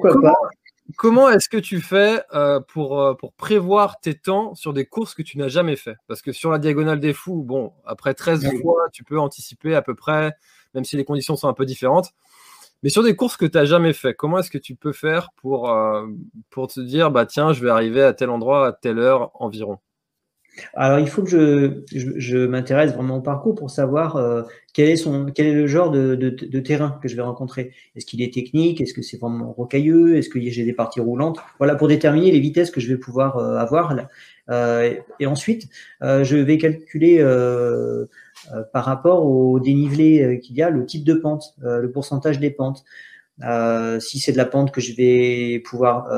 comment, 0.00 0.34
est-ce 1.30 1.48
que 1.48 1.56
tu 1.56 1.80
fais 1.80 2.22
euh, 2.34 2.60
pour, 2.60 3.00
euh, 3.00 3.14
pour 3.14 3.32
prévoir 3.32 4.00
tes 4.00 4.14
temps 4.14 4.54
sur 4.54 4.72
des 4.72 4.86
courses 4.86 5.14
que 5.14 5.22
tu 5.22 5.38
n'as 5.38 5.48
jamais 5.48 5.76
fait? 5.76 5.96
Parce 6.06 6.22
que 6.22 6.32
sur 6.32 6.50
la 6.50 6.58
diagonale 6.58 7.00
des 7.00 7.12
fous, 7.12 7.42
bon, 7.42 7.72
après 7.84 8.14
13 8.14 8.46
fois, 8.60 8.88
tu 8.92 9.04
peux 9.04 9.18
anticiper 9.18 9.74
à 9.74 9.82
peu 9.82 9.94
près, 9.94 10.32
même 10.74 10.84
si 10.84 10.96
les 10.96 11.04
conditions 11.04 11.36
sont 11.36 11.48
un 11.48 11.54
peu 11.54 11.66
différentes. 11.66 12.12
Mais 12.82 12.90
sur 12.90 13.02
des 13.02 13.16
courses 13.16 13.36
que 13.36 13.46
tu 13.46 13.56
n'as 13.56 13.64
jamais 13.64 13.92
fait, 13.92 14.14
comment 14.14 14.38
est-ce 14.38 14.50
que 14.50 14.58
tu 14.58 14.76
peux 14.76 14.92
faire 14.92 15.30
pour, 15.36 15.74
pour 16.50 16.68
te 16.68 16.80
dire, 16.80 17.10
bah 17.10 17.26
tiens, 17.26 17.52
je 17.52 17.62
vais 17.64 17.70
arriver 17.70 18.02
à 18.02 18.12
tel 18.12 18.30
endroit 18.30 18.68
à 18.68 18.72
telle 18.72 18.98
heure 18.98 19.30
environ? 19.34 19.78
Alors, 20.74 20.98
il 20.98 21.08
faut 21.08 21.22
que 21.22 21.30
je, 21.30 21.82
je, 21.92 22.38
m'intéresse 22.46 22.92
vraiment 22.92 23.18
au 23.18 23.20
parcours 23.20 23.54
pour 23.54 23.70
savoir 23.70 24.16
euh, 24.16 24.42
quel, 24.72 24.88
est 24.88 24.96
son, 24.96 25.26
quel 25.26 25.46
est 25.46 25.54
le 25.54 25.66
genre 25.66 25.90
de, 25.90 26.14
de, 26.14 26.30
de 26.30 26.60
terrain 26.60 26.98
que 27.02 27.08
je 27.08 27.16
vais 27.16 27.22
rencontrer. 27.22 27.72
Est-ce 27.94 28.06
qu'il 28.06 28.22
est 28.22 28.32
technique? 28.32 28.80
Est-ce 28.80 28.94
que 28.94 29.02
c'est 29.02 29.18
vraiment 29.18 29.52
rocailleux? 29.52 30.16
Est-ce 30.16 30.28
que 30.28 30.40
j'ai 30.40 30.64
des 30.64 30.72
parties 30.72 31.00
roulantes? 31.00 31.38
Voilà, 31.58 31.74
pour 31.74 31.88
déterminer 31.88 32.30
les 32.30 32.40
vitesses 32.40 32.70
que 32.70 32.80
je 32.80 32.88
vais 32.88 32.98
pouvoir 32.98 33.36
euh, 33.36 33.56
avoir. 33.56 33.96
Euh, 34.50 34.94
et 35.18 35.26
ensuite, 35.26 35.68
euh, 36.02 36.24
je 36.24 36.36
vais 36.36 36.58
calculer 36.58 37.24
par 38.72 38.84
rapport 38.84 39.26
au 39.26 39.58
dénivelé 39.60 40.40
qu'il 40.42 40.56
y 40.56 40.62
a, 40.62 40.70
le 40.70 40.86
type 40.86 41.04
de 41.04 41.14
pente, 41.14 41.54
le 41.62 41.90
pourcentage 41.90 42.38
des 42.38 42.50
pentes. 42.50 42.84
si 44.00 44.20
c'est 44.20 44.32
de 44.32 44.36
la 44.36 44.44
pente 44.44 44.72
que 44.72 44.80
je 44.80 44.94
vais 44.94 45.60
pouvoir 45.60 46.08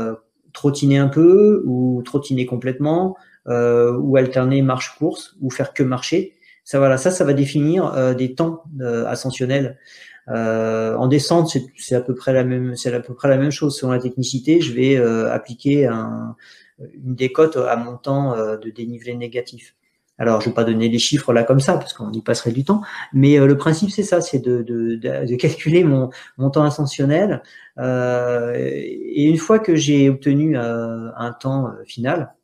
trottiner 0.53 0.98
un 0.98 1.09
peu 1.09 1.62
ou 1.64 2.03
trottiner 2.05 2.44
complètement, 2.44 3.16
euh, 3.48 3.96
ou 3.96 4.16
alterner 4.18 4.61
marche-course 4.61 5.37
ou 5.40 5.50
faire 5.50 5.72
que 5.72 5.82
marcher. 5.82 6.34
Ça, 6.64 6.78
voilà, 6.78 6.98
ça, 6.98 7.11
ça 7.11 7.24
va 7.24 7.32
définir 7.32 7.94
euh, 7.94 8.12
des 8.12 8.34
temps 8.34 8.62
euh, 8.82 9.06
ascensionnels. 9.06 9.78
en 10.26 11.06
descente, 11.06 11.56
c'est 11.78 11.94
à 11.94 12.02
peu 12.02 12.14
près 12.14 12.34
la 12.34 12.44
même, 12.44 12.76
c'est 12.76 12.92
à 12.92 13.00
peu 13.00 13.14
près 13.14 13.28
la 13.28 13.38
même 13.38 13.50
chose 13.50 13.78
selon 13.78 13.92
la 13.92 14.00
technicité. 14.00 14.61
Je 14.61 14.74
vais 14.74 14.96
appliquer 15.30 15.87
un, 15.87 16.37
une 16.78 17.14
décote 17.14 17.56
à 17.56 17.76
mon 17.76 17.96
temps 17.96 18.37
de 18.37 18.70
dénivelé 18.70 19.14
négatif. 19.14 19.74
Alors, 20.18 20.42
je 20.42 20.50
vais 20.50 20.54
pas 20.54 20.64
donner 20.64 20.90
les 20.90 20.98
chiffres 20.98 21.32
là 21.32 21.44
comme 21.44 21.61
ça 21.61 21.78
parce 21.78 21.94
qu'on 21.94 22.12
y 22.12 22.20
passerait 22.20 22.50
du 22.50 22.64
temps, 22.64 22.82
mais 23.14 23.38
le 23.38 23.56
principe 23.56 23.90
c'est 23.90 24.02
ça, 24.02 24.20
c'est 24.20 24.40
de, 24.40 24.62
de, 24.62 24.96
de, 24.96 25.37
calculer 25.37 25.84
mon, 25.84 26.11
mon 26.37 26.50
temps 26.50 26.64
ascensionnel. 26.64 27.42
Euh, 27.78 28.52
et 28.56 29.24
une 29.24 29.38
fois 29.38 29.61
que 29.61 29.76
j'ai 29.76 30.11
obtenu 30.11 30.58
un 30.58 31.32
temps 31.40 31.72
final, 31.87 32.34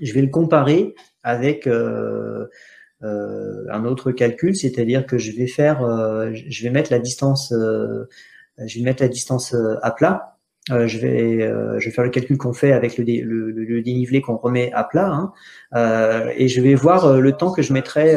je 0.00 0.12
vais 0.12 0.22
le 0.22 0.28
comparer 0.28 0.94
avec 1.22 1.66
euh, 1.66 2.46
euh, 3.02 3.64
un 3.70 3.84
autre 3.84 4.12
calcul, 4.12 4.56
c'est-à-dire 4.56 5.06
que 5.06 5.18
je 5.18 5.32
vais 5.32 5.46
faire, 5.46 5.84
euh, 5.84 6.30
je 6.32 6.62
vais 6.62 6.70
mettre 6.70 6.90
la 6.90 6.98
distance, 6.98 7.52
je 7.52 8.78
vais 8.78 8.84
mettre 8.84 9.02
la 9.02 9.08
distance 9.08 9.54
à 9.82 9.90
plat. 9.90 10.38
je 10.68 10.98
vais, 10.98 11.48
je 11.78 11.84
vais 11.84 11.90
faire 11.90 12.04
le 12.04 12.10
calcul 12.10 12.36
qu'on 12.36 12.52
fait 12.52 12.72
avec 12.72 12.98
le, 12.98 13.04
le, 13.04 13.82
dénivelé 13.82 14.20
qu'on 14.20 14.36
remet 14.36 14.72
à 14.72 14.84
plat, 14.84 15.10
hein, 15.10 15.32
et 16.36 16.48
je 16.48 16.60
vais 16.60 16.74
voir 16.74 17.18
le 17.20 17.32
temps 17.32 17.52
que 17.52 17.62
je 17.62 17.72
mettrai 17.72 18.16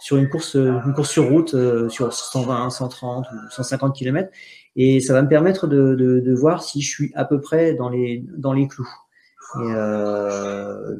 sur 0.00 0.16
une 0.16 0.28
course, 0.28 0.54
une 0.54 0.92
course 0.94 1.10
sur 1.10 1.28
route 1.28 1.54
sur 1.88 2.12
120, 2.12 2.70
130 2.70 3.26
ou 3.30 3.50
150 3.50 3.94
km, 3.94 4.30
et 4.76 5.00
ça 5.00 5.12
va 5.12 5.22
me 5.22 5.28
permettre 5.28 5.66
de, 5.66 5.94
de, 5.94 6.20
de 6.20 6.34
voir 6.34 6.62
si 6.62 6.82
je 6.82 6.88
suis 6.90 7.12
à 7.14 7.24
peu 7.24 7.40
près 7.40 7.74
dans 7.74 7.88
les 7.88 8.24
dans 8.36 8.52
les 8.52 8.68
clous. 8.68 8.88
Et, 9.56 9.72
euh, 9.74 10.96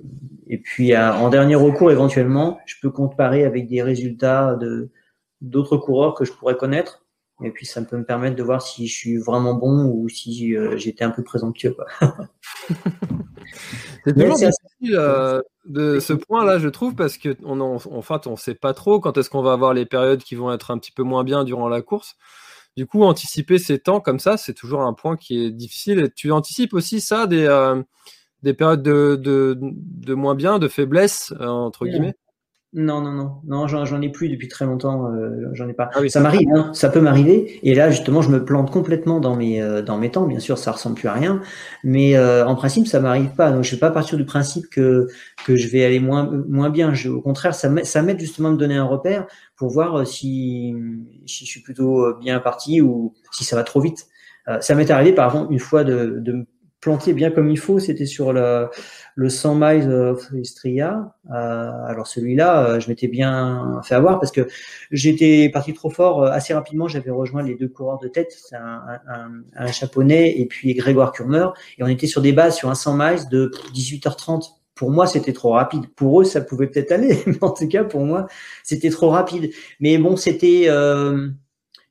et 0.46 0.58
puis 0.58 0.96
en 0.96 1.28
dernier 1.28 1.54
recours, 1.54 1.90
éventuellement, 1.90 2.58
je 2.66 2.76
peux 2.80 2.90
comparer 2.90 3.44
avec 3.44 3.68
des 3.68 3.82
résultats 3.82 4.54
de 4.56 4.90
d'autres 5.40 5.76
coureurs 5.76 6.14
que 6.14 6.24
je 6.24 6.32
pourrais 6.32 6.56
connaître. 6.56 7.04
Et 7.44 7.52
puis 7.52 7.66
ça 7.66 7.80
peut 7.82 7.96
me 7.96 8.04
permettre 8.04 8.34
de 8.34 8.42
voir 8.42 8.60
si 8.60 8.88
je 8.88 8.94
suis 8.94 9.16
vraiment 9.16 9.54
bon 9.54 9.84
ou 9.84 10.08
si 10.08 10.56
euh, 10.56 10.76
j'étais 10.76 11.04
un 11.04 11.10
peu 11.10 11.22
présomptueux. 11.22 11.76
c'est 14.04 14.12
toujours 14.12 14.34
difficile 14.34 14.96
euh, 14.96 15.40
de 15.64 16.00
ce 16.00 16.14
point-là, 16.14 16.58
je 16.58 16.68
trouve, 16.68 16.96
parce 16.96 17.16
que 17.16 17.36
on 17.44 17.60
en, 17.60 17.76
en 17.76 18.02
fait, 18.02 18.26
on 18.26 18.32
ne 18.32 18.36
sait 18.36 18.56
pas 18.56 18.74
trop 18.74 18.98
quand 18.98 19.16
est-ce 19.16 19.30
qu'on 19.30 19.42
va 19.42 19.52
avoir 19.52 19.72
les 19.72 19.86
périodes 19.86 20.24
qui 20.24 20.34
vont 20.34 20.52
être 20.52 20.72
un 20.72 20.78
petit 20.78 20.90
peu 20.90 21.04
moins 21.04 21.22
bien 21.22 21.44
durant 21.44 21.68
la 21.68 21.80
course. 21.80 22.16
Du 22.76 22.86
coup, 22.86 23.04
anticiper 23.04 23.58
ces 23.58 23.78
temps 23.78 24.00
comme 24.00 24.18
ça, 24.18 24.36
c'est 24.36 24.54
toujours 24.54 24.82
un 24.82 24.92
point 24.92 25.16
qui 25.16 25.44
est 25.44 25.50
difficile. 25.52 26.00
Et 26.00 26.10
tu 26.10 26.32
anticipes 26.32 26.74
aussi 26.74 27.00
ça 27.00 27.28
des, 27.28 27.44
euh, 27.44 27.82
des 28.42 28.54
périodes 28.54 28.82
de, 28.82 29.16
de, 29.16 29.58
de, 29.60 30.14
moins 30.14 30.34
bien, 30.34 30.58
de 30.58 30.68
faiblesse, 30.68 31.32
euh, 31.40 31.46
entre 31.46 31.86
guillemets? 31.86 32.14
Non, 32.74 33.00
non, 33.00 33.12
non, 33.12 33.40
non, 33.46 33.66
j'en 33.66 34.02
ai 34.02 34.10
plus 34.10 34.28
depuis 34.28 34.46
très 34.46 34.66
longtemps. 34.66 35.10
Euh, 35.10 35.48
j'en 35.54 35.66
ai 35.70 35.72
pas. 35.72 35.88
Ah 35.94 36.06
ça 36.06 36.20
m'arrive, 36.20 36.48
hein, 36.54 36.70
ça 36.74 36.90
peut 36.90 37.00
m'arriver. 37.00 37.58
Et 37.62 37.74
là, 37.74 37.90
justement, 37.90 38.20
je 38.20 38.28
me 38.28 38.44
plante 38.44 38.70
complètement 38.70 39.20
dans 39.20 39.36
mes 39.36 39.62
euh, 39.62 39.80
dans 39.80 39.96
mes 39.96 40.10
temps. 40.10 40.26
Bien 40.26 40.38
sûr, 40.38 40.58
ça 40.58 40.72
ressemble 40.72 40.96
plus 40.96 41.08
à 41.08 41.14
rien, 41.14 41.40
mais 41.82 42.18
en 42.18 42.54
principe, 42.56 42.86
ça 42.86 43.00
m'arrive 43.00 43.30
pas. 43.30 43.52
Donc, 43.52 43.64
je 43.64 43.70
vais 43.70 43.80
pas 43.80 43.90
partir 43.90 44.18
du 44.18 44.26
principe 44.26 44.68
que 44.68 45.08
que 45.46 45.56
je 45.56 45.66
vais 45.68 45.82
aller 45.82 45.98
moins 45.98 46.30
moins 46.46 46.68
bien. 46.68 46.92
Je, 46.92 47.08
au 47.08 47.22
contraire, 47.22 47.54
ça 47.54 47.70
m'aide 47.70 48.20
justement 48.20 48.50
à 48.50 48.52
me 48.52 48.58
donner 48.58 48.76
un 48.76 48.84
repère 48.84 49.26
pour 49.56 49.70
voir 49.70 50.06
si 50.06 50.76
si 51.24 51.46
je 51.46 51.50
suis 51.50 51.62
plutôt 51.62 52.14
bien 52.20 52.38
parti 52.38 52.82
ou 52.82 53.14
si 53.32 53.44
ça 53.44 53.56
va 53.56 53.64
trop 53.64 53.80
vite. 53.80 54.08
ça 54.60 54.74
m'est 54.74 54.90
arrivé, 54.90 55.14
par 55.14 55.30
exemple, 55.30 55.54
une 55.54 55.58
fois 55.58 55.84
de, 55.84 56.16
de 56.18 56.46
planté 56.80 57.12
bien 57.12 57.30
comme 57.30 57.50
il 57.50 57.58
faut, 57.58 57.78
c'était 57.78 58.06
sur 58.06 58.32
le, 58.32 58.68
le 59.14 59.28
100 59.28 59.54
miles 59.56 59.90
of 59.90 60.28
Istria. 60.32 61.12
Euh, 61.30 61.70
alors 61.86 62.06
celui-là, 62.06 62.64
euh, 62.64 62.80
je 62.80 62.88
m'étais 62.88 63.08
bien 63.08 63.80
fait 63.82 63.94
avoir 63.94 64.20
parce 64.20 64.30
que 64.30 64.46
j'étais 64.90 65.50
parti 65.52 65.74
trop 65.74 65.90
fort 65.90 66.22
euh, 66.22 66.30
assez 66.30 66.54
rapidement. 66.54 66.86
J'avais 66.86 67.10
rejoint 67.10 67.42
les 67.42 67.56
deux 67.56 67.68
coureurs 67.68 67.98
de 67.98 68.08
tête, 68.08 68.36
un, 68.52 69.00
un, 69.08 69.30
un, 69.56 69.66
japonais 69.66 70.38
et 70.38 70.46
puis 70.46 70.72
Grégoire 70.74 71.12
Kurmer, 71.12 71.48
et 71.78 71.82
on 71.82 71.88
était 71.88 72.06
sur 72.06 72.22
des 72.22 72.32
bases 72.32 72.56
sur 72.56 72.70
un 72.70 72.74
100 72.74 72.94
miles 72.96 73.28
de 73.28 73.50
18h30. 73.74 74.50
Pour 74.76 74.92
moi, 74.92 75.08
c'était 75.08 75.32
trop 75.32 75.50
rapide. 75.50 75.88
Pour 75.96 76.20
eux, 76.20 76.24
ça 76.24 76.40
pouvait 76.40 76.68
peut-être 76.68 76.92
aller, 76.92 77.20
mais 77.26 77.42
en 77.42 77.50
tout 77.50 77.66
cas, 77.66 77.82
pour 77.82 78.02
moi, 78.02 78.28
c'était 78.62 78.90
trop 78.90 79.08
rapide. 79.08 79.50
Mais 79.80 79.98
bon, 79.98 80.14
c'était 80.16 80.66
euh, 80.68 81.28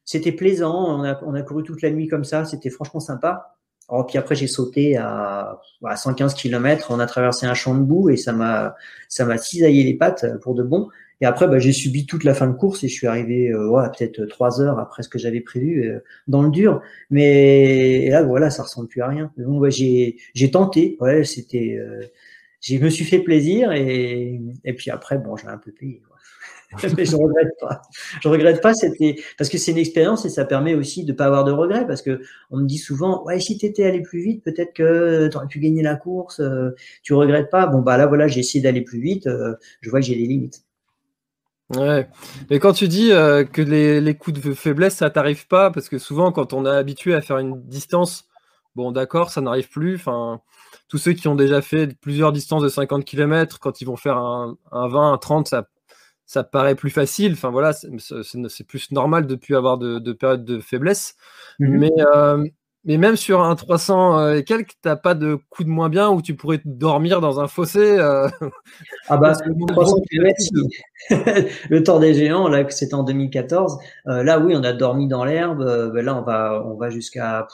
c'était 0.05 0.31
plaisant. 0.31 0.97
On 0.97 1.03
a, 1.03 1.21
on 1.25 1.33
a 1.33 1.41
couru 1.41 1.63
toute 1.63 1.81
la 1.81 1.91
nuit 1.91 2.07
comme 2.07 2.23
ça. 2.23 2.45
C'était 2.45 2.69
franchement 2.69 3.01
sympa. 3.01 3.56
Oh, 3.89 4.03
puis 4.03 4.17
après, 4.17 4.35
j'ai 4.35 4.47
sauté 4.47 4.97
à, 4.97 5.61
à 5.85 5.95
115 5.95 6.33
km. 6.33 6.88
On 6.91 6.99
a 6.99 7.05
traversé 7.05 7.45
un 7.45 7.53
champ 7.53 7.75
de 7.75 7.83
boue 7.83 8.09
et 8.09 8.17
ça 8.17 8.33
m'a, 8.33 8.75
ça 9.07 9.25
m'a 9.25 9.38
cisaillé 9.38 9.83
les 9.83 9.93
pattes 9.93 10.25
pour 10.41 10.55
de 10.55 10.63
bon. 10.63 10.89
Et 11.21 11.25
après, 11.25 11.47
bah, 11.47 11.59
j'ai 11.59 11.71
subi 11.73 12.05
toute 12.05 12.23
la 12.23 12.33
fin 12.33 12.47
de 12.47 12.53
course 12.53 12.83
et 12.83 12.88
je 12.88 12.93
suis 12.93 13.07
arrivé, 13.07 13.49
euh, 13.49 13.88
peut-être 13.97 14.25
trois 14.25 14.61
heures 14.61 14.77
après 14.79 15.03
ce 15.03 15.09
que 15.09 15.17
j'avais 15.17 15.41
prévu 15.41 15.89
euh, 15.89 15.99
dans 16.27 16.43
le 16.43 16.51
dur. 16.51 16.81
Mais 17.09 18.09
là, 18.09 18.23
voilà, 18.23 18.49
ça 18.49 18.63
ressemble 18.63 18.88
plus 18.88 19.01
à 19.01 19.07
rien. 19.07 19.31
J'ai, 19.69 20.17
j'ai 20.35 20.51
tenté. 20.51 20.97
Ouais, 20.99 21.23
c'était, 21.23 21.77
euh, 21.79 22.03
je 22.61 22.77
me 22.77 22.89
suis 22.89 23.05
fait 23.05 23.19
plaisir 23.19 23.71
et, 23.71 24.39
et 24.63 24.73
puis 24.73 24.91
après, 24.91 25.17
bon, 25.17 25.35
j'ai 25.38 25.47
un 25.47 25.57
peu 25.57 25.71
payé. 25.71 26.01
mais 26.97 27.05
je 27.05 27.15
regrette 27.15 27.53
pas. 27.61 27.82
Je 28.22 28.28
regrette 28.28 28.61
pas, 28.61 28.74
c'était 28.74 29.15
parce 29.38 29.49
que 29.49 29.57
c'est 29.57 29.72
une 29.72 29.78
expérience 29.78 30.26
et 30.26 30.30
ça 30.30 30.43
permet 30.43 30.76
aussi 30.76 31.05
de 31.05 31.13
pas 31.13 31.26
avoir 31.26 31.45
de 31.45 31.51
regrets 31.51 31.88
parce 31.88 32.01
que 32.01 32.22
on 32.51 32.57
me 32.57 32.65
dit 32.65 32.78
souvent 32.78 33.24
ouais 33.24 33.39
si 33.39 33.57
t'étais 33.57 33.86
allé 33.86 34.01
plus 34.01 34.22
vite 34.22 34.43
peut-être 34.43 34.74
que 34.74 35.30
tu 35.30 35.38
aurais 35.38 35.47
pu 35.47 35.59
gagner 35.59 35.82
la 35.82 35.95
course, 35.95 36.41
euh, 36.41 36.76
tu 37.03 37.13
regrettes 37.13 37.49
pas. 37.49 37.68
Bon 37.68 37.82
bah 37.82 37.97
là 37.97 38.05
voilà 38.05 38.28
j'ai 38.28 38.41
essayé 38.41 38.61
d'aller 38.61 38.82
plus 38.82 38.99
vite, 38.99 39.28
euh, 39.28 39.55
je 39.82 39.89
vois 39.89 39.99
que 39.99 40.05
j'ai 40.05 40.15
des 40.15 40.26
limites. 40.28 40.63
Ouais, 41.76 42.07
mais 42.49 42.59
quand 42.59 42.72
tu 42.74 42.88
dis 42.88 43.11
euh, 43.11 43.43
que 43.43 43.61
les, 43.61 43.99
les, 43.99 44.15
coups 44.15 44.39
de 44.39 44.53
faiblesse 44.53 44.95
ça 44.95 45.09
t'arrive 45.09 45.47
pas 45.47 45.70
parce 45.70 45.89
que 45.89 45.97
souvent 45.97 46.32
quand 46.32 46.53
on 46.53 46.65
est 46.65 46.70
habitué 46.70 47.13
à 47.13 47.22
faire 47.22 47.38
une 47.38 47.61
distance, 47.63 48.26
bon 48.76 48.91
d'accord 48.91 49.32
ça 49.32 49.41
n'arrive 49.41 49.70
plus. 49.70 49.95
Enfin 49.95 50.41
tous 50.89 50.97
ceux 50.97 51.13
qui 51.13 51.28
ont 51.28 51.36
déjà 51.36 51.61
fait 51.61 51.97
plusieurs 51.99 52.32
distances 52.32 52.63
de 52.63 52.70
50 52.70 53.05
km, 53.05 53.59
quand 53.59 53.82
ils 53.82 53.86
vont 53.86 53.97
faire 53.97 54.18
un, 54.18 54.57
un 54.72 54.88
20, 54.88 55.13
un 55.13 55.18
30, 55.18 55.47
ça 55.47 55.68
ça 56.28 56.43
paraît 56.43 56.75
plus 56.75 56.91
facile. 56.91 57.34
Enfin 57.34 57.49
voilà, 57.49 57.73
c'est 57.73 58.67
plus 58.67 58.91
normal 58.91 59.25
de 59.25 59.36
plus 59.36 59.55
avoir 59.55 59.78
de, 59.80 59.97
de 59.97 60.13
période 60.13 60.45
de 60.45 60.59
faiblesse. 60.59 61.15
Mhm. 61.59 61.78
Mais, 61.80 61.91
euh, 62.13 62.43
mais 62.88 62.97
même 62.97 63.15
sur 63.15 63.43
un 63.43 63.55
300 63.55 64.19
euh, 64.19 64.35
et 64.38 64.43
quelques, 64.43 64.69
tu 64.69 64.75
n'as 64.85 64.95
pas 64.95 65.13
de 65.13 65.38
coup 65.49 65.63
de 65.63 65.69
moins 65.69 65.89
bien 65.89 66.09
où 66.09 66.21
tu 66.23 66.35
pourrais 66.35 66.59
dormir 66.65 67.21
dans 67.21 67.39
un 67.39 67.47
fossé. 67.47 67.79
Euh, 67.79 68.27
ah 69.09 69.17
bah, 69.17 69.33
300 69.67 69.97
km, 70.09 70.35
le 71.69 71.83
Tour 71.83 71.99
des 71.99 72.15
Géants, 72.15 72.47
là, 72.47 72.67
c'était 72.69 72.95
en 72.95 73.03
2014. 73.03 73.77
là, 74.05 74.39
oui, 74.39 74.55
on 74.55 74.63
a 74.63 74.73
dormi 74.73 75.07
dans 75.07 75.23
l'herbe. 75.23 75.91
Ben 75.93 76.03
là, 76.03 76.15
on 76.17 76.23
va, 76.23 76.63
on 76.65 76.75
va 76.75 76.89
jusqu'à 76.89 77.47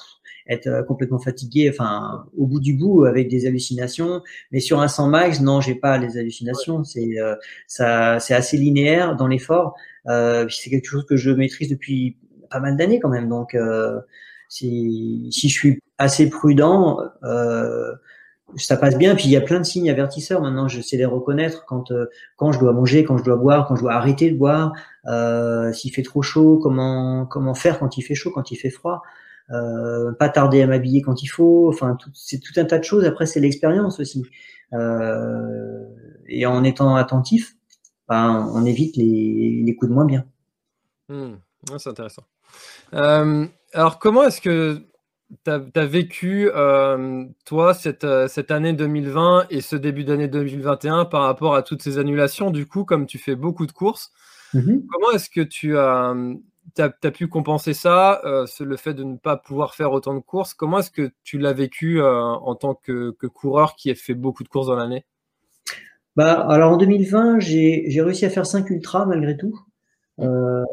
être 0.47 0.67
euh, 0.67 0.83
complètement 0.83 1.19
fatigué, 1.19 1.69
enfin 1.69 2.25
au 2.37 2.45
bout 2.45 2.59
du 2.59 2.73
bout 2.73 3.05
avec 3.05 3.27
des 3.29 3.45
hallucinations. 3.45 4.21
Mais 4.51 4.59
sur 4.59 4.81
un 4.81 4.87
100 4.87 5.07
max, 5.07 5.41
non, 5.41 5.61
j'ai 5.61 5.75
pas 5.75 5.97
les 5.97 6.17
hallucinations. 6.17 6.83
C'est 6.83 7.19
euh, 7.19 7.35
ça, 7.67 8.19
c'est 8.19 8.33
assez 8.33 8.57
linéaire 8.57 9.15
dans 9.15 9.27
l'effort. 9.27 9.75
Euh, 10.07 10.47
c'est 10.49 10.69
quelque 10.69 10.87
chose 10.87 11.05
que 11.05 11.15
je 11.15 11.31
maîtrise 11.31 11.69
depuis 11.69 12.17
pas 12.49 12.59
mal 12.59 12.77
d'années 12.77 12.99
quand 12.99 13.09
même. 13.09 13.29
Donc 13.29 13.55
euh, 13.55 13.99
si, 14.53 15.49
je 15.49 15.53
suis 15.53 15.81
assez 15.97 16.29
prudent, 16.29 16.99
euh, 17.23 17.91
ça 18.55 18.77
passe 18.77 18.97
bien. 18.97 19.15
Puis 19.15 19.25
il 19.25 19.31
y 19.31 19.37
a 19.37 19.41
plein 19.41 19.59
de 19.59 19.65
signes 19.65 19.89
avertisseurs 19.89 20.41
maintenant. 20.41 20.67
Je 20.67 20.81
sais 20.81 20.97
les 20.97 21.05
reconnaître 21.05 21.65
quand 21.65 21.91
quand 22.37 22.51
je 22.51 22.59
dois 22.59 22.73
manger, 22.73 23.03
quand 23.03 23.17
je 23.17 23.23
dois 23.23 23.35
boire, 23.35 23.67
quand 23.67 23.75
je 23.75 23.81
dois 23.81 23.93
arrêter 23.93 24.29
de 24.31 24.37
boire. 24.37 24.73
Euh, 25.07 25.73
S'il 25.73 25.91
fait 25.91 26.03
trop 26.03 26.21
chaud, 26.21 26.59
comment 26.61 27.25
comment 27.25 27.55
faire 27.55 27.79
quand 27.79 27.97
il 27.97 28.03
fait 28.03 28.15
chaud, 28.15 28.31
quand 28.31 28.51
il 28.51 28.57
fait 28.57 28.69
froid. 28.69 29.01
Euh, 29.51 30.11
pas 30.13 30.29
tarder 30.29 30.61
à 30.61 30.67
m'habiller 30.67 31.01
quand 31.01 31.23
il 31.23 31.27
faut. 31.27 31.69
Enfin, 31.69 31.97
c'est 32.13 32.39
tout 32.39 32.53
un 32.57 32.65
tas 32.65 32.79
de 32.79 32.83
choses. 32.83 33.05
Après, 33.05 33.25
c'est 33.25 33.39
l'expérience 33.39 33.99
aussi. 33.99 34.23
Euh, 34.73 35.83
et 36.27 36.45
en 36.45 36.63
étant 36.63 36.95
attentif, 36.95 37.55
ben, 38.07 38.49
on 38.53 38.65
évite 38.65 38.95
les, 38.97 39.63
les, 39.65 39.75
coups 39.75 39.89
de 39.89 39.93
moins 39.93 40.05
bien. 40.05 40.25
Hmm. 41.09 41.35
c'est 41.77 41.89
intéressant. 41.89 42.23
Euh, 43.75 43.79
alors, 43.79 43.99
comment 43.99 44.23
est-ce 44.23 44.41
que 44.41 44.81
tu 45.43 45.51
as, 45.51 45.85
vécu, 45.85 46.49
euh, 46.53 47.25
toi, 47.45 47.73
cette, 47.73 48.05
cette, 48.27 48.51
année 48.51 48.73
2020 48.73 49.47
et 49.49 49.61
ce 49.61 49.75
début 49.75 50.03
d'année 50.03 50.27
2021 50.27 51.05
par 51.05 51.23
rapport 51.23 51.55
à 51.55 51.63
toutes 51.63 51.81
ces 51.81 51.97
annulations 51.97 52.51
Du 52.51 52.67
coup, 52.67 52.85
comme 52.85 53.05
tu 53.05 53.17
fais 53.17 53.35
beaucoup 53.35 53.65
de 53.65 53.71
courses, 53.71 54.11
mm-hmm. 54.53 54.85
comment 54.87 55.11
est-ce 55.11 55.29
que 55.29 55.41
tu 55.41 55.77
as, 55.77 57.11
pu 57.11 57.27
compenser 57.27 57.73
ça, 57.73 58.21
euh, 58.25 58.45
le 58.59 58.77
fait 58.77 58.93
de 58.93 59.03
ne 59.03 59.17
pas 59.17 59.37
pouvoir 59.37 59.75
faire 59.75 59.91
autant 59.91 60.13
de 60.13 60.19
courses? 60.19 60.53
Comment 60.53 60.79
est-ce 60.79 60.91
que 60.91 61.11
tu 61.23 61.37
l'as 61.37 61.53
vécu 61.53 62.01
euh, 62.01 62.21
en 62.21 62.55
tant 62.55 62.75
que, 62.75 63.11
coureur 63.27 63.75
qui 63.75 63.91
a 63.91 63.95
fait 63.95 64.13
beaucoup 64.13 64.43
de 64.43 64.49
courses 64.49 64.67
dans 64.67 64.75
l'année? 64.75 65.05
Bah, 66.15 66.33
Alors 66.33 66.73
en 66.73 66.77
2020, 66.77 67.39
j'ai 67.39 68.01
réussi 68.01 68.25
à 68.25 68.29
faire 68.29 68.45
5 68.45 68.69
ultras 68.69 69.05
malgré 69.05 69.35
tout. 69.35 69.59
Euh, 70.19 70.63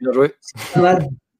Bien 0.00 0.12
joué. 0.12 0.34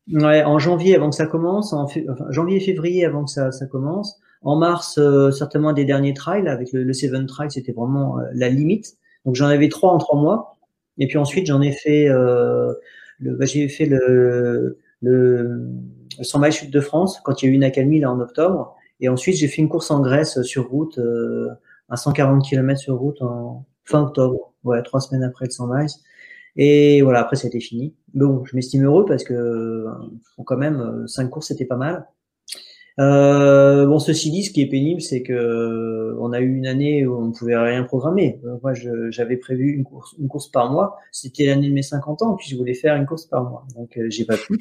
Ouais, 0.08 0.42
en 0.42 0.58
janvier 0.58 0.96
avant 0.96 1.10
que 1.10 1.16
ça 1.16 1.26
commence, 1.26 1.72
en 1.72 1.86
janvier 2.30 2.56
et 2.56 2.60
février 2.60 3.04
avant 3.04 3.24
que 3.24 3.30
ça, 3.30 3.52
ça 3.52 3.66
commence. 3.66 4.18
En 4.42 4.56
mars, 4.56 4.98
certainement 5.36 5.72
des 5.72 5.84
derniers 5.84 6.14
trails 6.14 6.48
avec 6.48 6.72
le, 6.72 6.82
le 6.82 6.92
Seven 6.92 7.26
Trail, 7.26 7.50
c'était 7.50 7.72
vraiment 7.72 8.16
la 8.32 8.48
limite. 8.48 8.96
Donc 9.24 9.34
j'en 9.36 9.46
avais 9.46 9.68
trois 9.68 9.92
en 9.92 9.98
trois 9.98 10.18
mois. 10.18 10.56
Et 10.98 11.06
puis 11.06 11.18
ensuite, 11.18 11.46
j'en 11.46 11.60
ai 11.60 11.72
fait 11.72 12.08
bah, 13.20 13.44
j'ai 13.44 13.68
fait 13.68 13.86
le, 13.86 14.78
le, 15.02 15.68
100 16.20 16.38
miles 16.40 16.52
chute 16.52 16.70
de 16.70 16.80
France 16.80 17.20
quand 17.22 17.42
il 17.42 17.46
y 17.46 17.48
a 17.48 17.52
eu 17.52 17.54
une 17.54 17.64
accalmie 17.64 18.00
là 18.00 18.10
en 18.10 18.20
octobre. 18.20 18.76
Et 19.00 19.08
ensuite, 19.08 19.36
j'ai 19.36 19.48
fait 19.48 19.62
une 19.62 19.68
course 19.68 19.90
en 19.90 20.00
Grèce 20.00 20.42
sur 20.42 20.68
route, 20.68 20.98
euh, 20.98 21.48
à 21.88 21.96
140 21.96 22.44
km 22.44 22.78
sur 22.80 22.96
route 22.96 23.20
en 23.22 23.64
fin 23.84 24.02
octobre. 24.02 24.52
Ouais, 24.64 24.82
trois 24.82 25.00
semaines 25.00 25.22
après 25.22 25.46
le 25.46 25.50
100 25.50 25.66
miles. 25.68 25.88
Et 26.56 27.02
voilà, 27.02 27.20
après, 27.20 27.36
c'était 27.36 27.60
fini. 27.60 27.94
Bon, 28.14 28.44
je 28.44 28.56
m'estime 28.56 28.84
heureux 28.84 29.04
parce 29.06 29.24
que, 29.24 29.84
quand 30.44 30.56
même, 30.56 30.80
euh, 30.80 31.06
cinq 31.06 31.28
courses, 31.30 31.48
c'était 31.48 31.64
pas 31.64 31.76
mal. 31.76 32.06
Euh, 33.00 33.86
bon, 33.86 33.98
ceci 33.98 34.30
dit, 34.30 34.42
ce 34.42 34.50
qui 34.50 34.60
est 34.60 34.66
pénible, 34.66 35.00
c'est 35.00 35.22
que 35.22 35.32
euh, 35.32 36.16
on 36.20 36.32
a 36.32 36.40
eu 36.40 36.54
une 36.54 36.66
année 36.66 37.06
où 37.06 37.16
on 37.16 37.26
ne 37.26 37.32
pouvait 37.32 37.56
rien 37.56 37.82
programmer. 37.84 38.40
Euh, 38.44 38.56
moi, 38.62 38.72
j'avais 39.10 39.36
prévu 39.36 39.84
une 40.18 40.28
course, 40.28 40.48
par 40.48 40.70
mois. 40.70 40.98
C'était 41.10 41.46
l'année 41.46 41.68
de 41.68 41.72
mes 41.74 41.82
50 41.82 42.22
ans, 42.22 42.36
puis 42.36 42.50
je 42.50 42.56
voulais 42.56 42.74
faire 42.74 42.96
une 42.96 43.06
course 43.06 43.24
par 43.26 43.48
mois. 43.48 43.64
Donc, 43.74 43.98
j'ai 44.08 44.24
pas 44.24 44.36
pu. 44.36 44.58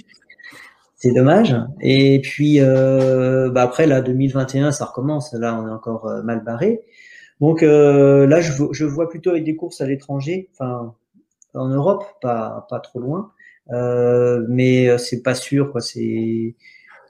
C'est 0.95 1.13
dommage. 1.13 1.55
Et 1.81 2.19
puis, 2.21 2.59
euh, 2.59 3.49
bah 3.49 3.63
après, 3.63 3.87
là, 3.87 4.01
2021, 4.01 4.71
ça 4.71 4.85
recommence. 4.85 5.33
Là, 5.33 5.59
on 5.61 5.67
est 5.67 5.71
encore 5.71 6.09
mal 6.23 6.43
barré. 6.43 6.81
Donc 7.41 7.61
là, 7.61 8.41
je, 8.41 8.51
je, 8.71 8.85
vois 8.85 9.09
plutôt 9.09 9.29
avec 9.29 9.45
des 9.45 9.55
courses 9.55 9.79
à 9.79 9.87
l'étranger, 9.87 10.49
enfin 10.53 10.93
en 11.53 11.67
Europe, 11.69 12.03
pas 12.21 12.65
pas 12.69 12.79
trop 12.79 12.99
loin, 12.99 13.31
euh, 13.71 14.45
mais 14.49 14.97
c'est 14.97 15.21
pas 15.23 15.35
sûr. 15.35 15.71
Quoi. 15.71 15.81
C'est 15.81 16.55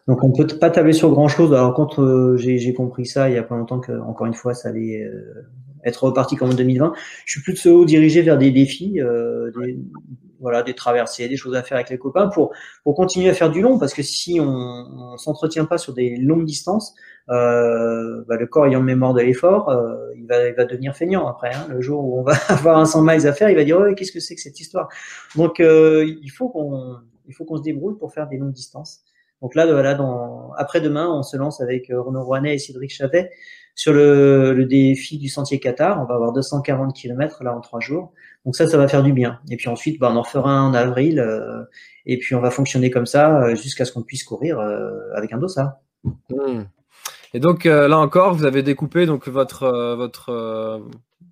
donc 0.09 0.23
on 0.23 0.31
peut 0.31 0.47
pas 0.47 0.71
tabler 0.71 0.93
sur 0.93 1.11
grand 1.11 1.27
chose. 1.27 1.53
Alors 1.53 1.75
quand 1.75 1.99
euh, 1.99 2.35
j'ai 2.35 2.73
compris 2.73 3.05
ça 3.05 3.29
il 3.29 3.35
y 3.35 3.37
a 3.37 3.43
pas 3.43 3.55
longtemps 3.55 3.79
que 3.79 3.91
encore 3.99 4.25
une 4.25 4.33
fois 4.33 4.55
ça 4.55 4.69
allait 4.69 5.03
euh, 5.03 5.45
être 5.83 6.03
reparti 6.03 6.35
comme 6.35 6.49
en 6.49 6.53
2020, 6.53 6.93
je 7.25 7.31
suis 7.31 7.41
plutôt 7.41 7.85
dirigé 7.85 8.21
vers 8.21 8.37
des 8.37 8.51
défis, 8.51 8.99
euh, 9.01 9.51
des, 9.61 9.79
voilà, 10.39 10.63
des 10.63 10.73
traversées, 10.73 11.27
des 11.27 11.37
choses 11.37 11.55
à 11.55 11.63
faire 11.63 11.77
avec 11.77 11.89
les 11.89 11.97
copains 11.97 12.27
pour 12.27 12.51
pour 12.83 12.95
continuer 12.95 13.29
à 13.29 13.33
faire 13.33 13.49
du 13.49 13.61
long 13.61 13.77
parce 13.79 13.93
que 13.93 14.03
si 14.03 14.39
on, 14.39 14.45
on 14.47 15.17
s'entretient 15.17 15.65
pas 15.65 15.77
sur 15.77 15.93
des 15.93 16.15
longues 16.17 16.45
distances, 16.45 16.95
euh, 17.29 18.23
bah, 18.27 18.37
le 18.37 18.47
corps 18.47 18.67
ayant 18.67 18.81
mémoire 18.81 19.13
de 19.13 19.21
l'effort, 19.21 19.73
il 20.15 20.25
va 20.27 20.47
il 20.47 20.55
va 20.55 20.65
devenir 20.65 20.95
feignant 20.95 21.27
après. 21.27 21.53
Hein. 21.53 21.67
Le 21.69 21.81
jour 21.81 22.03
où 22.03 22.19
on 22.19 22.23
va 22.23 22.33
avoir 22.49 22.77
un 22.77 22.85
100 22.85 23.03
miles 23.03 23.27
à 23.27 23.33
faire, 23.33 23.49
il 23.49 23.55
va 23.55 23.63
dire 23.63 23.79
oh, 23.79 23.93
qu'est-ce 23.95 24.11
que 24.11 24.19
c'est 24.19 24.35
que 24.35 24.41
cette 24.41 24.59
histoire? 24.59 24.89
Donc 25.35 25.59
il 25.59 26.31
faut 26.31 26.49
qu'on 26.49 26.97
il 27.27 27.33
faut 27.33 27.45
qu'on 27.45 27.57
se 27.57 27.63
débrouille 27.63 27.97
pour 27.97 28.13
faire 28.13 28.27
des 28.27 28.37
longues 28.37 28.53
distances. 28.53 29.03
Donc 29.41 29.55
là, 29.55 29.65
voilà, 29.65 29.93
dans, 29.93 30.51
après-demain, 30.57 31.07
on 31.09 31.23
se 31.23 31.37
lance 31.37 31.61
avec 31.61 31.89
euh, 31.89 32.01
Renaud 32.01 32.23
Rouanet 32.23 32.55
et 32.55 32.59
Cédric 32.59 32.91
Chavet 32.91 33.31
sur 33.75 33.93
le, 33.93 34.53
le, 34.53 34.65
défi 34.65 35.17
du 35.17 35.29
sentier 35.29 35.59
Qatar. 35.59 36.01
On 36.01 36.05
va 36.05 36.15
avoir 36.15 36.33
240 36.33 36.95
km 36.95 37.43
là 37.43 37.55
en 37.55 37.61
trois 37.61 37.79
jours. 37.79 38.13
Donc 38.45 38.55
ça, 38.55 38.67
ça 38.67 38.77
va 38.77 38.87
faire 38.87 39.03
du 39.03 39.13
bien. 39.13 39.39
Et 39.49 39.57
puis 39.57 39.69
ensuite, 39.69 39.99
bah, 39.99 40.09
on 40.11 40.17
en 40.17 40.23
fera 40.23 40.51
un 40.51 40.69
en 40.69 40.73
avril. 40.73 41.19
Euh, 41.19 41.63
et 42.05 42.17
puis 42.17 42.35
on 42.35 42.41
va 42.41 42.51
fonctionner 42.51 42.89
comme 42.89 43.05
ça 43.05 43.41
euh, 43.41 43.55
jusqu'à 43.55 43.85
ce 43.85 43.91
qu'on 43.91 44.03
puisse 44.03 44.23
courir 44.23 44.59
avec 45.15 45.33
un 45.33 45.37
dossard. 45.37 45.73
Mmh. 46.03 46.63
Et 47.33 47.39
donc 47.39 47.65
là 47.65 47.97
encore, 47.97 48.33
vous 48.33 48.45
avez 48.45 48.63
découpé 48.63 49.05
donc 49.05 49.27
votre 49.27 49.95
votre 49.95 50.81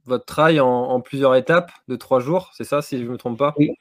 votre 0.06 0.26
trail 0.26 0.60
en, 0.60 0.68
en, 0.68 1.02
plusieurs 1.02 1.36
étapes 1.36 1.72
de 1.88 1.96
trois 1.96 2.20
jours. 2.20 2.52
C'est 2.54 2.64
ça, 2.64 2.82
si 2.82 3.04
je 3.04 3.10
me 3.10 3.18
trompe 3.18 3.38
pas? 3.38 3.54
Oui. 3.58 3.72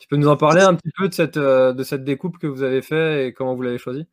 Tu 0.00 0.08
peux 0.08 0.16
nous 0.16 0.28
en 0.28 0.36
parler 0.36 0.62
un 0.62 0.74
petit 0.74 0.90
peu 0.96 1.08
de 1.08 1.14
cette, 1.14 1.36
euh, 1.36 1.74
de 1.74 1.82
cette 1.84 2.04
découpe 2.04 2.38
que 2.38 2.46
vous 2.46 2.62
avez 2.62 2.80
fait 2.80 3.26
et 3.26 3.32
comment 3.34 3.54
vous 3.54 3.62
l'avez 3.62 3.78
choisi 3.78 4.06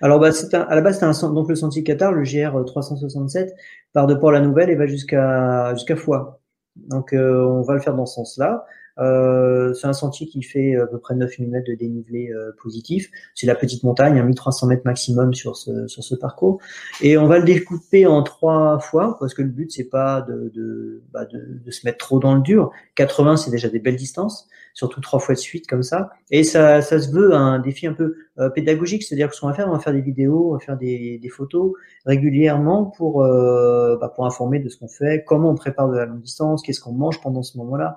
Alors, 0.00 0.18
bah, 0.18 0.32
un, 0.56 0.60
à 0.62 0.74
la 0.74 0.80
base, 0.80 0.94
c'était 0.94 1.06
donc 1.32 1.48
le 1.48 1.54
sentier 1.54 1.84
Qatar, 1.84 2.12
le 2.12 2.22
GR 2.22 2.64
367, 2.64 3.54
part 3.92 4.06
de 4.06 4.14
Port-la-Nouvelle 4.14 4.70
et 4.70 4.74
va 4.74 4.86
jusqu'à 4.86 5.72
jusqu'à 5.74 5.96
Foix. 5.96 6.40
Donc, 6.76 7.12
euh, 7.12 7.44
on 7.44 7.62
va 7.62 7.74
le 7.74 7.80
faire 7.80 7.94
dans 7.94 8.06
ce 8.06 8.16
sens-là. 8.16 8.66
Euh, 9.00 9.72
c'est 9.74 9.86
un 9.86 9.92
sentier 9.92 10.26
qui 10.26 10.42
fait 10.42 10.76
à 10.76 10.86
peu 10.86 10.98
près 10.98 11.14
9000 11.14 11.48
mètres 11.48 11.66
de 11.68 11.74
dénivelé 11.74 12.30
euh, 12.30 12.52
positif. 12.62 13.10
C'est 13.34 13.46
la 13.46 13.54
petite 13.54 13.82
montagne, 13.82 14.18
à 14.18 14.22
1300 14.22 14.66
mètres 14.66 14.82
maximum 14.84 15.34
sur 15.34 15.56
ce, 15.56 15.86
sur 15.86 16.02
ce 16.02 16.14
parcours. 16.14 16.60
Et 17.00 17.16
on 17.16 17.26
va 17.26 17.38
le 17.38 17.44
découper 17.44 18.06
en 18.06 18.22
trois 18.22 18.78
fois 18.78 19.16
parce 19.18 19.34
que 19.34 19.42
le 19.42 19.48
but 19.48 19.70
c'est 19.70 19.88
pas 19.88 20.22
de, 20.22 20.50
de, 20.54 21.02
bah 21.12 21.24
de, 21.24 21.60
de, 21.64 21.70
se 21.70 21.86
mettre 21.86 21.98
trop 21.98 22.18
dans 22.18 22.34
le 22.34 22.42
dur. 22.42 22.70
80 22.96 23.36
c'est 23.36 23.50
déjà 23.50 23.68
des 23.68 23.78
belles 23.78 23.96
distances, 23.96 24.48
surtout 24.74 25.00
trois 25.00 25.18
fois 25.18 25.34
de 25.34 25.40
suite 25.40 25.66
comme 25.66 25.82
ça. 25.82 26.10
Et 26.30 26.44
ça, 26.44 26.82
ça 26.82 27.00
se 27.00 27.10
veut 27.10 27.34
un 27.34 27.58
défi 27.58 27.86
un 27.86 27.94
peu 27.94 28.16
euh, 28.38 28.50
pédagogique, 28.50 29.02
c'est-à-dire 29.02 29.28
que 29.28 29.34
ce 29.34 29.40
qu'on 29.40 29.48
va 29.48 29.54
faire, 29.54 29.68
on 29.68 29.72
va 29.72 29.78
faire 29.78 29.92
des 29.92 30.00
vidéos, 30.00 30.50
on 30.50 30.52
va 30.54 30.60
faire 30.60 30.76
des, 30.76 31.18
des 31.18 31.28
photos 31.28 31.72
régulièrement 32.06 32.86
pour 32.86 33.22
euh, 33.22 33.96
bah, 34.00 34.12
pour 34.14 34.26
informer 34.26 34.58
de 34.58 34.68
ce 34.68 34.78
qu'on 34.78 34.88
fait, 34.88 35.24
comment 35.26 35.50
on 35.50 35.54
prépare 35.54 35.88
de 35.88 35.96
la 35.96 36.06
longue 36.06 36.22
distance, 36.22 36.62
qu'est-ce 36.62 36.80
qu'on 36.80 36.92
mange 36.92 37.20
pendant 37.20 37.42
ce 37.42 37.58
moment-là 37.58 37.96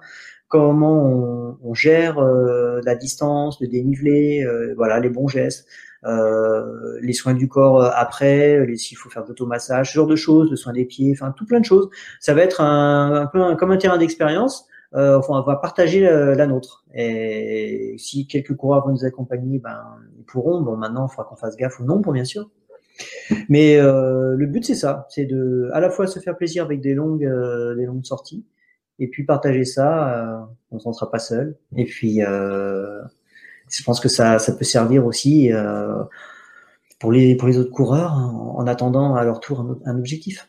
comment 0.53 1.03
on, 1.03 1.57
on 1.63 1.73
gère 1.73 2.19
euh, 2.19 2.79
la 2.85 2.93
distance, 2.93 3.59
le 3.59 3.67
dénivelé, 3.67 4.45
euh, 4.45 4.75
voilà, 4.77 4.99
les 4.99 5.09
bons 5.09 5.27
gestes, 5.27 5.67
euh, 6.05 6.99
les 7.01 7.13
soins 7.13 7.33
du 7.33 7.47
corps 7.47 7.83
après, 7.83 8.63
s'il 8.75 8.97
faut 8.97 9.09
faire 9.09 9.25
d'automassage, 9.25 9.89
ce 9.89 9.95
genre 9.95 10.05
de 10.05 10.15
choses, 10.15 10.51
le 10.51 10.55
soin 10.55 10.73
des 10.73 10.85
pieds, 10.85 11.11
enfin 11.11 11.33
tout 11.35 11.47
plein 11.47 11.59
de 11.59 11.65
choses. 11.65 11.89
Ça 12.19 12.35
va 12.35 12.43
être 12.43 12.61
un, 12.61 13.23
un 13.23 13.25
peu 13.25 13.55
comme 13.55 13.71
un 13.71 13.77
terrain 13.77 13.97
d'expérience 13.97 14.67
euh, 14.95 15.17
enfin, 15.17 15.39
on 15.39 15.41
va 15.41 15.55
partager 15.55 16.01
la, 16.01 16.45
nôtre. 16.45 16.85
Et 16.93 17.95
si 17.97 18.27
quelques 18.27 18.55
coureurs 18.55 18.85
vont 18.85 18.91
nous 18.91 19.05
accompagner, 19.05 19.57
ben, 19.57 19.81
ils 20.19 20.23
pourront. 20.23 20.61
Bon, 20.61 20.77
maintenant, 20.77 21.07
il 21.07 21.09
faudra 21.09 21.23
qu'on 21.23 21.35
fasse 21.35 21.55
gaffe 21.55 21.79
ou 21.79 21.83
non, 21.83 21.99
pour 22.03 22.13
bien 22.13 22.25
sûr. 22.25 22.51
Mais 23.49 23.77
euh, 23.77 24.35
le 24.37 24.45
but, 24.45 24.63
c'est 24.63 24.75
ça, 24.75 25.07
c'est 25.09 25.25
de 25.25 25.69
à 25.73 25.79
la 25.79 25.89
fois 25.89 26.07
se 26.07 26.19
faire 26.19 26.37
plaisir 26.37 26.63
avec 26.63 26.81
des 26.81 26.93
longues, 26.93 27.25
euh, 27.25 27.75
des 27.75 27.85
longues 27.85 28.05
sorties, 28.05 28.45
et 28.99 29.07
puis 29.07 29.23
partager 29.25 29.65
ça. 29.65 30.17
Euh, 30.17 30.39
on 30.71 30.79
s'en 30.79 30.93
sera 30.93 31.09
pas 31.11 31.19
seul. 31.19 31.57
Et 31.75 31.85
puis, 31.85 32.23
euh, 32.23 33.01
je 33.69 33.83
pense 33.83 33.99
que 33.99 34.09
ça, 34.09 34.39
ça 34.39 34.53
peut 34.53 34.65
servir 34.65 35.05
aussi 35.05 35.51
euh, 35.51 36.03
pour 36.99 37.11
les 37.11 37.35
pour 37.35 37.47
les 37.47 37.57
autres 37.57 37.71
coureurs 37.71 38.13
en, 38.13 38.65
attendant 38.67 39.15
à 39.15 39.23
leur 39.23 39.39
tour 39.39 39.61
un, 39.61 39.77
un 39.85 39.97
objectif. 39.97 40.47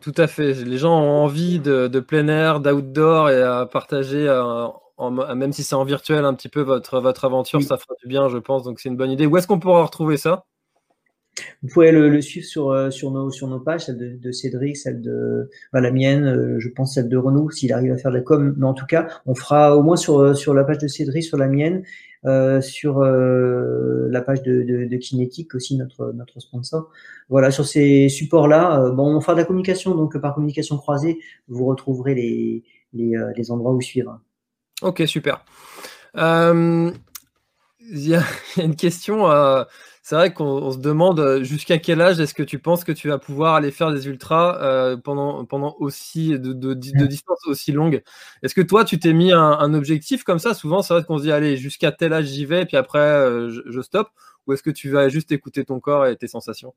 Tout 0.00 0.14
à 0.16 0.28
fait. 0.28 0.54
Les 0.54 0.78
gens 0.78 0.96
ont 1.00 1.24
envie 1.24 1.58
de, 1.58 1.88
de 1.88 2.00
plein 2.00 2.28
air, 2.28 2.60
d'outdoor 2.60 3.30
et 3.30 3.42
à 3.42 3.66
partager, 3.66 4.28
euh, 4.28 4.68
en, 4.96 5.10
même 5.10 5.52
si 5.52 5.64
c'est 5.64 5.74
en 5.74 5.82
virtuel, 5.84 6.24
un 6.24 6.34
petit 6.34 6.48
peu 6.48 6.60
votre, 6.60 7.00
votre 7.00 7.24
aventure. 7.24 7.60
Ça 7.62 7.76
fera 7.76 7.94
du 8.00 8.06
bien, 8.08 8.28
je 8.28 8.38
pense. 8.38 8.62
Donc, 8.62 8.78
c'est 8.78 8.88
une 8.88 8.96
bonne 8.96 9.10
idée. 9.10 9.26
Où 9.26 9.36
est-ce 9.36 9.48
qu'on 9.48 9.58
pourra 9.58 9.82
retrouver 9.84 10.16
ça? 10.16 10.44
Vous 11.62 11.68
pouvez 11.68 11.92
le, 11.92 12.20
suivre 12.20 12.46
sur, 12.46 12.70
euh, 12.70 12.90
sur, 12.90 13.10
nos, 13.10 13.60
pages, 13.60 13.86
celle 13.86 14.20
de, 14.20 14.32
Cédric, 14.32 14.76
celle 14.76 15.00
de 15.00 15.48
bah, 15.72 15.80
la 15.80 15.90
mienne, 15.90 16.24
euh, 16.24 16.56
je 16.58 16.68
pense 16.68 16.94
celle 16.94 17.08
de 17.08 17.16
Renaud, 17.16 17.50
s'il 17.50 17.72
arrive 17.72 17.92
à 17.92 17.96
faire 17.96 18.10
de 18.10 18.16
la 18.16 18.22
com. 18.22 18.54
Mais 18.56 18.66
en 18.66 18.74
tout 18.74 18.86
cas, 18.86 19.08
on 19.26 19.34
fera 19.34 19.76
au 19.76 19.82
moins 19.82 19.96
sur, 19.96 20.36
sur 20.36 20.54
la 20.54 20.64
page 20.64 20.78
de 20.78 20.88
Cédric, 20.88 21.22
sur 21.22 21.38
la 21.38 21.48
mienne, 21.48 21.82
euh, 22.26 22.60
sur 22.60 22.98
euh, 22.98 24.08
la 24.10 24.20
page 24.20 24.42
de, 24.42 24.62
de, 24.62 24.96
Kinétique 24.98 25.54
aussi, 25.54 25.78
notre, 25.78 26.12
sponsor. 26.36 26.90
Voilà, 27.30 27.50
sur 27.50 27.64
ces 27.64 28.10
supports-là, 28.10 28.82
euh, 28.82 28.90
bon, 28.90 29.16
on 29.16 29.20
fera 29.22 29.32
de 29.32 29.38
la 29.38 29.46
communication, 29.46 29.94
donc 29.94 30.18
par 30.18 30.34
communication 30.34 30.76
croisée, 30.76 31.18
vous 31.48 31.64
retrouverez 31.64 32.14
les 32.92 33.50
endroits 33.50 33.72
où 33.72 33.80
suivre. 33.80 34.20
Ok, 34.82 35.02
super. 35.06 35.44
Il 36.14 36.92
y, 37.92 38.14
a 38.14 38.22
une 38.58 38.76
question 38.76 39.26
c'est 40.02 40.14
vrai 40.14 40.32
qu'on 40.32 40.70
se 40.70 40.78
demande 40.78 41.20
euh, 41.20 41.44
jusqu'à 41.44 41.78
quel 41.78 42.00
âge 42.00 42.18
est-ce 42.20 42.32
que 42.32 42.42
tu 42.42 42.58
penses 42.58 42.84
que 42.84 42.92
tu 42.92 43.08
vas 43.08 43.18
pouvoir 43.18 43.54
aller 43.54 43.70
faire 43.70 43.92
des 43.92 44.08
ultras 44.08 44.58
euh, 44.62 44.96
pendant, 44.96 45.44
pendant 45.44 45.76
aussi 45.78 46.30
de, 46.30 46.54
de, 46.54 46.72
de 46.72 47.06
distances 47.06 47.46
aussi 47.46 47.70
longues. 47.70 48.02
Est-ce 48.42 48.54
que 48.54 48.62
toi, 48.62 48.84
tu 48.84 48.98
t'es 48.98 49.12
mis 49.12 49.30
un, 49.32 49.74
objectif 49.74 50.24
comme 50.24 50.38
ça? 50.38 50.54
Souvent, 50.54 50.80
c'est 50.80 50.94
vrai 50.94 51.04
qu'on 51.04 51.18
se 51.18 51.24
dit, 51.24 51.32
allez, 51.32 51.56
jusqu'à 51.58 51.92
tel 51.92 52.14
âge, 52.14 52.26
j'y 52.26 52.46
vais, 52.46 52.64
puis 52.64 52.78
après, 52.78 52.98
euh, 52.98 53.50
je, 53.50 53.80
stoppe. 53.82 54.08
Ou 54.46 54.54
est-ce 54.54 54.62
que 54.62 54.70
tu 54.70 54.88
vas 54.88 55.10
juste 55.10 55.32
écouter 55.32 55.64
ton 55.64 55.80
corps 55.80 56.06
et 56.06 56.16
tes 56.16 56.28
sensations? 56.28 56.72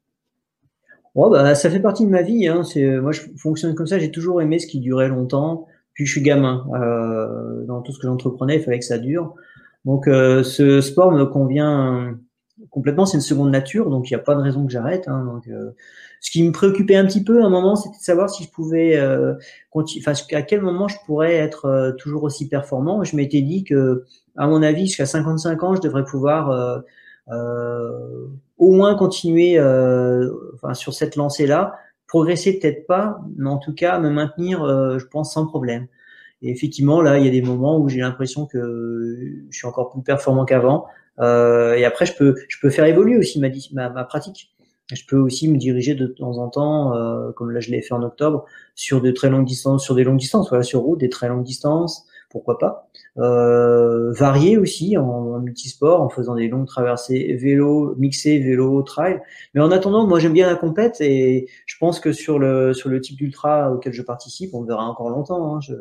Oh, 1.16 1.30
bah, 1.30 1.56
Ça 1.56 1.70
fait 1.70 1.80
partie 1.80 2.06
de 2.06 2.12
ma 2.12 2.24
vie. 2.24 2.48
Hein. 2.48 2.64
Moi, 3.02 3.14
je 3.14 3.22
fonctionne 3.38 3.74
comme 3.74 3.88
ça. 3.88 4.00
J'ai 4.00 4.12
toujours 4.12 4.42
aimé 4.42 4.60
ce 4.60 4.68
qui 4.68 4.82
durait 4.82 5.08
longtemps. 5.08 5.68
Puis, 5.94 6.06
je 6.06 6.12
suis 6.12 6.22
gamin. 6.22 6.66
dans 7.68 7.82
tout 7.82 7.94
ce 7.94 8.00
que 8.00 8.08
j'entreprenais, 8.08 8.58
il 8.58 8.64
fallait 8.64 8.80
que 8.80 8.86
ça 8.86 8.98
dure. 8.98 9.34
Donc, 9.86 10.06
ce 10.08 10.82
sport 10.82 11.12
me 11.14 11.26
convient 11.26 12.18
complètement, 12.74 13.06
c'est 13.06 13.18
une 13.18 13.22
seconde 13.22 13.52
nature, 13.52 13.90
donc 13.92 14.10
il 14.10 14.14
n'y 14.14 14.20
a 14.20 14.24
pas 14.24 14.34
de 14.34 14.42
raison 14.42 14.66
que 14.66 14.72
j'arrête. 14.72 15.08
Hein, 15.08 15.24
donc, 15.26 15.48
euh, 15.48 15.72
ce 16.20 16.32
qui 16.32 16.42
me 16.42 16.52
préoccupait 16.52 16.96
un 16.96 17.06
petit 17.06 17.24
peu 17.24 17.44
à 17.44 17.46
un 17.46 17.50
moment, 17.50 17.76
c'était 17.76 17.98
de 17.98 18.04
savoir 18.04 18.30
si 18.30 18.46
je 18.46 18.50
pouvais, 18.50 18.98
euh, 18.98 19.36
à 20.32 20.42
quel 20.42 20.62
moment 20.62 20.88
je 20.88 20.96
pourrais 21.06 21.36
être 21.36 21.66
euh, 21.66 21.92
toujours 21.92 22.24
aussi 22.24 22.48
performant. 22.48 23.04
Je 23.04 23.16
m'étais 23.16 23.42
dit 23.42 23.64
que, 23.64 24.06
à 24.36 24.48
mon 24.48 24.64
avis, 24.64 24.88
jusqu'à 24.88 25.06
55 25.06 25.62
ans, 25.64 25.76
je 25.76 25.82
devrais 25.82 26.04
pouvoir 26.04 26.50
euh, 26.50 26.80
euh, 27.30 28.28
au 28.58 28.72
moins 28.72 28.96
continuer 28.96 29.60
enfin, 30.56 30.74
sur 30.74 30.94
cette 30.94 31.16
lancée-là, 31.16 31.76
progresser 32.08 32.58
peut-être 32.58 32.88
pas, 32.88 33.20
mais 33.38 33.50
en 33.50 33.58
tout 33.58 33.74
cas 33.74 34.00
me 34.00 34.10
maintenir, 34.10 34.66
je 34.98 35.06
pense, 35.06 35.34
sans 35.34 35.46
problème. 35.46 35.88
Et 36.42 36.52
effectivement, 36.52 37.02
là, 37.02 37.20
il 37.20 37.26
y 37.26 37.28
a 37.28 37.32
des 37.32 37.42
moments 37.42 37.78
où 37.78 37.90
j'ai 37.90 38.00
l'impression 38.00 38.46
que 38.46 39.44
je 39.50 39.58
suis 39.58 39.68
encore 39.68 39.90
plus 39.92 40.02
performant 40.02 40.46
qu'avant. 40.46 40.88
Euh, 41.20 41.76
et 41.76 41.86
après, 41.86 42.06
je 42.06 42.16
peux, 42.16 42.36
je 42.48 42.58
peux 42.62 42.70
faire 42.70 42.86
évoluer 42.86 43.18
aussi 43.18 43.40
ma, 43.40 43.50
ma, 43.74 43.90
ma, 43.90 44.04
pratique. 44.04 44.52
Je 44.92 45.04
peux 45.08 45.18
aussi 45.18 45.48
me 45.48 45.58
diriger 45.58 45.96
de 45.96 46.08
temps 46.08 46.38
en 46.38 46.50
temps, 46.50 46.96
euh, 46.96 47.32
comme 47.32 47.52
là 47.52 47.60
je 47.60 47.72
l'ai 47.72 47.82
fait 47.82 47.94
en 47.94 48.04
octobre, 48.04 48.46
sur 48.76 49.02
de 49.02 49.12
très 49.12 49.30
longues 49.30 49.46
distances, 49.46 49.84
sur 49.84 49.96
des 49.96 50.04
longues 50.04 50.20
distances, 50.20 50.50
voilà, 50.50 50.64
sur 50.64 50.82
route, 50.82 51.00
des 51.00 51.10
très 51.10 51.30
longues 51.30 51.44
distances, 51.44 52.06
pourquoi 52.30 52.58
pas. 52.58 52.90
Euh, 53.18 54.12
varier 54.12 54.58
aussi 54.58 54.98
en, 54.98 55.40
multisport, 55.40 56.02
en 56.02 56.10
faisant 56.10 56.36
des 56.36 56.48
longues 56.50 56.68
traversées 56.68 57.38
vélo, 57.40 57.96
mixé 57.98 58.40
vélo, 58.40 58.82
trail. 58.82 59.22
Mais 59.54 59.62
en 59.62 59.72
attendant, 59.72 60.06
moi 60.08 60.20
j'aime 60.20 60.34
bien 60.34 60.48
la 60.48 60.56
compète 60.56 61.00
et 61.00 61.48
je 61.66 61.78
pense 61.80 62.00
que 62.00 62.12
sur 62.12 62.40
le 62.40 62.74
sur 62.74 62.90
le 62.90 63.00
type 63.02 63.18
d'ultra 63.18 63.72
auquel 63.72 63.94
je 63.94 64.02
participe, 64.02 64.54
on 64.54 64.64
verra 64.64 64.86
encore 64.86 65.10
longtemps. 65.10 65.56
Hein, 65.56 65.60
je, 65.62 65.74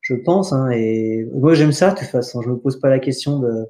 je 0.00 0.14
pense. 0.14 0.52
Hein, 0.52 0.70
et 0.70 1.28
moi 1.32 1.54
j'aime 1.54 1.72
ça 1.72 1.92
de 1.92 1.98
toute 1.98 2.08
façon. 2.08 2.42
Je 2.42 2.48
me 2.50 2.56
pose 2.56 2.80
pas 2.80 2.88
la 2.88 2.98
question 2.98 3.38
de 3.38 3.66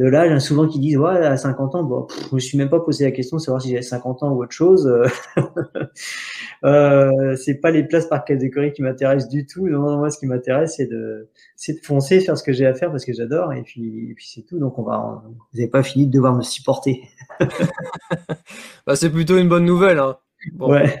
de 0.00 0.06
là, 0.06 0.24
il 0.24 0.30
y 0.30 0.32
en 0.32 0.38
a 0.38 0.40
souvent 0.40 0.66
qui 0.66 0.78
disent 0.78 0.96
ouais 0.96 1.26
à 1.26 1.36
50 1.36 1.74
ans, 1.74 1.84
bon, 1.84 2.06
je 2.30 2.34
me 2.34 2.40
suis 2.40 2.56
même 2.56 2.70
pas 2.70 2.80
posé 2.80 3.04
la 3.04 3.10
question 3.10 3.36
de 3.36 3.42
savoir 3.42 3.60
si 3.60 3.68
j'ai 3.68 3.82
50 3.82 4.22
ans 4.22 4.30
ou 4.30 4.42
autre 4.42 4.52
chose. 4.52 4.90
euh, 6.64 7.36
c'est 7.36 7.56
pas 7.60 7.70
les 7.70 7.84
places 7.84 8.06
par 8.06 8.24
catégorie 8.24 8.72
qui 8.72 8.80
m'intéressent 8.80 9.28
du 9.28 9.44
tout. 9.44 9.68
Non, 9.68 9.98
moi, 9.98 10.10
ce 10.10 10.18
qui 10.18 10.24
m'intéresse, 10.24 10.76
c'est 10.78 10.86
de, 10.86 11.28
c'est 11.54 11.74
de 11.74 11.84
foncer, 11.84 12.20
faire 12.20 12.38
ce 12.38 12.42
que 12.42 12.54
j'ai 12.54 12.66
à 12.66 12.72
faire 12.72 12.90
parce 12.90 13.04
que 13.04 13.12
j'adore, 13.12 13.52
et 13.52 13.62
puis, 13.62 14.14
puis 14.16 14.26
c'est 14.26 14.42
tout. 14.42 14.58
Donc 14.58 14.78
on 14.78 14.84
va, 14.84 15.22
vous 15.26 15.58
n'avez 15.58 15.68
pas 15.68 15.82
fini 15.82 16.06
de 16.06 16.12
devoir 16.12 16.34
me 16.34 16.42
supporter. 16.42 17.02
bah, 18.86 18.96
c'est 18.96 19.10
plutôt 19.10 19.36
une 19.36 19.50
bonne 19.50 19.66
nouvelle. 19.66 19.98
Hein. 19.98 20.16
Ouais. 20.58 20.98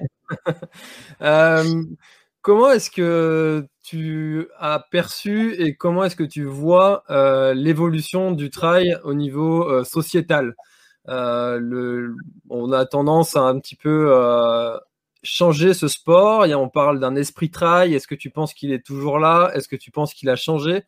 euh, 1.22 1.64
Comment 2.42 2.70
est-ce 2.70 2.90
que 2.90 3.66
tu 3.90 4.46
as 4.56 4.86
perçu 4.92 5.54
et 5.54 5.74
comment 5.74 6.04
est-ce 6.04 6.14
que 6.14 6.22
tu 6.22 6.44
vois 6.44 7.02
euh, 7.10 7.54
l'évolution 7.54 8.30
du 8.30 8.48
trail 8.48 8.96
au 9.02 9.14
niveau 9.14 9.68
euh, 9.68 9.82
sociétal? 9.82 10.54
Euh, 11.08 12.08
On 12.50 12.70
a 12.70 12.86
tendance 12.86 13.34
à 13.34 13.40
un 13.40 13.58
petit 13.58 13.74
peu 13.74 14.14
changer 15.24 15.74
ce 15.74 15.88
sport. 15.88 16.46
Et 16.46 16.54
on 16.54 16.68
parle 16.68 17.00
d'un 17.00 17.16
esprit 17.16 17.50
trail. 17.50 17.92
Est-ce 17.92 18.06
que 18.06 18.14
tu 18.14 18.30
penses 18.30 18.54
qu'il 18.54 18.72
est 18.72 18.86
toujours 18.86 19.18
là? 19.18 19.50
Est-ce 19.54 19.66
que 19.66 19.74
tu 19.74 19.90
penses 19.90 20.14
qu'il 20.14 20.28
a 20.28 20.36
changé? 20.36 20.84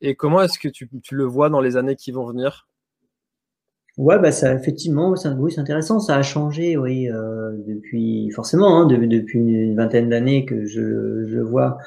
Et 0.00 0.14
comment 0.14 0.40
est-ce 0.40 0.60
que 0.60 0.68
tu, 0.68 0.88
le 1.10 1.24
vois 1.24 1.50
dans 1.50 1.60
les 1.60 1.76
années 1.76 1.96
qui 1.96 2.12
vont 2.12 2.24
venir? 2.24 2.68
Ouais, 3.98 4.18
bah 4.18 4.32
ça 4.32 4.54
effectivement, 4.54 5.16
c'est 5.16 5.28
intéressant. 5.58 5.98
Ça 5.98 6.16
a 6.16 6.22
changé, 6.22 6.76
oui, 6.76 7.08
depuis 7.08 8.30
forcément, 8.30 8.80
hein, 8.80 8.86
depuis 8.86 9.40
une 9.40 9.76
vingtaine 9.76 10.08
d'années 10.08 10.44
que 10.44 10.66
je, 10.66 11.26
je 11.26 11.40
vois. 11.40 11.78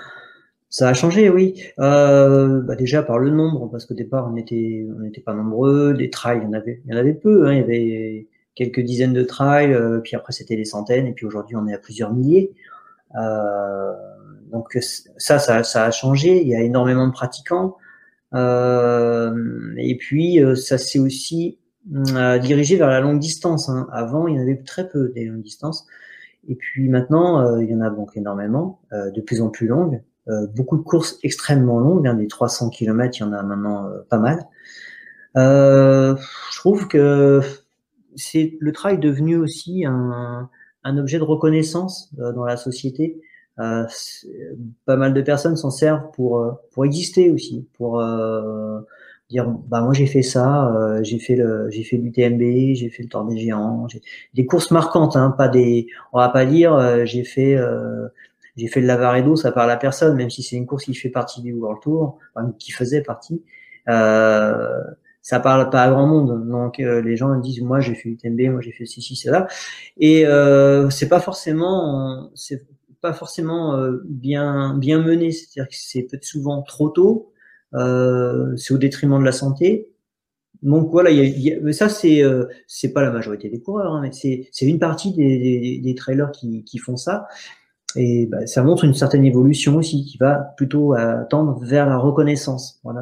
Ça 0.78 0.89
a 0.89 0.93
changé, 0.93 1.30
oui. 1.30 1.63
Euh, 1.80 2.59
bah 2.59 2.76
déjà 2.76 3.01
par 3.01 3.17
le 3.17 3.30
nombre, 3.30 3.69
parce 3.71 3.86
qu'au 3.86 3.93
départ 3.93 4.30
on 4.30 4.36
était, 4.36 4.86
on 4.93 4.99
n'était 4.99 5.21
pas 5.21 5.34
nombreux. 5.34 5.93
Des 5.93 6.09
trails, 6.09 6.39
il 6.41 6.43
y 6.43 6.47
en 6.47 6.51
avait, 6.51 6.82
il 6.84 6.91
y 6.91 6.93
en 6.93 6.97
avait 6.97 7.13
peu. 7.13 7.47
Hein, 7.47 7.53
il 7.53 7.59
y 7.59 7.63
avait 7.63 8.28
quelques 8.55 8.82
dizaines 8.82 9.13
de 9.13 9.23
trails, 9.23 9.73
euh, 9.73 10.01
puis 10.03 10.17
après 10.17 10.34
c'était 10.34 10.57
des 10.57 10.65
centaines, 10.65 11.07
et 11.07 11.13
puis 11.13 11.26
aujourd'hui 11.26 11.55
on 11.55 11.65
est 11.65 11.73
à 11.73 11.78
plusieurs 11.78 12.11
milliers. 12.11 12.53
Euh, 13.17 13.93
donc 14.51 14.78
ça, 15.17 15.39
ça, 15.39 15.63
ça 15.63 15.86
a 15.86 15.91
changé. 15.91 16.41
Il 16.41 16.47
y 16.49 16.55
a 16.55 16.61
énormément 16.61 17.07
de 17.07 17.13
pratiquants. 17.13 17.78
Euh, 18.34 19.73
et 19.78 19.95
puis 19.97 20.41
ça 20.57 20.78
c'est 20.78 20.99
aussi 20.99 21.57
euh, 21.95 22.38
dirigé 22.39 22.76
vers 22.76 22.89
la 22.89 22.99
longue 22.99 23.19
distance. 23.19 23.69
Hein. 23.69 23.88
Avant, 23.93 24.28
il 24.28 24.36
y 24.36 24.39
en 24.39 24.41
avait 24.41 24.57
très 24.57 24.89
peu 24.89 25.13
des 25.15 25.23
longues 25.23 25.41
distances. 25.41 25.88
Et 26.49 26.55
puis 26.55 26.89
maintenant, 26.89 27.39
euh, 27.39 27.63
il 27.63 27.69
y 27.69 27.76
en 27.76 27.80
a 27.82 27.89
donc 27.89 28.17
énormément, 28.17 28.82
euh, 28.91 29.09
de 29.11 29.21
plus 29.21 29.39
en 29.39 29.49
plus 29.49 29.67
longues. 29.67 30.01
Euh, 30.28 30.47
beaucoup 30.55 30.78
de 30.78 30.82
courses 30.82 31.19
extrêmement 31.23 31.80
longues, 31.80 32.07
hein, 32.07 32.15
des 32.15 32.28
300 32.28 32.69
km, 32.69 33.17
il 33.17 33.21
y 33.21 33.23
en 33.23 33.34
a 33.34 33.43
maintenant 33.43 33.89
pas 34.09 34.17
mal. 34.17 34.45
je 35.36 36.57
trouve 36.57 36.88
que 36.88 37.41
c'est 38.15 38.57
le 38.59 38.71
trail 38.71 38.97
devenu 38.97 39.36
aussi 39.36 39.86
un, 39.86 40.49
un 40.84 40.97
objet 40.97 41.19
de 41.19 41.23
reconnaissance 41.23 42.13
dans 42.15 42.45
la 42.45 42.57
société. 42.57 43.21
pas 43.57 43.88
mal 44.88 45.13
de 45.13 45.21
personnes 45.21 45.57
s'en 45.57 45.71
servent 45.71 46.11
pour 46.13 46.59
pour 46.71 46.86
exister 46.86 47.30
aussi, 47.32 47.67
pour 47.73 48.01
dire 49.30 49.47
bah 49.47 49.82
moi 49.82 49.93
j'ai 49.93 50.05
fait 50.05 50.21
ça, 50.21 50.71
euh, 50.76 51.03
j'ai 51.03 51.19
fait 51.19 51.36
le 51.36 51.69
j'ai 51.71 51.84
fait 51.84 51.97
l'UTMB, 51.97 52.76
j'ai 52.76 52.89
fait 52.89 53.03
le 53.03 53.09
Tour 53.09 53.26
des 53.26 53.38
Géants, 53.38 53.88
des 54.34 54.45
courses 54.45 54.71
marquantes, 54.71 55.15
hein, 55.15 55.32
pas 55.32 55.47
des 55.47 55.88
on 56.13 56.19
va 56.19 56.30
pas 56.30 56.45
dire 56.45 56.73
euh, 56.73 57.05
j'ai 57.05 57.23
fait 57.23 57.55
euh, 57.55 58.07
j'ai 58.58 58.68
fait 58.68 58.82
le 58.82 58.88
Lavaredo, 58.88 59.36
ça 59.36 59.51
parle 59.51 59.72
à 59.72 59.78
personne, 59.78 60.16
même 60.16 60.30
si 60.30 60.43
c'est 60.43 60.56
une 60.56 60.66
course 60.66 60.86
qui 60.86 60.93
fait 60.95 61.10
partie 61.10 61.41
du 61.41 61.53
World 61.53 61.82
Tour, 61.82 62.20
enfin, 62.36 62.53
qui 62.60 62.72
faisait 62.72 63.01
partie. 63.01 63.43
Euh, 63.89 64.82
ça 65.22 65.39
parle 65.39 65.70
pas 65.70 65.84
à 65.84 65.89
grand 65.89 66.06
monde, 66.06 66.47
donc 66.47 66.78
les 66.78 67.18
gens 67.18 67.36
disent 67.39 67.62
moi 67.62 67.80
j'ai 67.80 67.95
fait 67.95 68.10
l'UTMB, 68.10 68.51
moi 68.51 68.62
j'ai 68.62 68.72
fait 68.72 68.86
ceci, 68.86 69.16
cela, 69.16 69.47
et 69.97 70.24
c'est 70.91 71.10
pas 71.10 71.20
forcément 71.20 72.30
c'est 72.36 72.68
pas 73.01 73.12
forcément 73.12 73.76
bien 74.06 74.78
bien 74.78 75.01
mené, 75.01 75.32
c'est-à-dire 75.32 75.68
que 75.68 75.76
c'est 75.76 76.03
peut-être 76.03 76.26
souvent 76.26 76.62
trop 76.62 76.89
tôt 76.89 77.34
euh, 77.76 78.56
c'est 78.56 78.74
au 78.74 78.78
détriment 78.78 79.20
de 79.20 79.26
la 79.26 79.32
santé. 79.32 79.89
Donc 80.62 80.89
voilà, 80.89 81.12
mais 81.62 81.74
ça 81.74 81.89
c'est 81.89 82.24
euh, 82.24 82.45
c'est 82.68 82.93
pas 82.93 83.03
la 83.03 83.12
majorité 83.12 83.49
des 83.49 83.62
coureurs, 83.62 83.93
hein, 83.93 84.01
mais 84.01 84.12
c'est 84.12 84.47
c'est 84.51 84.66
une 84.66 84.80
partie 84.80 85.14
des, 85.14 85.38
des, 85.38 85.80
des 85.80 85.95
trailers 85.95 86.32
qui, 86.32 86.64
qui 86.64 86.78
font 86.80 86.97
ça. 86.97 87.28
Et 87.95 88.25
bah, 88.25 88.45
ça 88.45 88.63
montre 88.63 88.83
une 88.83 88.93
certaine 88.93 89.25
évolution 89.25 89.77
aussi 89.77 90.05
qui 90.05 90.17
va 90.17 90.53
plutôt 90.57 90.95
tendre 91.29 91.59
vers 91.61 91.87
la 91.87 91.97
reconnaissance. 91.97 92.79
Voilà, 92.83 93.01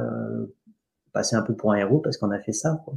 passer 1.14 1.36
un 1.36 1.44
peu 1.44 1.56
pour 1.56 1.72
un 1.72 1.78
héros 1.78 2.00
parce 2.00 2.18
qu'on 2.18 2.32
a 2.32 2.40
fait 2.40 2.52
ça, 2.52 2.82
quoi. 2.84 2.96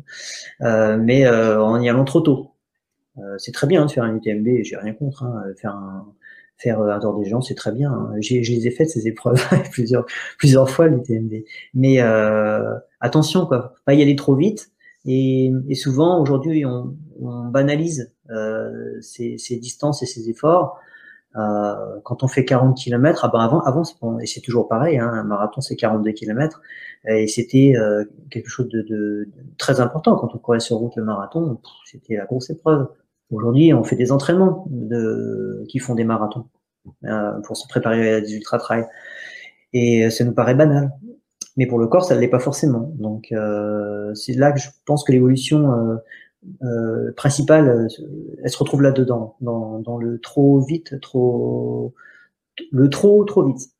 Euh, 0.62 0.97
mais 0.97 1.26
euh, 1.26 1.62
en 1.62 1.80
y 1.80 1.88
allant 1.88 2.05
trop 2.05 2.22
tôt. 2.22 2.51
Euh, 3.18 3.36
c'est 3.38 3.53
très 3.53 3.66
bien 3.66 3.84
de 3.86 3.90
faire 3.90 4.05
un 4.05 4.16
UTMB, 4.16 4.62
j'ai 4.62 4.76
rien 4.76 4.94
contre. 4.94 5.22
Hein, 5.22 5.44
faire 5.57 5.74
un, 5.74 6.12
faire 6.57 6.80
un 6.80 6.99
tour 6.99 7.18
des 7.20 7.28
gens, 7.28 7.40
c'est 7.40 7.55
très 7.55 7.72
bien. 7.72 7.92
Hein. 7.92 8.14
J'ai, 8.18 8.42
je 8.42 8.53
les 8.53 8.66
ai 8.66 8.70
faites 8.70 8.90
ces 8.90 9.07
épreuves 9.07 9.40
plusieurs, 9.70 10.07
plusieurs 10.38 10.68
fois 10.68 10.88
l'UTMB. 10.88 11.44
Mais 11.74 12.01
attention, 13.01 13.47
quoi, 13.47 13.74
pas 13.84 13.94
y 13.94 14.03
aller 14.03 14.16
trop 14.16 14.34
vite. 14.34 14.70
Et, 15.09 15.53
et 15.68 15.74
souvent 15.76 16.20
aujourd'hui, 16.20 16.64
on, 16.64 16.97
on 17.20 17.44
banalise 17.44 18.12
ces, 19.01 19.38
ces, 19.38 19.57
distances 19.57 20.03
et 20.03 20.07
ces 20.07 20.28
efforts. 20.28 20.80
Euh, 21.37 22.01
quand 22.03 22.22
on 22.22 22.28
fait 22.28 22.45
40 22.45 22.76
km, 22.78 23.24
ah 23.24 23.28
ben 23.28 23.41
avant, 23.41 23.61
avant 23.61 23.82
et 24.20 24.26
c'est 24.26 24.41
toujours 24.41 24.68
pareil, 24.68 24.99
hein, 24.99 25.11
un 25.12 25.24
marathon 25.24 25.61
c'est 25.61 25.76
42 25.76 26.12
km, 26.12 26.62
et 27.09 27.26
c'était 27.26 27.74
euh, 27.76 28.05
quelque 28.30 28.49
chose 28.49 28.68
de, 28.68 28.80
de, 28.82 29.28
très 29.59 29.80
important 29.80 30.16
quand 30.16 30.34
on 30.34 30.39
courait 30.39 30.61
sur 30.61 30.76
route 30.76 30.97
le 30.97 31.05
marathon, 31.05 31.61
c'était 31.84 32.16
la 32.16 32.24
grosse 32.24 32.49
épreuve. 32.49 32.89
Aujourd'hui, 33.30 33.74
on 33.74 33.84
fait 33.84 33.97
des 33.97 34.12
entraînements 34.12 34.66
de, 34.70 35.64
qui 35.68 35.78
font 35.78 35.95
des 35.95 36.05
marathons 36.05 36.47
euh, 37.05 37.32
pour 37.43 37.57
se 37.57 37.68
préparer 37.68 38.14
à 38.14 38.20
des 38.22 38.34
ultra 38.34 38.57
trails, 38.59 38.87
et 39.74 40.09
ça 40.09 40.24
nous 40.24 40.32
paraît 40.32 40.55
banal. 40.55 40.91
Mais 41.59 41.66
pour 41.66 41.78
le 41.78 41.87
corps, 41.87 42.05
ça 42.05 42.14
ne 42.14 42.20
l'est 42.20 42.28
pas 42.28 42.39
forcément. 42.39 42.93
Donc 42.97 43.32
c'est 44.14 44.34
là 44.34 44.53
que 44.53 44.61
je 44.61 44.68
pense 44.87 45.05
que 45.05 45.12
l'évolution 45.12 45.99
euh, 46.62 47.12
principale, 47.12 47.68
euh, 47.68 47.88
elle 48.42 48.51
se 48.51 48.59
retrouve 48.59 48.82
là-dedans, 48.82 49.36
dans, 49.40 49.80
dans, 49.80 49.99
le 49.99 50.18
trop 50.18 50.61
vite, 50.61 51.01
trop, 51.01 51.94
le 52.70 52.88
trop, 52.88 53.24
trop 53.24 53.44
vite. 53.44 53.70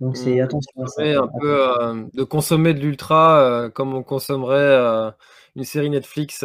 Donc 0.00 0.16
c'est 0.16 0.36
mmh. 0.36 0.42
attention 0.42 0.82
à 0.82 0.86
ça. 0.86 1.02
Un 1.02 1.28
peu 1.40 1.60
euh, 1.60 2.04
de 2.12 2.24
consommer 2.24 2.74
de 2.74 2.80
l'ultra 2.80 3.70
comme 3.74 3.94
on 3.94 4.02
consommerait 4.02 5.12
une 5.56 5.64
série 5.64 5.90
Netflix. 5.90 6.44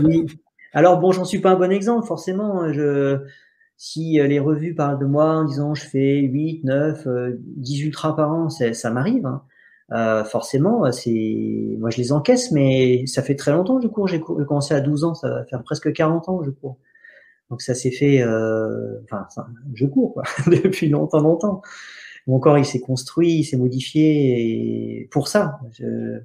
Oui. 0.00 0.26
Alors 0.72 0.98
bon, 0.98 1.12
j'en 1.12 1.24
suis 1.24 1.40
pas 1.40 1.52
un 1.52 1.56
bon 1.56 1.70
exemple, 1.70 2.06
forcément. 2.06 2.72
Je, 2.72 3.18
si 3.76 4.18
les 4.20 4.38
revues 4.38 4.74
parlent 4.74 4.98
de 4.98 5.06
moi 5.06 5.26
en 5.26 5.44
disant 5.44 5.74
je 5.74 5.84
fais 5.84 6.20
8, 6.20 6.64
9, 6.64 7.08
10 7.38 7.82
ultras 7.84 8.14
par 8.14 8.32
an, 8.32 8.48
ça 8.50 8.90
m'arrive. 8.90 9.26
Hein. 9.26 9.42
Euh, 9.92 10.24
forcément, 10.24 10.90
c'est 10.90 11.76
moi 11.78 11.90
je 11.90 11.98
les 11.98 12.12
encaisse, 12.12 12.50
mais 12.50 13.06
ça 13.06 13.22
fait 13.22 13.36
très 13.36 13.52
longtemps 13.52 13.76
que 13.76 13.82
je 13.84 13.88
cours. 13.88 14.08
J'ai 14.08 14.20
commencé 14.20 14.74
à 14.74 14.80
12 14.80 15.04
ans, 15.04 15.14
ça 15.14 15.30
va 15.30 15.44
faire 15.44 15.62
presque 15.62 15.92
40 15.92 16.28
ans 16.28 16.38
que 16.38 16.46
je 16.46 16.50
cours. 16.50 16.78
Donc 17.50 17.62
ça 17.62 17.74
s'est 17.74 17.92
fait, 17.92 18.22
euh, 18.22 19.00
enfin, 19.04 19.26
je 19.74 19.86
cours 19.86 20.14
quoi, 20.14 20.24
depuis 20.48 20.88
longtemps, 20.88 21.20
longtemps. 21.20 21.62
Mon 22.26 22.40
corps 22.40 22.58
il 22.58 22.66
s'est 22.66 22.80
construit, 22.80 23.40
il 23.40 23.44
s'est 23.44 23.56
modifié 23.56 25.02
et 25.02 25.08
pour 25.12 25.28
ça. 25.28 25.60
Je, 25.78 26.20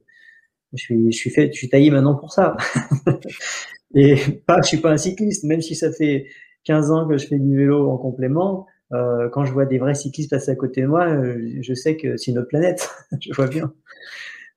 je 0.73 0.83
suis, 0.83 1.11
je 1.11 1.17
suis 1.17 1.29
fait, 1.29 1.51
je 1.53 1.57
suis 1.57 1.69
taillé 1.69 1.91
maintenant 1.91 2.15
pour 2.15 2.33
ça. 2.33 2.57
et 3.95 4.15
pas, 4.47 4.61
je 4.63 4.67
suis 4.67 4.77
pas 4.77 4.91
un 4.91 4.97
cycliste, 4.97 5.43
même 5.43 5.61
si 5.61 5.75
ça 5.75 5.91
fait 5.91 6.27
15 6.63 6.91
ans 6.91 7.07
que 7.07 7.17
je 7.17 7.27
fais 7.27 7.37
du 7.39 7.55
vélo 7.57 7.89
en 7.89 7.97
complément. 7.97 8.67
Euh, 8.93 9.29
quand 9.29 9.45
je 9.45 9.53
vois 9.53 9.65
des 9.65 9.77
vrais 9.77 9.95
cyclistes 9.95 10.29
passer 10.29 10.51
à 10.51 10.55
côté 10.55 10.81
de 10.81 10.87
moi, 10.87 11.07
euh, 11.07 11.57
je 11.61 11.73
sais 11.73 11.95
que 11.95 12.17
c'est 12.17 12.31
notre 12.31 12.47
planète. 12.47 12.89
je 13.19 13.33
vois 13.33 13.47
bien. 13.47 13.73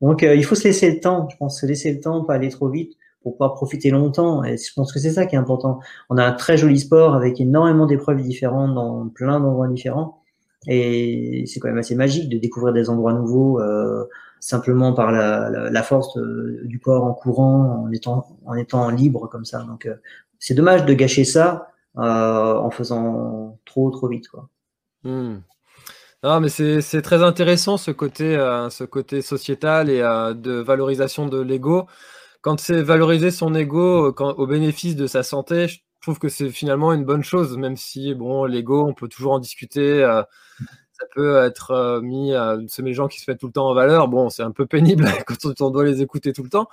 Donc, 0.01 0.23
euh, 0.23 0.35
il 0.35 0.45
faut 0.45 0.55
se 0.55 0.65
laisser 0.65 0.91
le 0.93 1.01
temps. 1.01 1.29
Je 1.31 1.37
pense 1.37 1.61
se 1.61 1.67
laisser 1.67 1.93
le 1.93 2.01
temps, 2.01 2.25
pas 2.25 2.35
aller 2.35 2.49
trop 2.49 2.69
vite 2.69 2.95
pour 3.23 3.33
pouvoir 3.33 3.55
profiter 3.55 3.91
longtemps. 3.91 4.45
Et 4.45 4.57
je 4.57 4.73
pense 4.75 4.93
que 4.93 4.99
c'est 4.99 5.13
ça 5.13 5.27
qui 5.27 5.37
est 5.37 5.39
important. 5.39 5.81
On 6.11 6.19
a 6.19 6.25
un 6.25 6.33
très 6.33 6.57
joli 6.57 6.79
sport 6.79 7.15
avec 7.15 7.41
énormément 7.41 7.87
d'épreuves 7.87 8.21
différentes 8.23 8.75
dans 8.75 9.09
plein 9.09 9.41
d'endroits 9.41 9.69
différents. 9.69 10.21
Et 10.67 11.45
c'est 11.47 11.61
quand 11.61 11.69
même 11.69 11.79
assez 11.79 11.95
magique 11.95 12.29
de 12.29 12.39
découvrir 12.39 12.73
des 12.73 12.89
endroits 12.89 13.13
nouveaux 13.13 13.61
euh, 13.61 14.05
simplement 14.41 14.95
par 14.95 15.13
la, 15.13 15.83
force 15.83 16.19
du 16.65 16.81
corps 16.81 17.05
en 17.05 17.15
courant, 17.15 17.85
en 17.85 17.93
étant, 17.93 18.27
en 18.47 18.55
étant 18.55 18.91
libre 18.91 19.29
comme 19.29 19.45
ça. 19.45 19.63
Donc, 19.63 19.89
c'est 20.39 20.55
dommage 20.55 20.85
de 20.85 20.93
gâcher 20.95 21.25
ça 21.25 21.69
euh, 21.97 22.57
en 22.57 22.71
faisant 22.71 23.59
trop 23.65 23.91
trop 23.91 24.09
vite 24.09 24.29
quoi. 24.29 24.49
Hmm. 25.05 25.39
Mais 26.41 26.49
c'est 26.49 27.03
très 27.03 27.23
intéressant 27.23 27.77
ce 27.77 27.91
côté, 27.91 28.35
euh, 28.37 28.71
ce 28.71 28.87
sociétal 29.21 29.91
et 29.91 30.01
euh, 30.01 30.33
de 30.35 30.53
valorisation 30.53 31.27
de 31.27 31.41
l'ego. 31.41 31.87
Quand 32.41 32.59
c'est 32.59 32.83
valoriser 32.83 33.31
son 33.31 33.55
ego 33.55 34.13
au 34.13 34.47
bénéfice 34.47 34.97
de 34.97 35.07
sa 35.07 35.23
santé, 35.23 35.69
je 35.69 35.81
trouve 36.01 36.19
que 36.19 36.29
c'est 36.29 36.51
finalement 36.51 36.93
une 36.93 37.05
bonne 37.05 37.23
chose, 37.23 37.57
même 37.59 37.77
si 37.77 38.15
bon, 38.15 38.45
l'ego, 38.45 38.85
on 38.87 38.95
peut 38.95 39.09
toujours 39.09 39.33
en 39.33 39.39
discuter. 39.39 40.01
ça 40.93 41.07
peut 41.15 41.37
être 41.39 42.01
mis, 42.03 42.33
c'est 42.69 42.83
les 42.83 42.95
gens 42.95 43.09
qui 43.09 43.21
se 43.21 43.31
mettent 43.31 43.41
tout 43.41 43.47
le 43.47 43.53
temps 43.53 43.69
en 43.69 43.75
valeur. 43.75 44.09
Bon, 44.09 44.31
c'est 44.31 44.43
un 44.43 44.51
peu 44.51 44.67
pénible 44.67 45.07
quand 45.27 45.61
on 45.61 45.71
doit 45.71 45.85
les 45.85 46.03
écouter 46.03 46.33
tout 46.33 46.43
le 46.43 46.51
temps. 46.51 46.69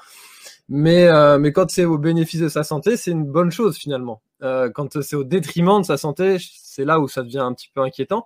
Mais, 0.69 1.09
mais 1.39 1.51
quand 1.53 1.69
c'est 1.71 1.85
au 1.85 1.97
bénéfice 1.97 2.41
de 2.41 2.49
sa 2.49 2.63
santé, 2.63 2.97
c'est 2.97 3.11
une 3.11 3.25
bonne 3.25 3.51
chose 3.51 3.77
finalement. 3.77 4.21
Euh, 4.43 4.69
quand 4.69 5.01
c'est 5.01 5.15
au 5.15 5.23
détriment 5.23 5.81
de 5.81 5.85
sa 5.85 5.97
santé, 5.97 6.37
c'est 6.39 6.85
là 6.85 6.99
où 6.99 7.07
ça 7.07 7.23
devient 7.23 7.39
un 7.39 7.53
petit 7.53 7.69
peu 7.73 7.81
inquiétant. 7.81 8.25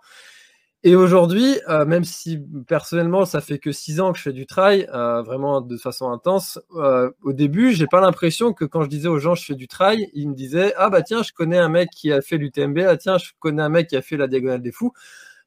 Et 0.83 0.95
aujourd'hui, 0.95 1.59
euh, 1.67 1.83
même 1.83 2.03
si 2.03 2.37
personnellement 2.67 3.25
ça 3.25 3.41
fait 3.41 3.57
que 3.57 3.71
six 3.71 3.99
ans 3.99 4.11
que 4.11 4.19
je 4.19 4.23
fais 4.23 4.33
du 4.33 4.45
trail, 4.45 4.87
euh, 4.93 5.23
vraiment 5.23 5.61
de 5.61 5.77
façon 5.77 6.11
intense, 6.11 6.59
au 7.23 7.33
début, 7.33 7.73
j'ai 7.73 7.87
pas 7.87 8.01
l'impression 8.01 8.53
que 8.53 8.65
quand 8.65 8.83
je 8.83 8.89
disais 8.89 9.07
aux 9.07 9.17
gens 9.17 9.33
je 9.35 9.45
fais 9.45 9.55
du 9.55 9.67
trail, 9.67 10.09
ils 10.13 10.29
me 10.29 10.35
disaient 10.35 10.73
ah 10.77 10.89
bah 10.91 11.01
tiens 11.01 11.23
je 11.23 11.33
connais 11.33 11.57
un 11.57 11.69
mec 11.69 11.89
qui 11.89 12.11
a 12.11 12.21
fait 12.21 12.37
l'UTMB, 12.37 12.79
ah 12.87 12.97
tiens 12.97 13.17
je 13.17 13.31
connais 13.39 13.63
un 13.63 13.69
mec 13.69 13.87
qui 13.87 13.97
a 13.97 14.01
fait 14.03 14.17
la 14.17 14.27
diagonale 14.27 14.61
des 14.61 14.71
fous. 14.71 14.93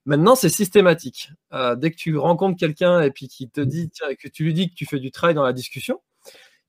Maintenant 0.06 0.34
c'est 0.34 0.48
systématique. 0.48 1.30
dès 1.76 1.90
que 1.92 1.96
tu 1.96 2.16
rencontres 2.16 2.58
quelqu'un 2.58 3.00
et 3.02 3.10
puis 3.12 3.28
qui 3.28 3.48
te 3.48 3.60
dit 3.60 3.90
que 4.18 4.28
tu 4.28 4.44
lui 4.44 4.54
dis 4.54 4.68
que 4.70 4.74
tu 4.74 4.86
fais 4.86 4.98
du 4.98 5.12
trail 5.12 5.34
dans 5.34 5.44
la 5.44 5.52
discussion, 5.52 6.00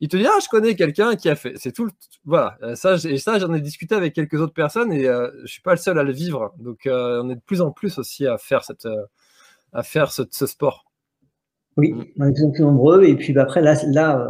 il 0.01 0.07
te 0.07 0.17
dit 0.17 0.25
ah 0.25 0.37
je 0.41 0.47
connais 0.47 0.75
quelqu'un 0.75 1.15
qui 1.15 1.29
a 1.29 1.35
fait 1.35 1.53
c'est 1.57 1.71
tout 1.71 1.89
voilà. 2.25 2.57
Euh, 2.63 2.75
ça 2.75 2.95
et 3.05 3.17
ça 3.17 3.39
j'en 3.39 3.53
ai 3.53 3.61
discuté 3.61 3.95
avec 3.95 4.13
quelques 4.13 4.39
autres 4.39 4.53
personnes 4.53 4.91
et 4.91 5.07
euh, 5.07 5.29
je 5.43 5.51
suis 5.51 5.61
pas 5.61 5.71
le 5.71 5.77
seul 5.77 5.99
à 5.99 6.03
le 6.03 6.11
vivre. 6.11 6.53
Donc 6.59 6.85
euh, 6.85 7.21
on 7.23 7.29
est 7.29 7.35
de 7.35 7.41
plus 7.41 7.61
en 7.61 7.71
plus 7.71 7.97
aussi 7.97 8.25
à 8.27 8.37
faire 8.37 8.63
cette 8.63 8.87
à 9.73 9.83
faire 9.83 10.11
ce, 10.11 10.23
sport. 10.45 10.85
Oui 11.77 11.91
mm. 11.91 12.05
on 12.19 12.25
est 12.25 12.29
de 12.29 12.33
plus 12.33 12.45
en 12.45 12.51
plus 12.51 12.63
nombreux 12.63 13.03
et 13.03 13.15
puis 13.15 13.33
bah, 13.33 13.43
après 13.43 13.61
là 13.61 13.75
là 13.87 14.27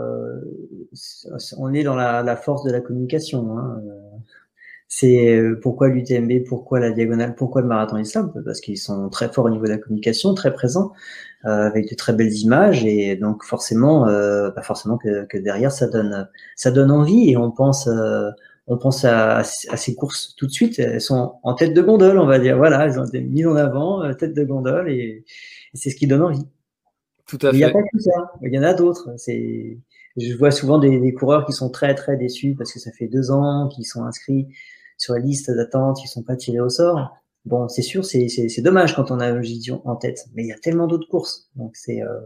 on 1.57 1.73
est 1.73 1.83
dans 1.83 1.95
la, 1.95 2.35
force 2.35 2.63
de 2.63 2.71
la 2.71 2.81
communication 2.81 3.57
hein. 3.57 3.81
c'est 4.87 5.39
pourquoi 5.61 5.89
l'UTMB 5.89 6.45
pourquoi 6.47 6.79
la 6.79 6.91
diagonale 6.91 7.35
pourquoi 7.35 7.61
le 7.61 7.67
marathon 7.67 7.97
est 7.97 8.05
simple 8.05 8.41
parce 8.43 8.59
qu'ils 8.59 8.79
sont 8.79 9.07
très 9.09 9.31
forts 9.31 9.45
au 9.45 9.49
niveau 9.51 9.65
de 9.65 9.69
la 9.69 9.77
communication 9.77 10.33
très 10.33 10.51
présents. 10.51 10.91
euh, 10.91 11.28
avec 11.43 11.89
de 11.89 11.95
très 11.95 12.13
belles 12.13 12.33
images 12.33 12.85
et 12.85 13.15
donc 13.15 13.43
forcément, 13.43 14.07
euh, 14.07 14.49
pas 14.51 14.61
forcément 14.61 14.97
que, 14.97 15.25
que, 15.25 15.37
derrière 15.37 15.71
ça 15.71 15.87
donne 15.87 16.27
ça 16.55 16.71
donne 16.71 16.91
envie 16.91 17.29
et 17.29 17.37
on 17.37 17.51
pense 17.51 17.87
euh, 17.87 18.29
on 18.67 18.77
pense 18.77 19.05
à, 19.05 19.37
à, 19.37 19.43
ces 19.43 19.95
courses 19.95 20.35
tout 20.35 20.45
de 20.45 20.51
suite. 20.51 20.77
Elles 20.79 21.01
sont 21.01 21.35
en 21.41 21.53
tête 21.55 21.73
de 21.73 21.81
gondole, 21.81 22.19
on 22.19 22.27
va 22.27 22.37
dire. 22.37 22.57
Voilà, 22.57 22.85
elles 22.85 22.99
ont 22.99 23.05
été 23.05 23.19
mises 23.21 23.47
en 23.47 23.55
avant, 23.55 24.13
tête 24.13 24.35
de 24.35 24.43
gondole 24.43 24.91
et, 24.91 25.25
c'est 25.73 25.89
ce 25.89 25.95
qui 25.95 26.07
donne 26.07 26.21
envie. 26.21 26.45
Tout 27.25 27.37
à 27.41 27.51
fait. 27.51 27.55
Il 27.55 27.59
n'y 27.59 27.63
a 27.63 27.71
pas 27.71 27.81
que 27.81 27.99
ça. 27.99 28.31
Il 28.41 28.53
y 28.53 28.59
en 28.59 28.63
a 28.63 28.73
d'autres. 28.73 29.13
C'est 29.17 29.77
je 30.17 30.33
vois 30.35 30.51
souvent 30.51 30.79
des, 30.79 30.99
des, 30.99 31.13
coureurs 31.13 31.45
qui 31.45 31.53
sont 31.53 31.69
très 31.69 31.95
très 31.95 32.17
déçus 32.17 32.55
parce 32.57 32.73
que 32.73 32.79
ça 32.79 32.91
fait 32.91 33.07
deux 33.07 33.31
ans 33.31 33.69
qu'ils 33.69 33.85
sont 33.85 34.03
inscrits 34.03 34.47
sur 34.97 35.13
la 35.13 35.19
liste 35.19 35.49
d'attente, 35.49 36.03
ils 36.03 36.07
sont 36.07 36.23
pas 36.23 36.35
tirés 36.35 36.59
au 36.59 36.69
sort. 36.69 37.15
Bon, 37.49 37.67
c'est 37.67 37.81
sûr, 37.81 38.05
c'est 38.05 38.61
dommage 38.61 38.95
quand 38.95 39.09
on 39.09 39.19
a 39.19 39.25
un 39.25 39.41
Gidion 39.41 39.81
en 39.83 39.95
tête, 39.95 40.19
mais 40.35 40.43
il 40.43 40.49
y 40.49 40.51
a 40.51 40.59
tellement 40.59 40.85
d'autres 40.85 41.07
courses, 41.07 41.49
donc 41.55 41.71
c'est 41.75 41.99
euh, 42.03 42.19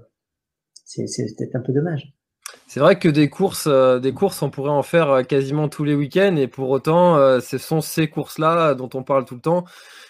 peut-être 0.97 1.55
un 1.55 1.61
peu 1.61 1.71
dommage. 1.71 2.13
C'est 2.67 2.81
vrai 2.81 2.99
que 2.99 3.07
des 3.07 3.29
courses, 3.29 3.67
euh, 3.67 3.99
des 3.99 4.13
courses, 4.13 4.41
on 4.41 4.49
pourrait 4.49 4.71
en 4.71 4.83
faire 4.83 5.09
euh, 5.09 5.23
quasiment 5.23 5.69
tous 5.69 5.85
les 5.85 5.95
week-ends, 5.95 6.35
et 6.35 6.47
pour 6.47 6.69
autant, 6.71 7.39
ce 7.39 7.57
sont 7.57 7.79
ces 7.79 8.09
courses-là 8.09 8.73
dont 8.73 8.89
on 8.95 9.03
parle 9.03 9.23
tout 9.23 9.35
le 9.35 9.39
temps 9.39 9.63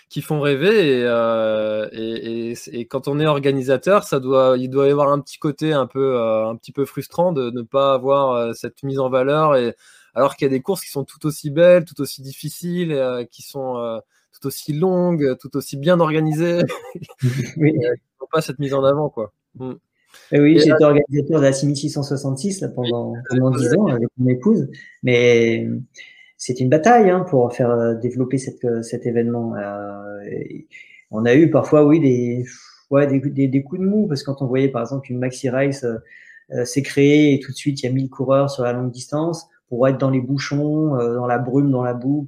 qui 0.09 0.23
font 0.23 0.41
rêver. 0.41 1.03
Et, 1.91 2.51
et, 2.51 2.53
et, 2.71 2.87
quand 2.87 3.07
on 3.07 3.19
est 3.19 3.27
organisateur, 3.27 4.05
ça 4.05 4.19
doit, 4.19 4.55
il 4.57 4.71
doit 4.71 4.87
y 4.87 4.91
avoir 4.91 5.11
un 5.11 5.19
petit 5.19 5.37
côté 5.37 5.73
un 5.73 5.85
peu, 5.85 6.19
un 6.19 6.55
petit 6.55 6.71
peu 6.71 6.85
frustrant 6.85 7.33
de 7.33 7.51
ne 7.51 7.61
pas 7.61 7.93
avoir 7.93 8.55
cette 8.55 8.81
mise 8.81 8.97
en 8.97 9.11
valeur, 9.11 9.55
et 9.57 9.75
alors 10.15 10.35
qu'il 10.35 10.47
y 10.47 10.49
a 10.49 10.51
des 10.51 10.61
courses 10.63 10.81
qui 10.81 10.89
sont 10.89 11.03
tout 11.03 11.23
aussi 11.27 11.51
belles, 11.51 11.85
tout 11.85 12.01
aussi 12.01 12.23
difficiles, 12.23 13.27
qui 13.29 13.43
sont 13.43 14.01
tout 14.33 14.47
aussi 14.47 14.73
longue, 14.73 15.37
tout 15.39 15.55
aussi 15.55 15.77
bien 15.77 15.99
organisée. 15.99 16.61
oui. 17.57 17.73
Euh, 17.85 17.95
pas 18.33 18.41
cette 18.41 18.59
mise 18.59 18.73
en 18.73 18.83
avant, 18.83 19.09
quoi. 19.09 19.31
Mm. 19.55 19.73
Et 20.31 20.39
oui, 20.39 20.59
j'étais 20.59 20.83
organisateur 20.83 21.39
de 21.39 21.45
la 21.45 21.53
6666 21.53 22.61
là, 22.61 22.67
pendant, 22.67 23.13
pendant 23.29 23.51
10 23.51 23.75
ans 23.75 23.87
avec 23.87 24.07
mon 24.17 24.27
épouse, 24.27 24.67
mais 25.01 25.67
c'est 26.37 26.59
une 26.59 26.69
bataille 26.69 27.09
hein, 27.09 27.21
pour 27.21 27.51
faire 27.53 27.71
euh, 27.71 27.95
développer 27.95 28.37
cette, 28.37 28.63
euh, 28.65 28.83
cet 28.83 29.05
événement. 29.07 29.55
on 31.09 31.25
a 31.25 31.35
eu 31.35 31.49
parfois, 31.49 31.85
oui, 31.85 31.99
des, 31.99 32.45
ouais, 32.91 33.07
des, 33.07 33.47
des, 33.47 33.63
coups 33.63 33.81
de 33.81 33.87
mou, 33.87 34.07
parce 34.07 34.21
que 34.21 34.31
quand 34.31 34.43
on 34.43 34.47
voyait 34.47 34.69
par 34.69 34.81
exemple 34.81 35.11
une 35.11 35.17
Maxi 35.19 35.49
Race 35.49 35.83
euh, 35.83 36.65
s'est 36.65 36.83
créée 36.83 37.33
et 37.33 37.39
tout 37.39 37.51
de 37.51 37.57
suite 37.57 37.81
il 37.81 37.85
y 37.85 37.89
a 37.89 37.91
1000 37.91 38.09
coureurs 38.09 38.51
sur 38.51 38.63
la 38.63 38.73
longue 38.73 38.91
distance, 38.91 39.47
pour 39.67 39.87
être 39.87 39.97
dans 39.97 40.11
les 40.11 40.21
bouchons, 40.21 40.95
dans 40.95 41.25
la 41.25 41.39
brume, 41.39 41.71
dans 41.71 41.81
la 41.81 41.95
boue, 41.95 42.27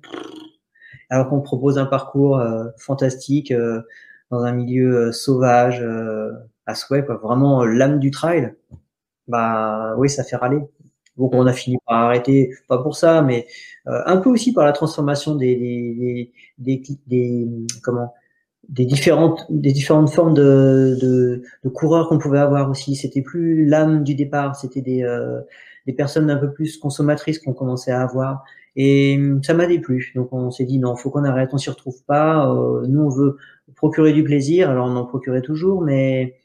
alors 1.09 1.29
qu'on 1.29 1.41
propose 1.41 1.77
un 1.77 1.85
parcours 1.85 2.41
fantastique 2.77 3.53
dans 4.31 4.43
un 4.43 4.51
milieu 4.51 5.11
sauvage 5.11 5.85
à 6.65 6.75
souhait, 6.75 7.05
quoi. 7.05 7.17
Vraiment 7.17 7.63
l'âme 7.65 7.99
du 7.99 8.11
trail. 8.11 8.53
Bah 9.27 9.95
oui, 9.97 10.09
ça 10.09 10.23
fait 10.23 10.35
râler. 10.35 10.59
Donc 11.17 11.33
on 11.33 11.45
a 11.47 11.53
fini 11.53 11.77
par 11.85 12.05
arrêter, 12.05 12.51
pas 12.67 12.79
pour 12.79 12.95
ça, 12.95 13.21
mais 13.21 13.47
un 13.85 14.17
peu 14.17 14.29
aussi 14.29 14.53
par 14.53 14.65
la 14.65 14.73
transformation 14.73 15.35
des, 15.35 16.31
des, 16.57 16.81
des, 17.07 17.47
comment 17.83 18.13
des 18.69 18.85
différentes 18.85 19.45
des 19.49 19.71
différentes 19.71 20.09
formes 20.09 20.33
de, 20.33 20.97
de, 21.63 21.69
coureurs 21.69 22.09
qu'on 22.09 22.17
pouvait 22.17 22.39
avoir 22.39 22.69
aussi. 22.69 22.95
C'était 22.95 23.21
plus 23.21 23.65
l'âme 23.65 24.03
du 24.03 24.15
départ, 24.15 24.55
c'était 24.55 24.81
des 24.81 25.03
euh, 25.03 25.41
des 25.85 25.93
personnes 25.93 26.29
un 26.29 26.37
peu 26.37 26.51
plus 26.51 26.77
consommatrices 26.77 27.39
qu'on 27.39 27.53
commençait 27.53 27.91
à 27.91 28.01
avoir. 28.01 28.43
Et 28.75 29.19
ça 29.43 29.53
m'a 29.53 29.67
déplu. 29.67 30.11
Donc 30.15 30.33
on 30.33 30.51
s'est 30.51 30.65
dit 30.65 30.79
non, 30.79 30.95
faut 30.95 31.09
qu'on 31.09 31.23
arrête, 31.23 31.53
on 31.53 31.57
s'y 31.57 31.69
retrouve 31.69 32.03
pas. 32.03 32.51
Euh, 32.51 32.85
nous 32.87 33.01
on 33.01 33.09
veut 33.09 33.37
procurer 33.75 34.13
du 34.13 34.23
plaisir, 34.23 34.69
alors 34.69 34.87
on 34.87 34.95
en 34.95 35.05
procurait 35.05 35.41
toujours, 35.41 35.81
mais 35.81 36.37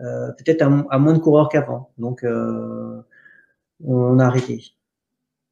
euh, 0.00 0.30
peut-être 0.32 0.62
à, 0.62 0.98
moins 0.98 1.14
de 1.14 1.18
coureurs 1.18 1.48
qu'avant. 1.48 1.90
Donc 1.96 2.24
euh, 2.24 3.00
on 3.82 4.18
a 4.18 4.26
arrêté. 4.26 4.62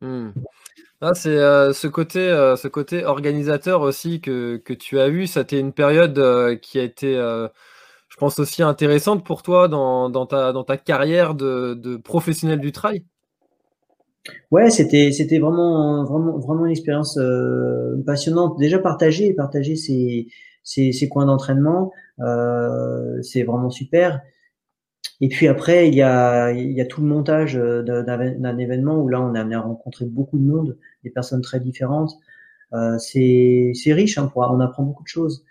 Hmm. 0.03 0.30
Ah, 1.01 1.14
c'est 1.14 1.37
ce 1.37 1.87
côté, 1.87 2.20
ce 2.20 2.68
côté 2.68 3.05
organisateur 3.05 3.82
aussi 3.82 4.20
que, 4.20 4.57
que 4.57 4.72
tu 4.72 4.99
as 4.99 5.09
eu. 5.09 5.26
C'était 5.26 5.61
une 5.61 5.72
période 5.72 6.59
qui 6.61 6.78
a 6.78 6.82
été, 6.82 7.14
je 7.14 8.16
pense 8.18 8.39
aussi 8.39 8.62
intéressante 8.62 9.24
pour 9.24 9.43
toi 9.43 9.68
dans, 9.68 10.09
dans 10.09 10.26
ta, 10.26 10.53
dans 10.53 10.64
ta 10.64 10.78
carrière 10.78 11.34
de, 11.34 11.74
de 11.74 11.97
professionnel 11.97 12.61
du 12.61 12.72
trail? 12.72 13.05
Ouais, 14.50 14.70
c'était 14.70 15.12
c'était 15.12 15.38
vraiment 15.38 16.04
vraiment 16.04 16.38
vraiment 16.38 16.66
une 16.66 16.72
expérience 16.72 17.18
passionnante. 18.06 18.58
Déjà 18.58 18.78
partager 18.78 19.32
partager 19.34 19.76
ces 19.76 20.28
ces, 20.62 20.92
ces 20.92 21.08
coins 21.08 21.26
d'entraînement, 21.26 21.92
c'est 23.22 23.42
vraiment 23.42 23.70
super. 23.70 24.20
Et 25.20 25.28
puis 25.28 25.48
après, 25.48 25.88
il 25.88 25.94
y 25.94 26.02
a, 26.02 26.52
il 26.52 26.72
y 26.72 26.80
a 26.80 26.86
tout 26.86 27.00
le 27.00 27.06
montage 27.06 27.56
euh, 27.56 27.82
d'un 27.82 28.58
événement 28.58 28.98
où 28.98 29.08
là, 29.08 29.20
on 29.20 29.34
a 29.34 29.40
amené 29.40 29.54
à 29.54 29.60
rencontrer 29.60 30.04
beaucoup 30.04 30.38
de 30.38 30.44
monde, 30.44 30.76
des 31.04 31.10
personnes 31.10 31.40
très 31.42 31.60
différentes. 31.60 32.12
Euh, 32.74 32.98
c'est 32.98 33.72
riche, 33.92 34.18
hein, 34.18 34.28
pour, 34.28 34.42
on 34.42 34.60
apprend 34.60 34.82
beaucoup 34.84 35.04
de 35.04 35.08
choses. 35.08 35.44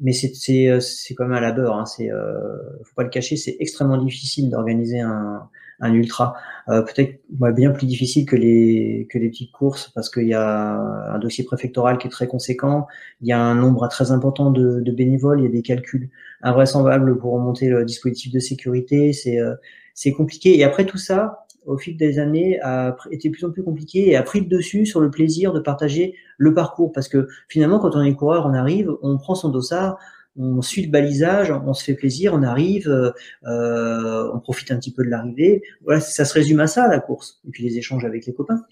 Mais 0.00 0.12
c'est 0.12 0.68
euh, 0.70 0.80
quand 1.16 1.24
même 1.24 1.34
à 1.34 1.40
la 1.40 1.52
beurre. 1.52 1.76
Hein, 1.78 1.86
c'est, 1.86 2.12
euh, 2.12 2.58
faut 2.84 2.94
pas 2.96 3.04
le 3.04 3.10
cacher, 3.10 3.36
c'est 3.36 3.56
extrêmement 3.60 3.98
difficile 4.02 4.50
d'organiser 4.50 5.00
un, 5.00 5.48
un 5.82 5.92
ultra. 5.92 6.34
Euh, 6.68 6.82
Peut-être 6.82 7.20
bien 7.28 7.72
plus 7.72 7.86
difficile 7.86 8.24
que 8.24 8.36
les 8.36 9.06
que 9.10 9.18
les 9.18 9.28
petites 9.28 9.52
courses 9.52 9.90
parce 9.94 10.08
qu'il 10.08 10.28
y 10.28 10.34
a 10.34 10.78
un 11.14 11.18
dossier 11.18 11.44
préfectoral 11.44 11.98
qui 11.98 12.06
est 12.06 12.10
très 12.10 12.28
conséquent. 12.28 12.86
Il 13.20 13.28
y 13.28 13.32
a 13.32 13.40
un 13.40 13.54
nombre 13.54 13.86
très 13.88 14.12
important 14.12 14.50
de, 14.50 14.80
de 14.80 14.92
bénévoles. 14.92 15.40
Il 15.40 15.44
y 15.44 15.48
a 15.48 15.50
des 15.50 15.62
calculs 15.62 16.08
invraisemblables 16.42 17.18
pour 17.18 17.32
remonter 17.32 17.68
le 17.68 17.84
dispositif 17.84 18.32
de 18.32 18.38
sécurité. 18.38 19.12
C'est 19.12 19.38
euh, 19.38 19.54
c'est 19.94 20.12
compliqué. 20.12 20.56
Et 20.58 20.64
après 20.64 20.86
tout 20.86 20.98
ça, 20.98 21.44
au 21.66 21.76
fil 21.76 21.96
des 21.96 22.18
années, 22.18 22.60
a 22.62 22.96
été 23.10 23.28
de 23.28 23.34
plus 23.34 23.44
en 23.44 23.50
plus 23.50 23.62
compliqué 23.62 24.10
et 24.10 24.16
a 24.16 24.22
pris 24.22 24.40
le 24.40 24.46
dessus 24.46 24.86
sur 24.86 25.00
le 25.00 25.10
plaisir 25.10 25.52
de 25.52 25.60
partager 25.60 26.14
le 26.38 26.54
parcours. 26.54 26.92
Parce 26.92 27.08
que 27.08 27.28
finalement, 27.48 27.78
quand 27.78 27.94
on 27.96 28.02
est 28.02 28.14
coureur, 28.14 28.46
on 28.46 28.54
arrive, 28.54 28.90
on 29.02 29.18
prend 29.18 29.34
son 29.34 29.50
dossard, 29.50 29.98
on 30.36 30.62
suit 30.62 30.84
le 30.84 30.90
balisage, 30.90 31.50
on 31.50 31.74
se 31.74 31.84
fait 31.84 31.94
plaisir, 31.94 32.34
on 32.34 32.42
arrive, 32.42 32.88
euh, 33.44 34.30
on 34.32 34.40
profite 34.40 34.70
un 34.70 34.76
petit 34.76 34.92
peu 34.92 35.04
de 35.04 35.10
l'arrivée. 35.10 35.62
Voilà, 35.84 36.00
ça 36.00 36.24
se 36.24 36.34
résume 36.34 36.60
à 36.60 36.66
ça 36.66 36.88
la 36.88 37.00
course. 37.00 37.40
Et 37.46 37.50
puis 37.50 37.62
les 37.64 37.76
échanges 37.78 38.04
avec 38.04 38.26
les 38.26 38.32
copains. 38.32 38.62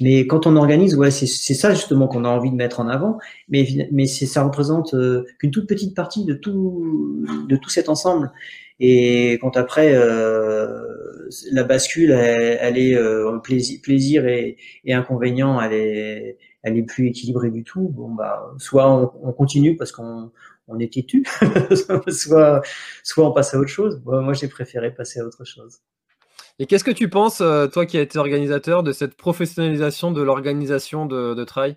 Mais 0.00 0.26
quand 0.26 0.46
on 0.46 0.56
organise, 0.56 0.94
ouais, 0.94 1.10
c'est 1.10 1.26
ça 1.26 1.72
justement 1.72 2.06
qu'on 2.06 2.24
a 2.24 2.28
envie 2.28 2.50
de 2.50 2.56
mettre 2.56 2.80
en 2.80 2.88
avant. 2.88 3.18
Mais 3.48 3.66
mais 3.92 4.06
ça 4.06 4.42
représente 4.42 4.94
euh, 4.94 5.24
qu'une 5.38 5.50
toute 5.50 5.68
petite 5.68 5.94
partie 5.94 6.24
de 6.24 6.34
tout 6.34 7.24
de 7.48 7.56
tout 7.56 7.70
cet 7.70 7.88
ensemble. 7.88 8.30
Et 8.78 9.38
quand 9.40 9.56
après 9.56 9.94
euh, 9.94 11.28
la 11.50 11.64
bascule, 11.64 12.10
elle, 12.10 12.76
est 12.78 12.94
euh, 12.94 13.38
plaisir, 13.38 13.80
plaisir 13.82 14.26
et, 14.26 14.58
et, 14.84 14.92
inconvénient, 14.92 15.60
elle 15.60 15.72
est 15.72 16.38
elle 16.62 16.76
est 16.76 16.82
plus 16.82 17.06
équilibrée 17.08 17.50
du 17.50 17.64
tout. 17.64 17.88
Bon 17.88 18.10
bah 18.10 18.52
soit 18.58 19.14
on 19.22 19.32
continue 19.32 19.76
parce 19.76 19.92
qu'on 19.92 20.30
on 20.68 20.78
est 20.78 20.92
têtu, 20.92 21.24
soit, 22.08 22.62
soit 23.02 23.28
on 23.28 23.32
passe 23.32 23.54
à 23.54 23.58
autre 23.58 23.68
chose. 23.68 24.00
moi, 24.04 24.32
j'ai 24.32 24.48
préféré 24.48 24.92
passer 24.92 25.20
à 25.20 25.24
autre 25.24 25.44
chose. 25.44 25.78
Et 26.58 26.66
qu'est-ce 26.66 26.84
que 26.84 26.90
tu 26.90 27.08
penses, 27.08 27.40
euh, 27.40 27.66
toi 27.66 27.84
qui 27.84 27.98
as 27.98 28.02
été 28.02 28.18
organisateur, 28.18 28.82
de 28.82 28.92
cette 28.92 29.14
professionnalisation 29.14 30.10
de 30.10 30.22
l'organisation 30.22 31.04
de, 31.06 31.34
de 31.34 31.44
trail? 31.44 31.76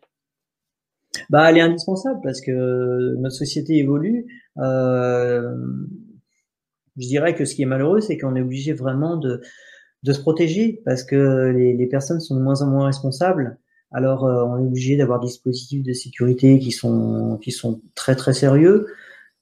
Bah, 1.30 1.50
Elle 1.50 1.58
est 1.58 1.62
indispensable 1.62 2.20
parce 2.24 2.40
que 2.40 3.16
notre 3.18 3.36
société 3.36 3.78
évolue. 3.78 4.26
Euh, 4.58 5.54
je 6.98 7.08
dirais 7.08 7.36
que 7.36 7.46
ce 7.46 7.56
qui 7.56 7.64
est 7.64 7.66
malheureux, 7.66 8.00
c'est 8.00 8.18
qu'on 8.18 8.36
est 8.36 8.42
obligé 8.42 8.74
vraiment 8.74 9.18
de, 9.18 9.42
de 10.04 10.14
se 10.14 10.20
protéger 10.20 10.82
parce 10.86 11.04
que 11.04 11.52
les, 11.56 11.74
les, 11.74 11.88
personnes 11.88 12.20
sont 12.22 12.36
de 12.36 12.42
moins 12.42 12.62
en 12.62 12.68
moins 12.68 12.86
responsables 12.88 13.58
alors 13.92 14.26
euh, 14.26 14.44
on 14.44 14.58
est 14.60 14.68
obligé 14.68 14.98
d'avoir 14.98 15.20
des 15.20 15.28
dispositifs 15.28 15.84
de 15.84 15.94
sécurité 15.94 16.60
qui 16.60 16.72
sont 16.72 17.40
qui 17.42 17.52
sont 17.52 17.82
très 17.96 18.16
très 18.16 18.34
sérieux, 18.34 18.88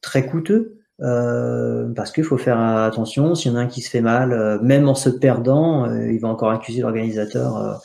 très 0.02 0.26
coûteux, 0.26 0.80
euh, 1.02 1.92
parce 1.94 2.12
qu'il 2.12 2.24
faut 2.24 2.38
faire 2.38 2.60
attention. 2.60 3.36
S'il 3.36 3.52
y 3.52 3.56
en 3.56 3.58
a 3.58 3.62
un 3.62 3.68
qui 3.68 3.82
se 3.82 3.90
fait 3.90 4.02
mal, 4.02 4.32
euh, 4.32 4.60
même 4.62 4.88
en 4.88 4.96
se 4.96 5.10
perdant, 5.10 5.92
il 5.94 6.20
va 6.20 6.30
encore 6.30 6.52
accuser 6.52 6.82
l'organisateur 6.82 7.82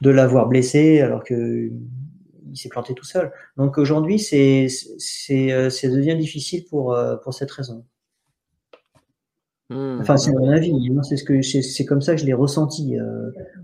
de 0.00 0.10
l'avoir 0.10 0.48
blessé 0.48 1.00
alors 1.00 1.22
que 1.22 1.70
il 2.50 2.56
s'est 2.56 2.68
planté 2.68 2.94
tout 2.94 3.04
seul. 3.04 3.32
Donc 3.56 3.78
aujourd'hui, 3.78 4.18
c'est 4.18 4.66
c'est 4.98 5.70
ça 5.70 5.88
devient 5.88 6.16
difficile 6.16 6.64
pour 6.68 6.96
pour 7.22 7.32
cette 7.32 7.50
raison. 7.52 7.84
Mmh. 9.70 10.00
Enfin, 10.00 10.16
c'est 10.16 10.32
mon 10.32 10.50
avis. 10.50 10.74
C'est 11.02 11.16
ce 11.16 11.24
que 11.24 11.40
c'est 11.42 11.84
comme 11.86 12.02
ça 12.02 12.14
que 12.14 12.20
je 12.20 12.26
l'ai 12.26 12.34
ressenti 12.34 12.96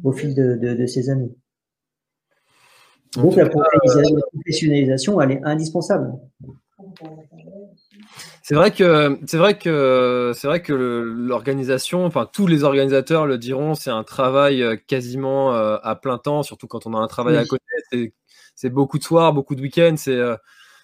au 0.04 0.12
fil 0.12 0.34
de, 0.36 0.54
de, 0.54 0.74
de 0.74 0.86
ces 0.86 1.10
années. 1.10 1.34
Donc 3.14 3.36
la 3.36 3.48
professionnalisation, 3.48 5.20
elle 5.20 5.32
est 5.32 5.40
indispensable. 5.44 6.12
C'est 8.42 8.54
vrai 8.54 8.70
que 8.70 9.18
c'est 9.26 9.36
vrai 9.36 9.58
que 9.58 10.32
c'est 10.34 10.46
vrai 10.46 10.62
que 10.62 10.72
l'organisation, 10.72 12.06
enfin 12.06 12.28
tous 12.32 12.46
les 12.46 12.64
organisateurs 12.64 13.26
le 13.26 13.36
diront, 13.36 13.74
c'est 13.74 13.90
un 13.90 14.04
travail 14.04 14.62
euh, 14.62 14.76
quasiment 14.86 15.54
euh, 15.54 15.76
à 15.82 15.96
plein 15.96 16.18
temps, 16.18 16.42
surtout 16.42 16.66
quand 16.66 16.86
on 16.86 16.94
a 16.94 16.98
un 16.98 17.06
travail 17.08 17.36
à 17.36 17.44
côté. 17.44 18.14
C'est 18.54 18.70
beaucoup 18.70 18.98
de 18.98 19.04
soirs, 19.04 19.32
beaucoup 19.32 19.54
de 19.54 19.60
week-ends. 19.60 19.96
C'est 19.98 20.16
euh, 20.16 20.36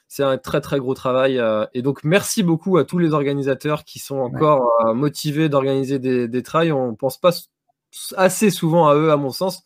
c'est 0.09 0.23
un 0.23 0.37
très 0.37 0.61
très 0.61 0.79
gros 0.79 0.95
travail. 0.95 1.43
Et 1.73 1.83
donc 1.83 2.05
merci 2.05 2.43
beaucoup 2.43 2.77
à 2.77 2.85
tous 2.85 2.99
les 2.99 3.13
organisateurs 3.15 3.85
qui 3.85 3.99
sont 3.99 4.19
encore 4.19 4.71
motivés 4.95 5.49
d'organiser 5.49 5.99
des, 5.99 6.29
des 6.29 6.43
trails. 6.43 6.71
On 6.71 6.95
pense 6.95 7.19
pas 7.19 7.33
assez 8.17 8.51
souvent 8.51 8.89
à 8.89 8.95
eux, 8.95 9.11
à 9.11 9.17
mon 9.17 9.31
sens 9.31 9.65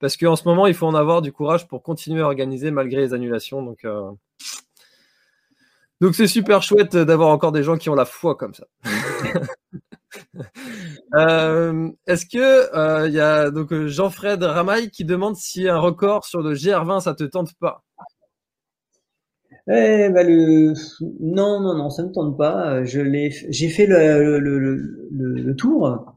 parce 0.00 0.16
qu'en 0.16 0.36
ce 0.36 0.46
moment, 0.46 0.66
il 0.66 0.74
faut 0.74 0.86
en 0.86 0.94
avoir 0.94 1.22
du 1.22 1.32
courage 1.32 1.66
pour 1.66 1.82
continuer 1.82 2.22
à 2.22 2.26
organiser 2.26 2.70
malgré 2.70 3.00
les 3.00 3.14
annulations. 3.14 3.62
Donc, 3.62 3.84
euh, 3.84 4.10
donc 6.00 6.14
c'est 6.14 6.28
super 6.28 6.62
chouette 6.62 6.96
d'avoir 6.96 7.30
encore 7.30 7.52
des 7.52 7.62
gens 7.62 7.76
qui 7.76 7.90
ont 7.90 7.94
la 7.94 8.04
foi 8.04 8.36
comme 8.36 8.54
ça. 8.54 8.66
Euh, 11.14 11.90
est-ce 12.06 12.24
que 12.26 12.36
il 12.36 12.78
euh, 12.78 13.08
y 13.08 13.20
a 13.20 13.50
donc 13.50 13.72
Jean-Fred 13.86 14.42
Ramaille 14.42 14.90
qui 14.90 15.04
demande 15.04 15.36
si 15.36 15.68
un 15.68 15.78
record 15.78 16.24
sur 16.24 16.40
le 16.40 16.54
GR20 16.54 17.00
ça 17.00 17.14
te 17.14 17.24
tente 17.24 17.54
pas? 17.60 17.84
Eh, 19.70 20.08
bah, 20.08 20.22
le... 20.22 20.72
Non, 21.20 21.60
non, 21.60 21.74
non, 21.76 21.90
ça 21.90 22.02
ne 22.02 22.08
me 22.08 22.12
tente 22.12 22.38
pas. 22.38 22.84
Je 22.84 23.00
l'ai, 23.00 23.30
j'ai 23.30 23.68
fait 23.68 23.86
le, 23.86 24.38
le, 24.38 24.58
le, 24.58 24.76
le 25.10 25.56
tour 25.56 26.14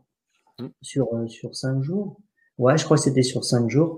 mmh. 0.60 0.68
sur 0.82 1.08
sur 1.28 1.54
cinq 1.56 1.82
jours. 1.82 2.18
Ouais, 2.62 2.78
je 2.78 2.86
crois 2.86 2.98
que 2.98 3.04
c'était 3.04 3.24
sur 3.24 3.44
cinq 3.44 3.70
jours. 3.70 3.98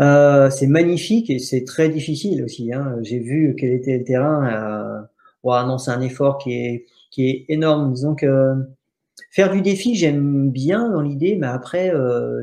Euh, 0.00 0.50
c'est 0.50 0.66
magnifique 0.66 1.30
et 1.30 1.38
c'est 1.38 1.64
très 1.64 1.88
difficile 1.88 2.44
aussi. 2.44 2.72
Hein. 2.72 2.96
J'ai 3.02 3.20
vu 3.20 3.54
quel 3.58 3.70
était 3.70 3.98
le 3.98 4.04
terrain. 4.04 4.38
Euh... 4.46 5.00
Ouais, 5.44 5.64
non, 5.64 5.78
c'est 5.78 5.92
un 5.92 6.00
effort 6.00 6.38
qui 6.38 6.52
est 6.52 6.86
qui 7.12 7.28
est 7.28 7.44
énorme. 7.48 7.92
Disons 7.92 8.16
que 8.16 8.54
faire 9.30 9.52
du 9.52 9.62
défi, 9.62 9.94
j'aime 9.94 10.50
bien 10.50 10.90
dans 10.90 11.00
l'idée, 11.00 11.36
mais 11.40 11.46
après, 11.46 11.94
euh, 11.94 12.42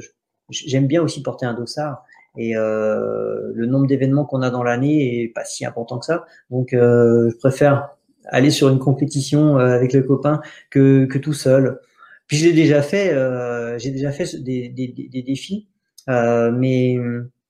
j'aime 0.49 0.87
bien 0.87 1.01
aussi 1.01 1.21
porter 1.21 1.45
un 1.45 1.53
dossard. 1.53 2.05
Et 2.37 2.55
euh, 2.55 3.51
le 3.53 3.65
nombre 3.65 3.85
d'événements 3.85 4.25
qu'on 4.25 4.41
a 4.41 4.49
dans 4.49 4.63
l'année 4.63 5.23
est 5.23 5.27
pas 5.27 5.45
si 5.45 5.65
important 5.65 5.99
que 5.99 6.05
ça. 6.05 6.25
Donc, 6.49 6.73
euh, 6.73 7.29
je 7.31 7.37
préfère 7.37 7.89
aller 8.25 8.49
sur 8.49 8.69
une 8.69 8.79
compétition 8.79 9.59
euh, 9.59 9.75
avec 9.75 9.93
le 9.93 10.01
copain 10.03 10.41
que, 10.71 11.05
que 11.05 11.17
tout 11.17 11.33
seul. 11.33 11.79
Puis 12.27 12.37
j'ai 12.37 12.53
déjà 12.53 12.81
fait, 12.81 13.13
euh, 13.13 13.77
j'ai 13.77 13.91
déjà 13.91 14.11
fait 14.11 14.35
des, 14.41 14.69
des, 14.69 14.87
des 14.87 15.21
défis, 15.21 15.67
euh, 16.09 16.51
mais 16.51 16.97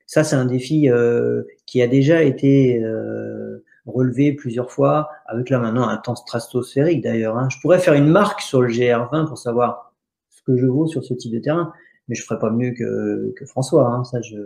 ça 0.06 0.24
c'est 0.24 0.36
un 0.36 0.46
défi 0.46 0.90
euh, 0.90 1.44
qui 1.66 1.82
a 1.82 1.88
déjà 1.88 2.24
été 2.24 2.82
euh, 2.84 3.64
relevé 3.86 4.34
plusieurs 4.34 4.72
fois, 4.72 5.10
avec 5.26 5.50
là 5.50 5.60
maintenant 5.60 5.88
un 5.88 5.98
temps 5.98 6.16
stratosphérique 6.16 7.02
d'ailleurs. 7.02 7.38
Hein. 7.38 7.50
Je 7.50 7.60
pourrais 7.60 7.80
faire 7.80 7.94
une 7.94 8.10
marque 8.10 8.42
sur 8.42 8.62
le 8.62 8.70
GR20 8.70 9.28
pour 9.28 9.38
savoir 9.38 9.94
ce 10.30 10.42
que 10.44 10.58
je 10.58 10.66
vaux 10.66 10.88
sur 10.88 11.04
ce 11.04 11.14
type 11.14 11.34
de 11.34 11.40
terrain, 11.40 11.74
mais 12.08 12.16
je 12.16 12.24
ferai 12.24 12.40
pas 12.40 12.52
mieux 12.52 12.72
que, 12.72 13.34
que 13.38 13.46
François. 13.46 13.88
Hein. 13.88 14.04
Ça, 14.04 14.22
je, 14.22 14.38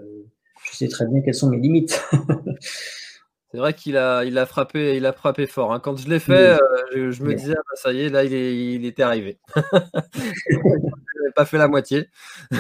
je 0.64 0.78
sais 0.78 0.88
très 0.88 1.06
bien 1.08 1.22
quelles 1.22 1.36
sont 1.36 1.50
mes 1.50 1.60
limites. 1.60 2.02
C'est 3.52 3.58
vrai 3.58 3.74
qu'il 3.74 3.96
a, 3.96 4.26
il 4.26 4.38
a 4.38 4.46
frappé, 4.46 4.98
il 4.98 5.06
a 5.06 5.14
frappé 5.14 5.48
fort. 5.48 5.74
Hein. 5.74 5.80
Quand 5.80 5.98
je 5.98 6.10
l'ai 6.10 6.20
fait, 6.20 6.58
euh, 6.96 7.12
je, 7.12 7.24
me 7.24 7.34
disais, 7.34 7.56
ah, 7.58 7.62
bah, 7.70 7.76
ça 7.76 7.94
y 7.94 8.02
est, 8.02 8.10
là, 8.10 8.26
il, 8.26 8.34
est, 8.34 8.74
il 8.76 8.86
était 8.86 9.04
arrivé. 9.04 9.40
il 10.50 11.32
pas 11.34 11.46
fait 11.46 11.58
la 11.58 11.68
moitié. 11.68 12.10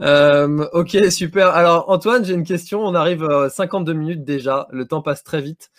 Euh, 0.00 0.68
ok, 0.72 0.96
super. 1.10 1.48
Alors, 1.48 1.90
Antoine, 1.90 2.24
j'ai 2.24 2.34
une 2.34 2.44
question. 2.44 2.80
On 2.80 2.94
arrive 2.94 3.24
à 3.24 3.50
52 3.50 3.92
minutes 3.92 4.22
déjà. 4.22 4.68
Le 4.70 4.86
temps 4.86 5.02
passe 5.02 5.24
très 5.24 5.40
vite. 5.40 5.70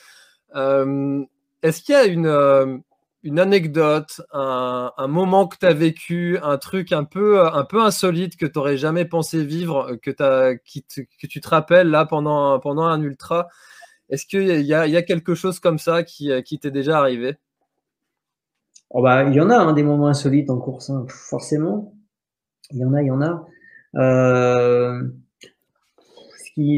Euh, 0.55 1.23
est-ce 1.63 1.81
qu'il 1.81 1.95
y 1.95 1.97
a 1.97 2.05
une, 2.05 2.81
une 3.23 3.39
anecdote, 3.39 4.21
un, 4.31 5.07
moment 5.07 5.47
que 5.47 5.57
tu 5.57 5.65
as 5.65 5.73
vécu, 5.73 6.37
un 6.41 6.57
truc 6.57 6.91
un 6.91 7.03
peu, 7.03 7.43
peu 7.69 7.81
insolite 7.81 8.37
que 8.37 8.45
tu 8.45 8.53
n'aurais 8.55 8.77
jamais 8.77 9.05
pensé 9.05 9.43
vivre, 9.43 9.97
que, 10.01 10.11
as, 10.21 10.55
que 10.55 11.27
tu 11.27 11.41
te 11.41 11.49
rappelles 11.49 11.89
là 11.89 12.05
pendant, 12.05 12.61
un 12.65 13.01
ultra 13.01 13.49
Est-ce 14.09 14.25
qu'il 14.25 14.61
y 14.61 14.73
a, 14.73 15.01
quelque 15.01 15.35
chose 15.35 15.59
comme 15.59 15.79
ça 15.79 16.03
qui, 16.03 16.31
qui 16.43 16.59
t'est 16.59 16.71
déjà 16.71 16.97
arrivé? 16.99 17.37
Oh 18.91 19.03
bah, 19.03 19.23
Il 19.23 19.33
y 19.33 19.41
en 19.41 19.49
a 19.49 19.57
hein, 19.57 19.73
des 19.73 19.83
moments 19.83 20.07
insolites 20.07 20.49
en 20.49 20.57
course, 20.57 20.89
hein, 20.89 21.05
forcément. 21.09 21.93
Il 22.71 22.79
y 22.79 22.85
en 22.85 22.93
a, 22.93 23.01
il 23.01 23.07
y 23.07 23.11
en 23.11 23.21
a. 23.21 23.45
Euh, 23.95 24.88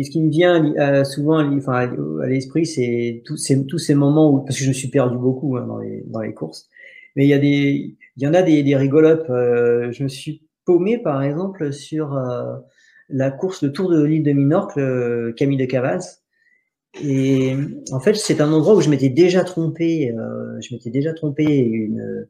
ce 0.03 0.09
qui 0.09 0.21
me 0.21 0.29
vient 0.29 0.73
euh, 0.77 1.03
souvent 1.03 1.37
à 1.39 2.27
l'esprit, 2.27 2.65
c'est 2.65 3.23
tous 3.25 3.37
ces, 3.37 3.95
moments 3.95 4.31
où, 4.31 4.39
parce 4.41 4.57
que 4.57 4.63
je 4.63 4.69
me 4.69 4.73
suis 4.73 4.89
perdu 4.89 5.17
beaucoup 5.17 5.57
hein, 5.57 5.65
dans, 5.65 5.79
les, 5.79 6.03
dans 6.07 6.21
les 6.21 6.33
courses, 6.33 6.69
mais 7.15 7.27
il 7.27 7.29
y 7.29 7.97
y 8.17 8.27
en 8.27 8.33
a 8.33 8.41
des, 8.43 8.63
des 8.63 8.75
rigolotes. 8.75 9.29
Euh, 9.29 9.91
je 9.91 10.03
me 10.03 10.07
suis 10.07 10.43
paumé, 10.65 10.97
par 10.99 11.23
exemple, 11.23 11.73
sur 11.73 12.15
euh, 12.15 12.57
la 13.09 13.31
course, 13.31 13.63
le 13.63 13.71
Tour 13.71 13.89
de 13.89 14.03
l'île 14.03 14.23
de 14.23 14.31
Minorque, 14.31 14.79
Camille 15.35 15.57
de 15.57 15.65
Cavaz. 15.65 16.21
Et 17.03 17.55
en 17.91 17.99
fait, 17.99 18.15
c'est 18.15 18.41
un 18.41 18.51
endroit 18.51 18.75
où 18.75 18.81
je 18.81 18.89
m'étais 18.89 19.09
déjà 19.09 19.43
trompé. 19.43 20.13
je 20.61 20.73
m'étais 20.75 20.89
déjà 20.89 21.13
trompé 21.13 21.43
une, 21.45 22.27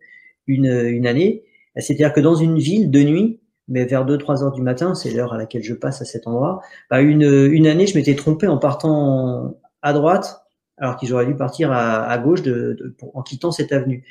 une, 0.48 0.68
une 0.68 1.08
année. 1.08 1.44
C'est-à-dire 1.76 2.14
que 2.14 2.22
dans 2.22 2.36
une 2.36 2.58
ville 2.58 2.90
de 2.92 3.02
nuit, 3.02 3.41
mais 3.72 3.86
vers 3.86 4.06
2-3 4.06 4.44
heures 4.44 4.52
du 4.52 4.62
matin, 4.62 4.94
c'est 4.94 5.12
l'heure 5.12 5.34
à 5.34 5.38
laquelle 5.38 5.64
je 5.64 5.74
passe 5.74 6.02
à 6.02 6.06
cet 6.06 6.28
endroit. 6.28 6.62
Bah 6.90 7.02
une, 7.02 7.24
une 7.24 7.68
année, 7.68 7.88
je 7.88 7.98
m'étais 7.98 8.16
trompé 8.16 8.46
en 8.48 8.58
partant 8.58 9.58
à 9.82 9.94
droite, 9.94 10.44
alors 10.78 10.98
qu'ils 10.98 11.14
auraient 11.14 11.26
dû 11.26 11.36
partir 11.36 11.72
à, 11.72 12.04
à 12.04 12.18
gauche 12.18 12.42
de, 12.42 12.76
de, 12.78 12.96
en 13.14 13.24
quittant 13.24 13.52
cette 13.52 13.72
avenue. 13.72 14.04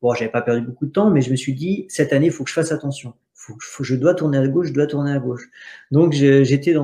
Bon, 0.00 0.14
j'avais 0.14 0.30
pas 0.30 0.42
perdu 0.42 0.64
beaucoup 0.64 0.86
de 0.86 0.92
temps, 0.92 1.10
mais 1.10 1.20
je 1.20 1.32
me 1.32 1.36
suis 1.36 1.52
dit 1.52 1.84
cette 1.88 2.12
année, 2.12 2.26
il 2.26 2.32
faut 2.32 2.44
que 2.44 2.50
je 2.50 2.54
fasse 2.54 2.70
attention. 2.70 3.14
Faut, 3.34 3.56
faut, 3.60 3.82
je 3.82 3.96
dois 3.96 4.14
tourner 4.14 4.38
à 4.38 4.46
gauche, 4.46 4.68
je 4.68 4.72
dois 4.72 4.86
tourner 4.86 5.10
à 5.10 5.18
gauche. 5.18 5.48
Donc 5.90 6.12
j'étais 6.12 6.74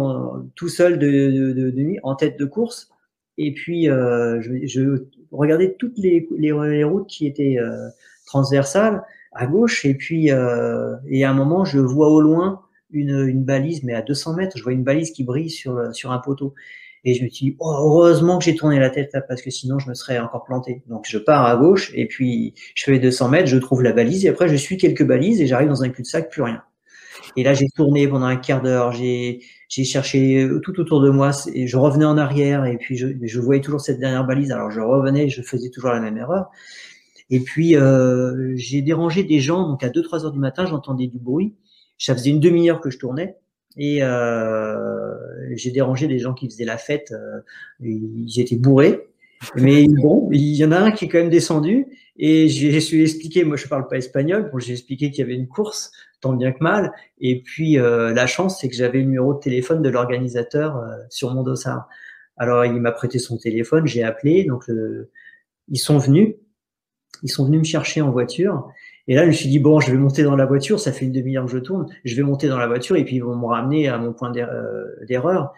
tout 0.57 0.69
seul 0.69 0.99
de, 0.99 1.07
de, 1.09 1.53
de, 1.53 1.71
nuit, 1.71 2.01
en 2.03 2.17
tête 2.17 2.37
de 2.37 2.45
course, 2.45 2.91
et 3.39 3.55
puis 3.55 3.89
euh, 3.89 4.41
je, 4.41 4.67
je, 4.67 5.05
regardais 5.31 5.77
toutes 5.79 5.99
les, 5.99 6.29
les, 6.37 6.53
les, 6.53 6.85
routes 6.85 7.09
qui 7.09 7.27
étaient 7.27 7.59
euh, 7.59 7.89
transversales 8.27 9.05
à 9.35 9.47
gauche 9.47 9.85
et 9.85 9.95
puis 9.95 10.31
euh, 10.31 10.97
et 11.09 11.25
à 11.25 11.31
un 11.31 11.35
moment 11.35 11.65
je 11.65 11.79
vois 11.79 12.09
au 12.09 12.21
loin 12.21 12.63
une, 12.91 13.27
une, 13.27 13.45
balise 13.45 13.83
mais 13.83 13.95
à 13.95 14.03
200 14.03 14.35
mètres 14.35 14.57
je 14.57 14.63
vois 14.63 14.73
une 14.73 14.85
balise 14.85 15.11
qui 15.11 15.25
brille 15.25 15.51
sur 15.51 15.95
sur 15.95 16.13
un 16.13 16.19
poteau. 16.19 16.55
Et 17.07 17.13
je 17.13 17.23
me 17.23 17.29
dis 17.29 17.55
oh, 17.59 17.71
heureusement 17.71 18.39
que 18.39 18.45
j'ai 18.45 18.55
tourné 18.55 18.79
la 18.79 18.89
tête 18.89 19.11
là 19.13 19.21
parce 19.21 19.43
que 19.43 19.51
sinon 19.51 19.79
je 19.79 19.89
me 19.89 19.95
serais 19.95 20.19
encore 20.19 20.45
planté. 20.45 20.83
Donc 20.89 21.05
je 21.07 21.19
pars 21.19 21.45
à 21.45 21.57
gauche 21.57 21.93
et 21.95 22.07
puis 22.07 22.55
je 22.75 22.85
fais 22.85 22.93
les 22.93 22.99
200 22.99 23.29
mètres 23.29 23.47
je 23.47 23.59
trouve 23.59 23.83
la 23.83 23.93
balise 23.93 24.25
et 24.25 24.29
après 24.29 24.49
je 24.49 24.57
suis 24.57 24.79
quelques 24.79 25.05
balises 25.05 25.41
et 25.41 25.47
j'arrive 25.47 25.69
dans 25.69 25.83
un 25.83 25.91
cul-de-sac 25.91 26.31
plus 26.31 26.43
rien. 26.43 26.63
Et 27.37 27.43
là 27.43 27.53
j'ai 27.53 27.69
tourné 27.75 28.07
pendant 28.09 28.27
un 28.27 28.37
quart 28.37 28.63
d'heure 28.63 28.93
j'ai 28.93 29.41
j'ai 29.69 29.85
cherché 29.85 30.49
tout 30.63 30.79
autour 30.81 31.01
de 31.03 31.11
moi 31.11 31.33
et 31.53 31.67
je 31.67 31.77
revenais 31.77 32.05
en 32.05 32.17
arrière 32.17 32.65
et 32.65 32.77
puis 32.79 32.97
je, 32.97 33.09
je 33.21 33.41
voyais 33.41 33.61
toujours 33.61 33.81
cette 33.81 33.99
dernière 33.99 34.25
balise. 34.25 34.53
Alors 34.53 34.71
je 34.71 34.81
revenais 34.81 35.29
je 35.29 35.43
faisais 35.43 35.71
toujours 35.71 35.91
la 35.91 36.01
même 36.01 36.17
erreur 36.17 36.51
et 37.31 37.41
puis, 37.41 37.77
euh, 37.77 38.53
j'ai 38.57 38.83
dérangé 38.83 39.25
des 39.25 39.41
gens. 39.41 39.69
Donc, 39.69 39.83
à 39.83 39.89
2-3 39.89 40.25
heures 40.25 40.33
du 40.33 40.39
matin, 40.39 40.67
j'entendais 40.67 41.07
du 41.07 41.19
bruit. 41.19 41.55
Ça 41.99 42.15
faisait 42.15 42.31
une 42.31 42.41
demi-heure 42.41 42.81
que 42.81 42.91
je 42.91 42.99
tournais. 42.99 43.37
Et 43.77 44.03
euh, 44.03 45.15
j'ai 45.57 45.71
dérangé 45.71 46.07
des 46.07 46.19
gens 46.19 46.35
qui 46.35 46.47
faisaient 46.47 46.65
la 46.65 46.79
fête. 46.79 47.13
Euh, 47.13 47.41
ils 47.81 48.41
étaient 48.41 48.57
bourrés. 48.57 49.09
Mais 49.57 49.87
bon, 50.03 50.29
il 50.33 50.55
y 50.55 50.65
en 50.65 50.73
a 50.73 50.79
un 50.79 50.91
qui 50.91 51.07
est 51.07 51.09
quand 51.09 51.19
même 51.19 51.31
descendu. 51.31 51.87
Et 52.17 52.49
j'ai 52.49 52.81
su 52.81 53.03
expliquer, 53.03 53.43
moi 53.43 53.57
je 53.57 53.67
parle 53.67 53.89
pas 53.89 53.97
espagnol, 53.97 54.49
bon, 54.53 54.61
j'ai 54.61 54.73
expliqué 54.73 55.11
qu'il 55.11 55.19
y 55.19 55.23
avait 55.23 55.35
une 55.35 55.49
course, 55.49 55.91
tant 56.21 56.33
bien 56.33 56.53
que 56.53 56.63
mal. 56.63 56.93
Et 57.19 57.43
puis 57.43 57.77
euh, 57.77 58.15
la 58.15 58.29
chance, 58.29 58.61
c'est 58.61 58.69
que 58.69 58.77
j'avais 58.77 58.99
le 58.99 59.07
numéro 59.07 59.35
de 59.35 59.41
téléphone 59.41 59.83
de 59.83 59.89
l'organisateur 59.89 60.77
euh, 60.77 60.97
sur 61.11 61.35
mon 61.35 61.43
dossard. 61.43 61.89
Alors 62.37 62.65
il 62.65 62.75
m'a 62.75 62.93
prêté 62.93 63.19
son 63.19 63.37
téléphone, 63.37 63.87
j'ai 63.89 64.05
appelé, 64.05 64.45
donc 64.45 64.65
ils 65.69 65.79
sont 65.79 65.99
venus. 65.99 66.35
Ils 67.25 67.31
sont 67.31 67.45
venus 67.45 67.61
me 67.61 67.65
chercher 67.65 68.01
en 68.01 68.11
voiture. 68.11 68.69
Et 69.09 69.17
là, 69.17 69.23
je 69.23 69.29
me 69.29 69.33
suis 69.33 69.49
dit, 69.49 69.59
bon, 69.59 69.81
je 69.81 69.91
vais 69.91 69.99
monter 69.99 70.23
dans 70.23 70.37
la 70.37 70.47
voiture, 70.47 70.79
ça 70.79 70.93
fait 70.93 71.05
une 71.05 71.13
demi-heure 71.13 71.45
que 71.45 71.51
je 71.51 71.59
tourne, 71.59 71.87
je 72.05 72.15
vais 72.15 72.23
monter 72.23 72.49
dans 72.49 72.59
la 72.59 72.67
voiture 72.67 72.97
et 72.97 73.05
puis 73.05 73.17
ils 73.17 73.25
vont 73.25 73.37
me 73.37 73.47
ramener 73.47 73.89
à 73.89 73.99
mon 73.99 74.13
point 74.13 74.35
euh, 74.37 74.85
d'erreur. 75.07 75.53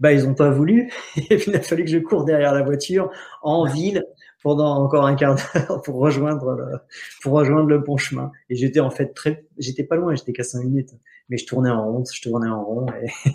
Bah, 0.00 0.12
ils 0.12 0.24
n'ont 0.24 0.34
pas 0.34 0.50
voulu. 0.50 0.90
Et 1.16 1.36
puis, 1.36 1.44
il 1.50 1.56
a 1.56 1.60
fallu 1.60 1.84
que 1.84 1.90
je 1.90 1.98
cours 1.98 2.24
derrière 2.24 2.52
la 2.52 2.62
voiture 2.62 3.10
en 3.42 3.66
ville 3.66 4.04
pendant 4.42 4.82
encore 4.82 5.06
un 5.06 5.14
quart 5.14 5.36
d'heure 5.36 5.82
pour 5.82 5.96
rejoindre 5.96 6.54
le, 6.54 6.78
pour 7.22 7.32
rejoindre 7.32 7.68
le 7.68 7.78
bon 7.78 7.96
chemin. 7.96 8.32
Et 8.50 8.56
j'étais 8.56 8.80
en 8.80 8.90
fait 8.90 9.14
très, 9.14 9.46
j'étais 9.58 9.84
pas 9.84 9.96
loin, 9.96 10.14
j'étais 10.14 10.32
qu'à 10.32 10.42
cinq 10.42 10.64
minutes, 10.64 10.90
mais 11.28 11.36
je 11.36 11.46
tournais 11.46 11.70
en 11.70 11.90
rond, 11.90 12.04
je 12.12 12.20
tournais 12.20 12.48
en 12.48 12.64
rond 12.64 12.86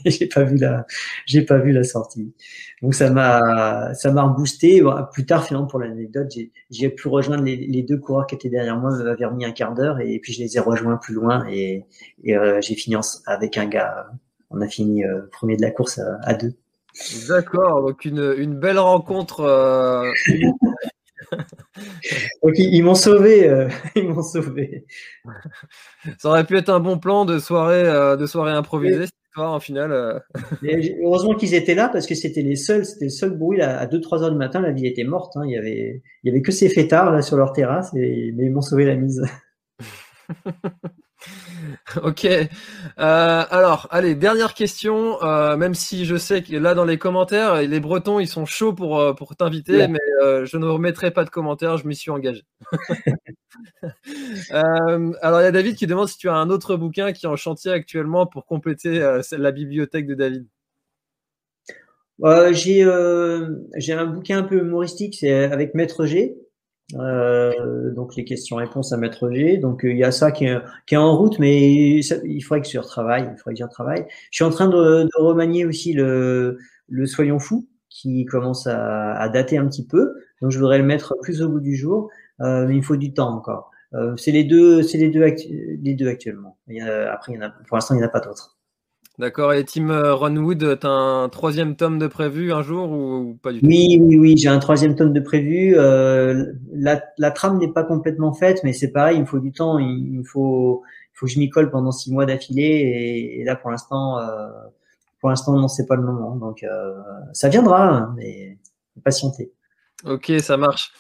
et 0.06 0.10
j'ai 0.10 0.28
pas 0.28 0.44
vu 0.44 0.58
la, 0.58 0.86
j'ai 1.26 1.44
pas 1.44 1.58
vu 1.58 1.72
la 1.72 1.84
sortie. 1.84 2.34
Donc 2.82 2.94
ça 2.94 3.10
m'a, 3.10 3.94
ça 3.94 4.12
m'a 4.12 4.28
boosté. 4.28 4.84
Plus 5.14 5.26
tard, 5.26 5.46
finalement, 5.46 5.68
pour 5.68 5.80
l'anecdote, 5.80 6.32
j'ai, 6.70 6.90
pu 6.90 7.08
rejoindre 7.08 7.44
les, 7.44 7.84
deux 7.84 7.98
coureurs 7.98 8.28
qui 8.28 8.36
étaient 8.36 8.50
derrière 8.50 8.78
moi, 8.78 8.92
m'avaient 8.92 9.26
remis 9.26 9.46
un 9.46 9.52
quart 9.52 9.74
d'heure 9.74 10.00
et 10.00 10.20
puis 10.20 10.34
je 10.34 10.42
les 10.42 10.58
ai 10.58 10.60
rejoints 10.60 10.98
plus 10.98 11.14
loin 11.14 11.46
et, 11.50 11.86
et 12.24 12.36
euh, 12.36 12.60
j'ai 12.62 12.76
fini 12.76 12.96
avec 13.26 13.58
un 13.58 13.68
gars. 13.68 14.08
On 14.50 14.62
a 14.62 14.68
fini 14.68 15.04
euh, 15.04 15.22
premier 15.32 15.58
de 15.58 15.62
la 15.62 15.72
course 15.72 16.00
à, 16.00 16.20
à 16.24 16.34
deux. 16.34 16.54
D'accord, 17.28 17.86
donc 17.86 18.06
une, 18.06 18.34
une 18.38 18.56
belle 18.56 18.80
rencontre. 18.80 19.42
Euh, 19.42 20.10
ok, 22.42 22.56
ils 22.58 22.82
m'ont 22.84 22.96
sauvé, 22.96 23.48
euh, 23.50 23.70
ils 23.96 24.08
m'ont 24.08 24.22
sauvé. 24.22 24.86
Ça 26.20 26.30
aurait 26.30 26.46
pu 26.46 26.58
être 26.58 26.70
un 26.70 26.80
bon 26.80 26.98
plan 26.98 27.26
de 27.26 27.40
soirée, 27.40 27.84
euh, 27.84 28.16
de 28.16 28.26
soirée 28.26 28.52
improvisée, 28.52 29.06
cette 29.06 29.16
histoire, 29.30 29.54
en 29.54 29.60
final. 29.60 29.92
Euh. 29.92 30.20
heureusement 31.04 31.36
qu'ils 31.36 31.54
étaient 31.54 31.76
là 31.76 31.90
parce 31.90 32.08
que 32.08 32.16
c'était 32.16 32.42
les 32.42 32.56
seuls, 32.56 32.86
c'était 32.86 33.06
le 33.06 33.12
seul 33.12 33.38
bruit 33.38 33.58
là, 33.58 33.80
à 33.80 33.86
2-3 33.86 34.24
heures 34.24 34.32
du 34.32 34.38
matin, 34.38 34.62
la 34.62 34.72
ville 34.72 34.86
était 34.86 35.04
morte. 35.04 35.36
Hein. 35.38 35.44
il 35.46 35.52
y 35.52 35.58
avait, 35.58 36.02
il 36.24 36.28
y 36.28 36.30
avait 36.30 36.42
que 36.42 36.52
ces 36.52 36.70
fêtards 36.70 37.12
là 37.12 37.22
sur 37.22 37.38
leur 37.38 37.54
terrasse, 37.54 37.94
et, 37.96 38.34
mais 38.36 38.46
ils 38.46 38.52
m'ont 38.52 38.62
sauvé 38.62 38.86
la 38.86 38.96
mise. 38.96 39.24
ok. 42.04 42.26
Euh, 42.26 42.48
alors, 42.98 43.88
allez, 43.92 44.16
dernière 44.16 44.54
question. 44.54 45.22
Euh, 45.24 45.58
même 45.58 45.74
si 45.74 46.06
je 46.06 46.16
sais 46.16 46.42
que 46.42 46.56
là 46.56 46.74
dans 46.74 46.86
les 46.86 46.98
commentaires, 46.98 47.62
les 47.62 47.80
Bretons 47.80 48.20
ils 48.20 48.28
sont 48.28 48.46
chauds 48.46 48.74
pour, 48.74 49.00
euh, 49.00 49.14
pour 49.14 49.36
t'inviter, 49.36 49.88
mais 49.88 50.00
je 50.46 50.58
ne 50.58 50.66
remettrai 50.66 51.12
pas 51.12 51.24
de 51.24 51.30
commentaires. 51.30 51.78
Je 51.78 51.88
m'y 51.88 51.96
suis 51.96 52.12
engagé. 52.12 52.44
alors, 54.52 55.42
il 55.42 55.44
y 55.44 55.48
a 55.48 55.52
David 55.52 55.76
qui 55.76 55.88
demande 55.88 56.08
si 56.08 56.18
tu 56.18 56.30
as 56.30 56.36
un 56.36 56.50
autre 56.50 56.76
bouquin 56.76 57.12
qui 57.14 57.26
est 57.26 57.30
en 57.30 57.36
chantier 57.36 57.72
actuellement 57.72 58.26
pour 58.26 58.46
compléter 58.46 59.20
la 59.32 59.52
bibliothèque 59.52 60.08
de 60.08 60.16
David. 60.16 60.48
j'ai 62.52 62.86
j'ai 63.78 63.94
un 63.94 64.06
bouquin 64.06 64.40
un 64.40 64.44
peu 64.44 64.60
humoristique, 64.60 65.16
c'est 65.20 65.46
avec 65.46 65.74
Maître 65.74 66.06
G. 66.06 66.36
Euh, 66.96 67.92
donc 67.94 68.16
les 68.16 68.24
questions-réponses 68.24 68.94
à 68.94 68.98
mettre 68.98 69.30
G. 69.32 69.58
Donc 69.58 69.84
euh, 69.84 69.92
il 69.92 69.98
y 69.98 70.04
a 70.04 70.12
ça 70.12 70.32
qui 70.32 70.46
est, 70.46 70.58
qui 70.86 70.96
est 70.96 70.98
en 70.98 71.18
route, 71.18 71.38
mais 71.40 72.00
il 72.00 72.42
faudrait 72.42 72.62
que 72.62 72.70
je 72.70 72.80
retravaille. 72.80 73.30
Il 73.32 73.38
faudrait 73.38 73.54
que 73.54 73.60
je 73.60 73.64
retravaille. 73.66 74.06
Je 74.32 74.38
suis 74.38 74.46
en 74.46 74.50
train 74.50 74.68
de, 74.68 75.04
de 75.04 75.22
remanier 75.22 75.66
aussi 75.66 75.94
le, 75.94 76.58
le 76.88 77.06
Soyons 77.06 77.40
fous, 77.40 77.68
qui 77.90 78.26
commence 78.26 78.68
à, 78.68 79.14
à, 79.14 79.30
dater 79.30 79.58
un 79.58 79.68
petit 79.68 79.86
peu. 79.86 80.14
Donc 80.42 80.52
je 80.52 80.60
voudrais 80.60 80.78
le 80.78 80.86
mettre 80.86 81.16
plus 81.22 81.42
au 81.42 81.50
bout 81.50 81.60
du 81.60 81.76
jour, 81.76 82.10
euh, 82.42 82.68
mais 82.68 82.76
il 82.78 82.84
faut 82.84 82.98
du 82.98 83.14
temps 83.14 83.34
encore. 83.36 83.72
Euh, 83.94 84.16
c'est 84.18 84.32
les 84.32 84.44
deux, 84.44 84.84
c'est 84.84 84.98
les 84.98 85.10
deux, 85.10 85.24
les 85.24 85.94
deux 85.94 86.08
actuellement. 86.08 86.58
Il 86.68 86.76
y 86.76 86.82
a, 86.82 87.12
après, 87.14 87.34
il 87.34 87.36
y 87.36 87.40
en 87.40 87.48
a, 87.48 87.50
pour 87.50 87.78
l'instant, 87.78 87.96
il 87.96 87.98
n'y 87.98 88.04
en 88.04 88.08
a 88.08 88.10
pas 88.10 88.20
d'autres. 88.20 88.57
D'accord. 89.20 89.54
Et 89.54 89.66
Tim 89.66 89.90
euh, 89.90 90.14
Ronwood, 90.14 90.80
tu 90.80 90.88
as 90.88 90.90
un 90.90 91.28
troisième 91.30 91.76
tome 91.76 91.98
de 91.98 92.06
prévu 92.06 92.54
un 92.54 92.62
jour 92.62 92.92
ou, 92.92 93.40
pas 93.42 93.52
du 93.52 93.62
tout? 93.62 93.66
Oui, 93.66 93.98
oui, 94.00 94.16
oui, 94.18 94.38
j'ai 94.38 94.48
un 94.48 94.60
troisième 94.60 94.96
tome 94.96 95.12
de 95.12 95.20
prévu. 95.20 95.76
Euh, 95.76 96.54
la, 96.72 97.02
la, 97.18 97.32
trame 97.32 97.58
n'est 97.58 97.72
pas 97.72 97.84
complètement 97.84 98.34
faite, 98.34 98.60
mais 98.64 98.74
c'est 98.74 98.92
pareil, 98.92 99.18
il 99.18 99.22
me 99.22 99.26
faut 99.26 99.40
du 99.40 99.52
temps. 99.52 99.80
Il, 99.80 100.22
faut, 100.24 100.84
il 100.86 101.18
faut 101.18 101.26
que 101.26 101.32
je 101.32 101.40
m'y 101.40 101.50
colle 101.50 101.72
pendant 101.72 101.92
six 101.92 102.12
mois 102.14 102.28
d'affilée. 102.28 102.62
Et, 102.62 103.42
et, 103.42 103.44
là, 103.44 103.56
pour 103.56 103.72
l'instant, 103.72 104.20
euh, 104.20 104.50
pour 105.20 105.30
l'instant, 105.30 105.54
non, 105.54 105.68
c'est 105.68 105.88
pas 105.88 105.96
le 105.96 106.04
moment. 106.04 106.36
Donc, 106.36 106.62
euh, 106.62 106.94
ça 107.34 107.50
viendra, 107.50 108.14
mais 108.16 108.60
patienter. 109.04 109.52
Ok, 110.06 110.32
ça 110.42 110.58
marche. 110.58 110.92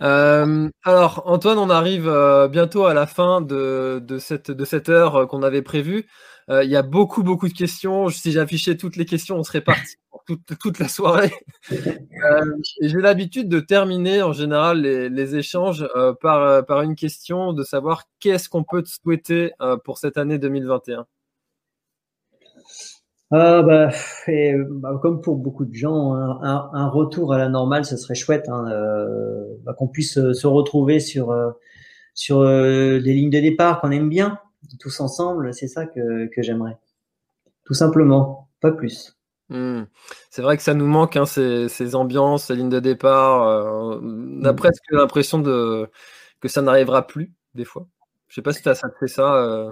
Euh, 0.00 0.70
alors, 0.84 1.22
Antoine, 1.26 1.58
on 1.58 1.68
arrive 1.68 2.10
bientôt 2.50 2.86
à 2.86 2.94
la 2.94 3.06
fin 3.06 3.42
de, 3.42 4.02
de, 4.02 4.18
cette, 4.18 4.50
de 4.50 4.64
cette 4.64 4.88
heure 4.88 5.28
qu'on 5.28 5.42
avait 5.42 5.60
prévue. 5.60 6.06
Euh, 6.50 6.64
il 6.64 6.70
y 6.70 6.76
a 6.76 6.82
beaucoup, 6.82 7.22
beaucoup 7.22 7.48
de 7.48 7.52
questions. 7.52 8.08
Si 8.08 8.32
j'affichais 8.32 8.76
toutes 8.76 8.96
les 8.96 9.04
questions, 9.04 9.36
on 9.36 9.42
serait 9.42 9.60
parti 9.60 9.96
toute, 10.60 10.78
la 10.78 10.88
soirée. 10.88 11.32
Euh, 12.24 12.44
j'ai 12.80 13.00
l'habitude 13.00 13.48
de 13.48 13.58
terminer 13.58 14.22
en 14.22 14.32
général 14.32 14.80
les, 14.80 15.34
échanges 15.34 15.84
euh, 15.96 16.12
par, 16.12 16.64
par 16.64 16.82
une 16.82 16.94
question 16.94 17.52
de 17.52 17.64
savoir 17.64 18.04
qu'est-ce 18.20 18.48
qu'on 18.48 18.62
peut 18.62 18.84
te 18.84 18.90
souhaiter 18.90 19.50
pour 19.82 19.98
cette 19.98 20.16
année 20.16 20.38
2021. 20.38 21.04
Ah, 23.32 23.62
bah, 23.62 23.90
bah, 24.28 24.98
comme 25.02 25.20
pour 25.20 25.34
beaucoup 25.34 25.64
de 25.64 25.74
gens, 25.74 26.14
un, 26.14 26.88
retour 26.88 27.32
à 27.32 27.38
la 27.38 27.48
normale, 27.48 27.84
ce 27.84 27.96
serait 27.96 28.14
chouette, 28.14 28.48
hein, 28.48 28.66
bah, 29.64 29.74
qu'on 29.74 29.88
puisse 29.88 30.14
se 30.14 30.46
retrouver 30.46 31.00
sur 31.00 31.34
sur 32.14 32.44
des 32.44 33.00
lignes 33.00 33.30
de 33.30 33.40
départ 33.40 33.80
qu'on 33.80 33.90
aime 33.90 34.08
bien, 34.08 34.38
tous 34.78 35.00
ensemble. 35.00 35.54
C'est 35.54 35.68
ça 35.68 35.86
que, 35.86 36.26
que 36.26 36.42
j'aimerais, 36.42 36.78
tout 37.64 37.74
simplement, 37.74 38.48
pas 38.60 38.72
plus. 38.72 39.16
Hmm. 39.52 39.84
C'est 40.30 40.40
vrai 40.40 40.56
que 40.56 40.62
ça 40.62 40.72
nous 40.72 40.86
manque, 40.86 41.16
hein, 41.16 41.26
ces, 41.26 41.94
ambiances, 41.94 42.44
ces 42.44 42.54
lignes 42.54 42.70
de 42.70 42.80
départ. 42.80 43.42
Euh, 43.42 44.00
on 44.02 44.44
a 44.44 44.52
hmm. 44.52 44.56
presque 44.56 44.90
l'impression 44.90 45.38
de, 45.38 45.88
que 46.40 46.48
ça 46.48 46.62
n'arrivera 46.62 47.06
plus, 47.06 47.32
des 47.54 47.64
fois. 47.64 47.86
Je 48.28 48.36
sais 48.36 48.42
pas 48.42 48.54
si 48.54 48.62
ça 48.62 48.74
te 48.74 48.98
fait 48.98 49.08
ça, 49.08 49.34
euh, 49.34 49.70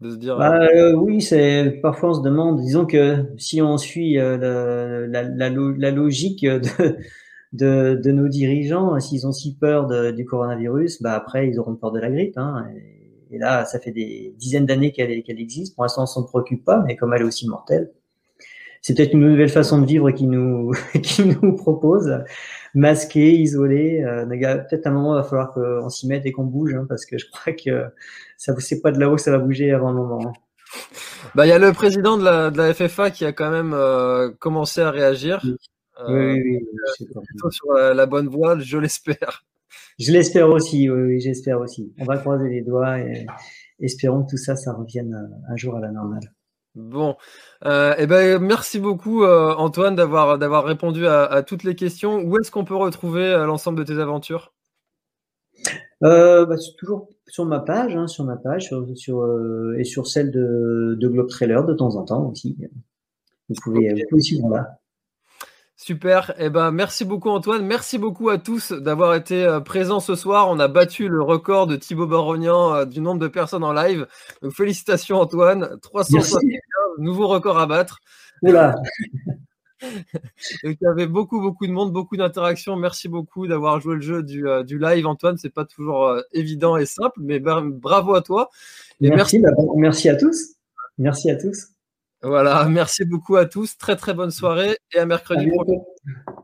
de 0.00 0.10
se 0.10 0.16
dire. 0.16 0.38
Bah, 0.38 0.58
euh, 0.74 0.94
oui, 0.94 1.20
c'est 1.20 1.78
parfois 1.82 2.10
on 2.10 2.14
se 2.14 2.22
demande. 2.22 2.60
Disons 2.60 2.86
que 2.86 3.26
si 3.36 3.60
on 3.60 3.76
suit 3.76 4.14
la, 4.14 5.06
la, 5.06 5.90
logique 5.90 6.46
de, 6.46 6.96
de, 7.52 8.00
de, 8.02 8.12
nos 8.12 8.28
dirigeants, 8.28 8.98
s'ils 8.98 9.26
ont 9.26 9.32
si 9.32 9.56
peur 9.56 10.12
du 10.14 10.24
coronavirus, 10.24 11.02
bah 11.02 11.12
après 11.12 11.48
ils 11.48 11.58
auront 11.60 11.76
peur 11.76 11.92
de 11.92 12.00
la 12.00 12.10
grippe. 12.10 12.38
Hein, 12.38 12.64
et, 12.74 13.01
là, 13.38 13.64
ça 13.64 13.78
fait 13.80 13.92
des 13.92 14.34
dizaines 14.38 14.66
d'années 14.66 14.92
qu'elle 14.92 15.10
existe. 15.10 15.74
Pour 15.74 15.84
l'instant, 15.84 16.04
on 16.04 16.06
s'en 16.06 16.24
préoccupe 16.24 16.64
pas, 16.64 16.82
mais 16.86 16.96
comme 16.96 17.12
elle 17.14 17.22
est 17.22 17.24
aussi 17.24 17.48
mortelle 17.48 17.92
c'est 18.82 18.96
peut-être 18.96 19.12
une 19.14 19.20
nouvelle 19.20 19.48
façon 19.48 19.80
de 19.80 19.86
vivre 19.86 20.10
qui 20.10 20.26
nous 20.26 20.72
qui 21.02 21.24
nous 21.24 21.54
propose, 21.54 22.12
masqué, 22.74 23.32
isolé. 23.32 24.02
Euh, 24.02 24.26
peut-être 24.26 24.88
un 24.88 24.90
moment, 24.90 25.14
il 25.14 25.22
va 25.22 25.22
falloir 25.22 25.54
qu'on 25.54 25.88
s'y 25.88 26.08
mette 26.08 26.26
et 26.26 26.32
qu'on 26.32 26.44
bouge, 26.44 26.74
hein, 26.74 26.84
parce 26.88 27.06
que 27.06 27.16
je 27.16 27.26
crois 27.30 27.52
que 27.52 27.86
ça 28.36 28.52
c'est 28.58 28.82
pas 28.82 28.90
de 28.90 28.98
là-haut 28.98 29.14
que 29.14 29.22
ça 29.22 29.30
va 29.30 29.38
bouger 29.38 29.72
avant 29.72 29.88
un 29.88 29.94
moment. 29.94 30.20
Hein. 30.26 30.32
Bah, 31.34 31.46
il 31.46 31.50
y 31.50 31.52
a 31.52 31.58
le 31.58 31.72
président 31.72 32.18
de 32.18 32.24
la, 32.24 32.50
de 32.50 32.58
la 32.58 32.74
FFA 32.74 33.10
qui 33.10 33.24
a 33.24 33.32
quand 33.32 33.50
même 33.50 33.72
euh, 33.72 34.30
commencé 34.38 34.80
à 34.80 34.90
réagir. 34.90 35.40
oui, 35.44 35.54
oui, 36.08 36.42
oui 36.42 36.58
euh, 37.00 37.20
plutôt 37.24 37.50
sur 37.50 37.72
la, 37.72 38.06
bonne 38.06 38.28
voie, 38.28 38.58
je 38.58 38.78
l'espère. 38.78 39.44
Je 39.98 40.12
l'espère 40.12 40.48
aussi, 40.48 40.88
oui, 40.90 41.02
oui 41.02 41.20
j'espère 41.20 41.60
aussi. 41.60 41.92
On 41.98 42.04
va 42.04 42.18
croiser 42.18 42.48
les 42.48 42.62
doigts 42.62 42.98
et 42.98 43.26
espérons 43.80 44.24
que 44.24 44.30
tout 44.30 44.36
ça, 44.36 44.56
ça 44.56 44.72
revienne 44.72 45.30
un 45.48 45.56
jour 45.56 45.76
à 45.76 45.80
la 45.80 45.90
normale. 45.90 46.32
Bon, 46.74 47.16
euh, 47.66 47.94
eh 47.98 48.06
ben, 48.06 48.38
merci 48.38 48.80
beaucoup 48.80 49.24
euh, 49.24 49.54
Antoine 49.56 49.94
d'avoir 49.94 50.38
d'avoir 50.38 50.64
répondu 50.64 51.06
à, 51.06 51.42
toutes 51.42 51.64
les 51.64 51.74
questions. 51.74 52.22
Où 52.22 52.38
est-ce 52.38 52.50
qu'on 52.50 52.64
peut 52.64 52.76
retrouver 52.76 53.24
euh, 53.24 53.44
l'ensemble 53.44 53.78
de 53.78 53.84
tes 53.84 53.98
aventures? 53.98 54.54
Bah, 56.00 56.46
toujours 56.78 57.10
sur 57.28 57.44
ma 57.44 57.60
page, 57.60 57.94
hein, 57.94 58.06
sur 58.06 58.24
ma 58.24 58.36
page, 58.36 58.70
sur, 58.94 59.26
et 59.78 59.84
sur 59.84 60.06
celle 60.06 60.30
de, 60.30 60.96
de 60.98 61.08
Globe 61.08 61.28
Trailer 61.28 61.64
de 61.64 61.74
temps 61.74 61.94
en 61.96 62.04
temps 62.04 62.26
aussi. 62.30 62.56
Vous 63.48 63.54
pouvez, 63.62 63.92
vous 63.92 64.00
pouvez 64.08 64.22
suivre 64.22 64.48
là. 64.48 64.81
Super. 65.82 66.32
Eh 66.38 66.48
ben, 66.48 66.70
merci 66.70 67.04
beaucoup 67.04 67.30
Antoine. 67.30 67.66
Merci 67.66 67.98
beaucoup 67.98 68.28
à 68.28 68.38
tous 68.38 68.70
d'avoir 68.70 69.16
été 69.16 69.44
euh, 69.44 69.58
présents 69.58 69.98
ce 69.98 70.14
soir. 70.14 70.48
On 70.48 70.60
a 70.60 70.68
battu 70.68 71.08
le 71.08 71.20
record 71.20 71.66
de 71.66 71.74
Thibaut 71.74 72.06
Barognan 72.06 72.72
euh, 72.72 72.84
du 72.84 73.00
nombre 73.00 73.18
de 73.18 73.26
personnes 73.26 73.64
en 73.64 73.72
live. 73.72 74.06
Donc 74.42 74.52
félicitations 74.52 75.20
Antoine. 75.20 75.80
375, 75.82 76.38
nouveau 76.98 77.26
record 77.26 77.58
à 77.58 77.66
battre. 77.66 77.98
Oula. 78.42 78.76
il 80.62 80.76
y 80.80 80.86
avait 80.86 81.08
beaucoup, 81.08 81.40
beaucoup 81.40 81.66
de 81.66 81.72
monde, 81.72 81.92
beaucoup 81.92 82.16
d'interactions. 82.16 82.76
Merci 82.76 83.08
beaucoup 83.08 83.48
d'avoir 83.48 83.80
joué 83.80 83.96
le 83.96 84.02
jeu 84.02 84.22
du, 84.22 84.46
euh, 84.46 84.62
live, 84.62 85.08
Antoine. 85.08 85.36
C'est 85.36 85.52
pas 85.52 85.64
toujours 85.64 86.16
évident 86.30 86.76
et 86.76 86.86
simple, 86.86 87.18
mais 87.18 87.40
bravo 87.40 88.14
à 88.14 88.22
toi. 88.22 88.50
Et 89.00 89.10
merci, 89.10 89.40
bah, 89.40 89.50
merci 89.74 90.08
à 90.08 90.14
tous. 90.14 90.54
Merci 90.96 91.28
à 91.28 91.34
tous. 91.34 91.72
Voilà, 92.22 92.64
merci 92.68 93.04
beaucoup 93.04 93.36
à 93.36 93.46
tous. 93.46 93.76
Très 93.76 93.96
très 93.96 94.14
bonne 94.14 94.30
soirée 94.30 94.76
et 94.94 94.98
à 94.98 95.06
mercredi 95.06 95.48
prochain. 95.48 95.80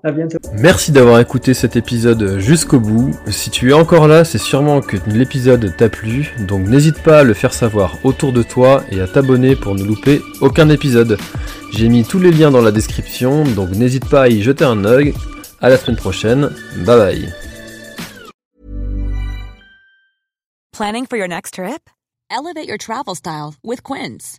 À 0.04 0.12
bientôt. 0.12 0.38
Merci 0.54 0.92
d'avoir 0.92 1.20
écouté 1.20 1.54
cet 1.54 1.76
épisode 1.76 2.38
jusqu'au 2.38 2.80
bout. 2.80 3.12
Si 3.28 3.50
tu 3.50 3.70
es 3.70 3.72
encore 3.72 4.06
là, 4.06 4.24
c'est 4.24 4.38
sûrement 4.38 4.80
que 4.80 4.96
l'épisode 5.08 5.74
t'a 5.76 5.88
plu. 5.88 6.34
Donc 6.46 6.66
n'hésite 6.68 7.02
pas 7.02 7.20
à 7.20 7.24
le 7.24 7.34
faire 7.34 7.52
savoir 7.52 7.94
autour 8.04 8.32
de 8.32 8.42
toi 8.42 8.84
et 8.90 9.00
à 9.00 9.08
t'abonner 9.08 9.56
pour 9.56 9.74
ne 9.74 9.84
louper 9.84 10.20
aucun 10.40 10.68
épisode. 10.68 11.18
J'ai 11.72 11.88
mis 11.88 12.04
tous 12.04 12.18
les 12.18 12.30
liens 12.30 12.50
dans 12.50 12.62
la 12.62 12.70
description, 12.70 13.44
donc 13.44 13.70
n'hésite 13.70 14.08
pas 14.08 14.22
à 14.22 14.28
y 14.28 14.40
jeter 14.40 14.64
un 14.64 14.84
œil. 14.84 15.14
À 15.60 15.68
la 15.68 15.76
semaine 15.76 15.96
prochaine. 15.96 16.50
Bye 16.86 16.96
bye. 16.96 17.28
Planning 20.72 21.06
for 21.06 21.16
your 21.16 21.26
next 21.26 21.54
trip? 21.54 21.90
Elevate 22.30 22.68
your 22.68 22.78
travel 22.78 23.16
style 23.16 23.54
with 23.64 23.82
Quince. 23.82 24.38